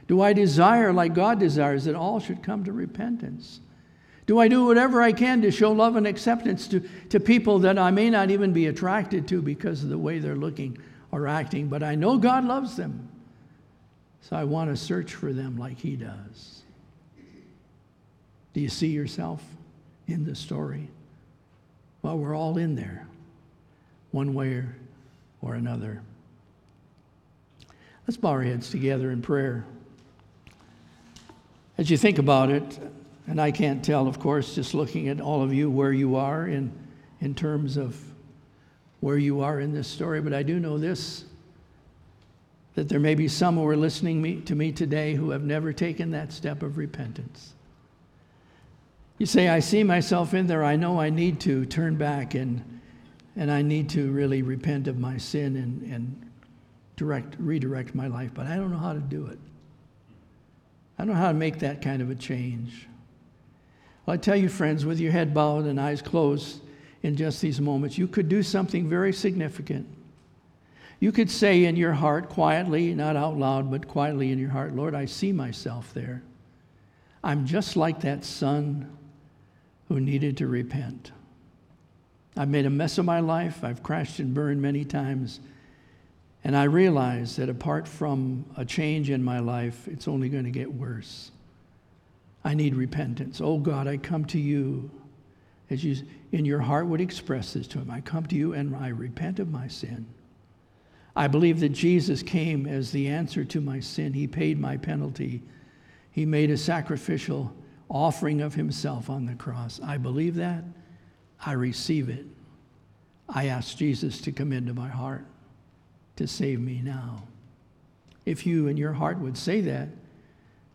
Do 0.07 0.21
I 0.21 0.31
desire, 0.31 0.93
like 0.93 1.13
God 1.13 1.39
desires, 1.39 1.83
that 1.83 1.95
all 1.95 2.21
should 2.21 2.41
come 2.41 2.63
to 2.63 2.71
repentance? 2.71 3.59
Do 4.27 4.39
I 4.39 4.47
do 4.47 4.65
whatever 4.65 5.01
I 5.01 5.11
can 5.11 5.41
to 5.41 5.51
show 5.51 5.73
love 5.73 5.97
and 5.97 6.07
acceptance 6.07 6.69
to, 6.69 6.87
to 7.09 7.19
people 7.19 7.59
that 7.59 7.77
I 7.77 7.91
may 7.91 8.09
not 8.09 8.31
even 8.31 8.53
be 8.53 8.67
attracted 8.67 9.27
to 9.27 9.41
because 9.41 9.83
of 9.83 9.89
the 9.89 9.97
way 9.97 10.19
they're 10.19 10.35
looking 10.37 10.77
or 11.11 11.27
acting, 11.27 11.67
but 11.67 11.83
I 11.83 11.95
know 11.95 12.17
God 12.17 12.45
loves 12.45 12.77
them? 12.77 13.09
So 14.21 14.37
I 14.37 14.45
want 14.45 14.69
to 14.69 14.77
search 14.77 15.13
for 15.13 15.33
them 15.33 15.57
like 15.57 15.79
He 15.79 15.97
does. 15.97 16.61
Do 18.53 18.61
you 18.61 18.69
see 18.69 18.87
yourself 18.87 19.43
in 20.07 20.23
the 20.23 20.35
story? 20.35 20.87
Well, 22.03 22.17
we're 22.17 22.35
all 22.35 22.57
in 22.57 22.75
there, 22.75 23.07
one 24.15 24.33
way 24.33 24.63
or 25.41 25.55
another. 25.55 26.01
Let's 28.07 28.15
bow 28.15 28.29
our 28.29 28.43
heads 28.43 28.69
together 28.69 29.11
in 29.11 29.21
prayer. 29.21 29.65
As 31.77 31.89
you 31.89 31.97
think 31.97 32.17
about 32.17 32.49
it, 32.49 32.79
and 33.27 33.41
I 33.41 33.51
can't 33.51 33.83
tell, 33.83 34.07
of 34.07 34.17
course, 34.17 34.55
just 34.55 34.73
looking 34.73 35.09
at 35.09 35.19
all 35.19 35.43
of 35.43 35.53
you 35.53 35.69
where 35.69 35.91
you 35.91 36.15
are 36.15 36.47
in, 36.47 36.71
in 37.19 37.35
terms 37.35 37.75
of 37.75 38.01
where 39.01 39.17
you 39.17 39.41
are 39.41 39.59
in 39.59 39.73
this 39.73 39.89
story, 39.89 40.21
but 40.21 40.33
I 40.33 40.43
do 40.43 40.61
know 40.61 40.77
this 40.77 41.25
that 42.75 42.89
there 42.89 42.99
may 42.99 43.15
be 43.15 43.27
some 43.27 43.55
who 43.55 43.65
are 43.67 43.77
listening 43.77 44.21
me, 44.21 44.41
to 44.41 44.53
me 44.53 44.69
today 44.69 45.13
who 45.13 45.29
have 45.29 45.43
never 45.43 45.71
taken 45.71 46.11
that 46.11 46.31
step 46.33 46.61
of 46.61 46.77
repentance. 46.77 47.53
You 49.17 49.25
say, 49.25 49.47
I 49.47 49.59
see 49.59 49.83
myself 49.83 50.33
in 50.33 50.47
there. 50.47 50.61
I 50.61 50.75
know 50.75 50.99
I 50.99 51.09
need 51.09 51.39
to 51.41 51.65
turn 51.65 51.95
back 51.95 52.33
and, 52.33 52.74
and 53.35 53.51
I 53.51 53.61
need 53.61 53.89
to 53.89 54.11
really 54.11 54.41
repent 54.41 54.87
of 54.87 54.97
my 54.97 55.17
sin 55.17 55.55
and, 55.55 55.81
and 55.91 56.31
direct, 56.95 57.35
redirect 57.39 57.93
my 57.93 58.07
life, 58.07 58.31
but 58.33 58.47
I 58.47 58.55
don't 58.55 58.71
know 58.71 58.77
how 58.77 58.93
to 58.93 58.99
do 58.99 59.27
it. 59.27 59.39
I 60.97 61.03
don't 61.03 61.15
know 61.15 61.21
how 61.21 61.27
to 61.27 61.33
make 61.33 61.59
that 61.59 61.81
kind 61.81 62.01
of 62.01 62.09
a 62.09 62.15
change. 62.15 62.87
Well, 64.05 64.13
I 64.13 64.17
tell 64.17 64.35
you, 64.35 64.47
friends, 64.47 64.85
with 64.85 64.99
your 64.99 65.11
head 65.11 65.33
bowed 65.33 65.65
and 65.65 65.79
eyes 65.79 66.01
closed 66.01 66.61
in 67.03 67.15
just 67.15 67.41
these 67.41 67.59
moments, 67.59 67.97
you 67.97 68.07
could 68.07 68.29
do 68.29 68.41
something 68.41 68.87
very 68.87 69.11
significant. 69.11 69.87
You 70.99 71.11
could 71.11 71.29
say 71.29 71.65
in 71.65 71.75
your 71.75 71.93
heart, 71.93 72.29
quietly, 72.29 72.93
not 72.95 73.17
out 73.17 73.37
loud, 73.37 73.69
but 73.69 73.87
quietly 73.87 74.31
in 74.31 74.39
your 74.39 74.49
heart, 74.49 74.73
Lord, 74.75 74.95
I 74.95 75.05
see 75.05 75.33
myself 75.33 75.93
there. 75.93 76.23
I'm 77.23 77.45
just 77.45 77.75
like 77.75 78.01
that 78.01 78.23
son 78.23 78.97
who 79.89 79.99
needed 79.99 80.37
to 80.37 80.47
repent. 80.47 81.11
I've 82.37 82.49
made 82.49 82.65
a 82.65 82.69
mess 82.69 82.97
of 82.97 83.05
my 83.05 83.19
life. 83.19 83.63
I've 83.63 83.81
crashed 83.81 84.19
and 84.19 84.33
burned 84.33 84.61
many 84.61 84.83
times. 84.83 85.39
And 86.43 86.55
I 86.55 86.65
realize 86.65 87.37
that 87.37 87.49
apart 87.49 87.87
from 87.87 88.45
a 88.55 88.65
change 88.65 89.09
in 89.09 89.23
my 89.23 89.39
life, 89.39 89.87
it's 89.87 90.07
only 90.07 90.29
going 90.29 90.43
to 90.43 90.51
get 90.51 90.71
worse. 90.71 91.31
I 92.43 92.53
need 92.53 92.75
repentance. 92.75 93.41
Oh 93.41 93.57
God, 93.57 93.87
I 93.87 93.97
come 93.97 94.25
to 94.25 94.39
you 94.39 94.91
as 95.69 95.83
you 95.83 95.97
in 96.31 96.45
your 96.45 96.59
heart 96.59 96.85
would 96.87 97.01
express 97.01 97.53
this 97.53 97.67
to 97.69 97.79
him. 97.79 97.89
I 97.89 98.01
come 98.01 98.25
to 98.27 98.35
you 98.35 98.53
and 98.53 98.75
I 98.75 98.89
repent 98.89 99.39
of 99.39 99.49
my 99.49 99.67
sin. 99.67 100.05
I 101.15 101.27
believe 101.27 101.61
that 101.61 101.69
Jesus 101.69 102.21
came 102.21 102.67
as 102.67 102.91
the 102.91 103.07
answer 103.07 103.45
to 103.45 103.61
my 103.61 103.79
sin. 103.79 104.13
He 104.13 104.27
paid 104.27 104.59
my 104.59 104.77
penalty. 104.77 105.41
He 106.11 106.25
made 106.25 106.51
a 106.51 106.57
sacrificial 106.57 107.55
offering 107.89 108.41
of 108.41 108.53
himself 108.53 109.09
on 109.09 109.25
the 109.25 109.35
cross. 109.35 109.79
I 109.83 109.97
believe 109.97 110.35
that. 110.35 110.63
I 111.45 111.53
receive 111.53 112.09
it. 112.09 112.25
I 113.29 113.47
ask 113.47 113.77
Jesus 113.77 114.21
to 114.21 114.31
come 114.31 114.51
into 114.51 114.73
my 114.73 114.87
heart 114.87 115.25
to 116.15 116.27
save 116.27 116.59
me 116.59 116.81
now. 116.83 117.23
If 118.25 118.45
you 118.45 118.67
in 118.67 118.77
your 118.77 118.93
heart 118.93 119.19
would 119.19 119.37
say 119.37 119.61
that, 119.61 119.89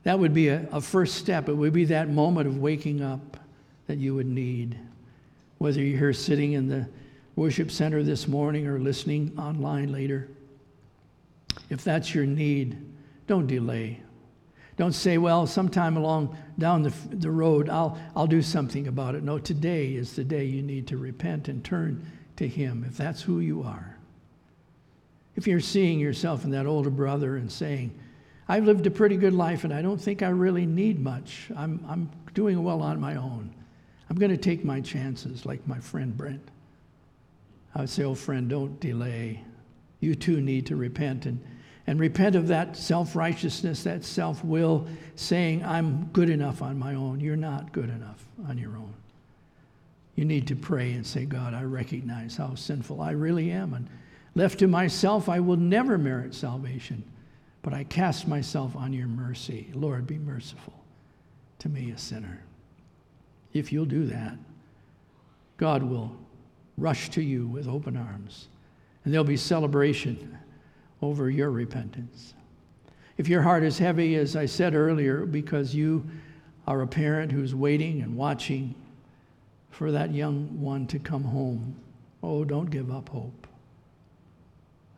that 0.04 0.18
would 0.18 0.32
be 0.32 0.48
a, 0.48 0.66
a, 0.72 0.80
first 0.80 1.16
step. 1.16 1.48
It 1.48 1.54
would 1.54 1.72
be 1.72 1.84
that 1.86 2.08
moment 2.08 2.46
of 2.46 2.58
waking 2.58 3.02
up 3.02 3.36
that 3.86 3.98
you 3.98 4.14
would 4.14 4.26
need. 4.26 4.78
Whether 5.58 5.82
you're 5.82 5.98
here 5.98 6.12
sitting 6.12 6.52
in 6.52 6.68
the 6.68 6.88
worship 7.36 7.70
center 7.70 8.02
this 8.02 8.26
morning 8.26 8.66
or 8.66 8.78
listening 8.78 9.34
online 9.38 9.92
later, 9.92 10.28
if 11.68 11.84
that's 11.84 12.14
your 12.14 12.24
need, 12.24 12.78
don't 13.26 13.46
delay. 13.46 14.00
Don't 14.80 14.94
say, 14.94 15.18
well, 15.18 15.46
sometime 15.46 15.98
along 15.98 16.34
down 16.58 16.82
the, 16.82 16.94
the 17.10 17.30
road, 17.30 17.68
I'll, 17.68 17.98
I'll 18.16 18.26
do 18.26 18.40
something 18.40 18.88
about 18.88 19.14
it. 19.14 19.22
No, 19.22 19.38
today 19.38 19.88
is 19.88 20.16
the 20.16 20.24
day 20.24 20.46
you 20.46 20.62
need 20.62 20.86
to 20.86 20.96
repent 20.96 21.48
and 21.48 21.62
turn 21.62 22.10
to 22.36 22.48
Him 22.48 22.86
if 22.88 22.96
that's 22.96 23.20
who 23.20 23.40
you 23.40 23.62
are. 23.62 23.98
If 25.36 25.46
you're 25.46 25.60
seeing 25.60 26.00
yourself 26.00 26.44
in 26.44 26.50
that 26.52 26.64
older 26.64 26.88
brother 26.88 27.36
and 27.36 27.52
saying, 27.52 27.92
I've 28.48 28.64
lived 28.64 28.86
a 28.86 28.90
pretty 28.90 29.18
good 29.18 29.34
life 29.34 29.64
and 29.64 29.74
I 29.74 29.82
don't 29.82 30.00
think 30.00 30.22
I 30.22 30.30
really 30.30 30.64
need 30.64 30.98
much, 30.98 31.50
I'm, 31.54 31.84
I'm 31.86 32.10
doing 32.32 32.64
well 32.64 32.80
on 32.80 32.98
my 32.98 33.16
own. 33.16 33.54
I'm 34.08 34.16
going 34.16 34.30
to 34.30 34.38
take 34.38 34.64
my 34.64 34.80
chances 34.80 35.44
like 35.44 35.60
my 35.68 35.78
friend 35.78 36.16
Brent. 36.16 36.48
I 37.74 37.80
would 37.80 37.90
say, 37.90 38.04
oh, 38.04 38.14
friend, 38.14 38.48
don't 38.48 38.80
delay. 38.80 39.44
You 40.00 40.14
too 40.14 40.40
need 40.40 40.64
to 40.68 40.76
repent 40.76 41.26
and 41.26 41.38
and 41.86 41.98
repent 41.98 42.36
of 42.36 42.48
that 42.48 42.76
self 42.76 43.16
righteousness, 43.16 43.82
that 43.84 44.04
self 44.04 44.44
will, 44.44 44.86
saying, 45.16 45.64
I'm 45.64 46.04
good 46.12 46.30
enough 46.30 46.62
on 46.62 46.78
my 46.78 46.94
own. 46.94 47.20
You're 47.20 47.36
not 47.36 47.72
good 47.72 47.88
enough 47.88 48.24
on 48.48 48.58
your 48.58 48.76
own. 48.76 48.94
You 50.14 50.24
need 50.24 50.46
to 50.48 50.56
pray 50.56 50.92
and 50.92 51.06
say, 51.06 51.24
God, 51.24 51.54
I 51.54 51.62
recognize 51.62 52.36
how 52.36 52.54
sinful 52.54 53.00
I 53.00 53.12
really 53.12 53.50
am. 53.50 53.74
And 53.74 53.88
left 54.34 54.58
to 54.58 54.68
myself, 54.68 55.28
I 55.28 55.40
will 55.40 55.56
never 55.56 55.96
merit 55.96 56.34
salvation. 56.34 57.02
But 57.62 57.74
I 57.74 57.84
cast 57.84 58.26
myself 58.26 58.76
on 58.76 58.92
your 58.92 59.06
mercy. 59.06 59.70
Lord, 59.74 60.06
be 60.06 60.18
merciful 60.18 60.74
to 61.60 61.68
me, 61.68 61.90
a 61.90 61.98
sinner. 61.98 62.42
If 63.52 63.72
you'll 63.72 63.84
do 63.84 64.06
that, 64.06 64.36
God 65.56 65.82
will 65.82 66.16
rush 66.78 67.10
to 67.10 67.22
you 67.22 67.46
with 67.46 67.68
open 67.68 67.96
arms. 67.96 68.48
And 69.04 69.12
there'll 69.12 69.24
be 69.24 69.36
celebration 69.36 70.38
over 71.02 71.30
your 71.30 71.50
repentance. 71.50 72.34
If 73.16 73.28
your 73.28 73.42
heart 73.42 73.62
is 73.62 73.78
heavy, 73.78 74.16
as 74.16 74.36
I 74.36 74.46
said 74.46 74.74
earlier, 74.74 75.26
because 75.26 75.74
you 75.74 76.08
are 76.66 76.82
a 76.82 76.86
parent 76.86 77.32
who's 77.32 77.54
waiting 77.54 78.00
and 78.02 78.16
watching 78.16 78.74
for 79.70 79.92
that 79.92 80.14
young 80.14 80.60
one 80.60 80.86
to 80.88 80.98
come 80.98 81.24
home, 81.24 81.76
oh, 82.22 82.44
don't 82.44 82.70
give 82.70 82.90
up 82.90 83.08
hope. 83.08 83.46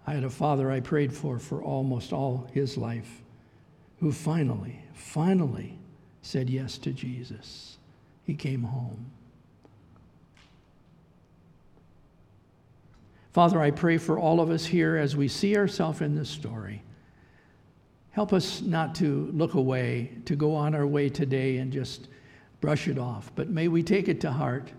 I 0.06 0.14
had 0.14 0.24
a 0.24 0.30
father 0.30 0.70
I 0.70 0.80
prayed 0.80 1.12
for 1.12 1.38
for 1.38 1.62
almost 1.62 2.12
all 2.12 2.48
his 2.52 2.76
life 2.76 3.22
who 4.00 4.10
finally, 4.10 4.82
finally 4.94 5.78
said 6.22 6.50
yes 6.50 6.78
to 6.78 6.92
Jesus. 6.92 7.78
He 8.24 8.34
came 8.34 8.64
home. 8.64 9.12
Father, 13.32 13.60
I 13.60 13.70
pray 13.70 13.96
for 13.96 14.18
all 14.18 14.40
of 14.40 14.50
us 14.50 14.64
here 14.64 14.96
as 14.96 15.16
we 15.16 15.26
see 15.26 15.56
ourselves 15.56 16.02
in 16.02 16.14
this 16.14 16.28
story. 16.28 16.82
Help 18.10 18.34
us 18.34 18.60
not 18.60 18.94
to 18.96 19.30
look 19.32 19.54
away, 19.54 20.12
to 20.26 20.36
go 20.36 20.54
on 20.54 20.74
our 20.74 20.86
way 20.86 21.08
today 21.08 21.56
and 21.56 21.72
just 21.72 22.08
brush 22.60 22.88
it 22.88 22.98
off, 22.98 23.32
but 23.34 23.48
may 23.48 23.68
we 23.68 23.82
take 23.82 24.08
it 24.08 24.20
to 24.20 24.30
heart 24.30 24.70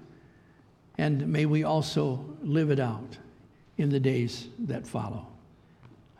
and 0.99 1.27
may 1.27 1.47
we 1.47 1.63
also 1.63 2.23
live 2.43 2.69
it 2.69 2.79
out 2.79 3.17
in 3.77 3.89
the 3.89 3.99
days 3.99 4.49
that 4.59 4.85
follow. 4.85 5.27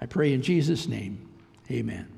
I 0.02 0.08
pray 0.08 0.34
in 0.34 0.42
Jesus' 0.42 0.88
name. 0.88 1.30
Amen. 1.70 2.13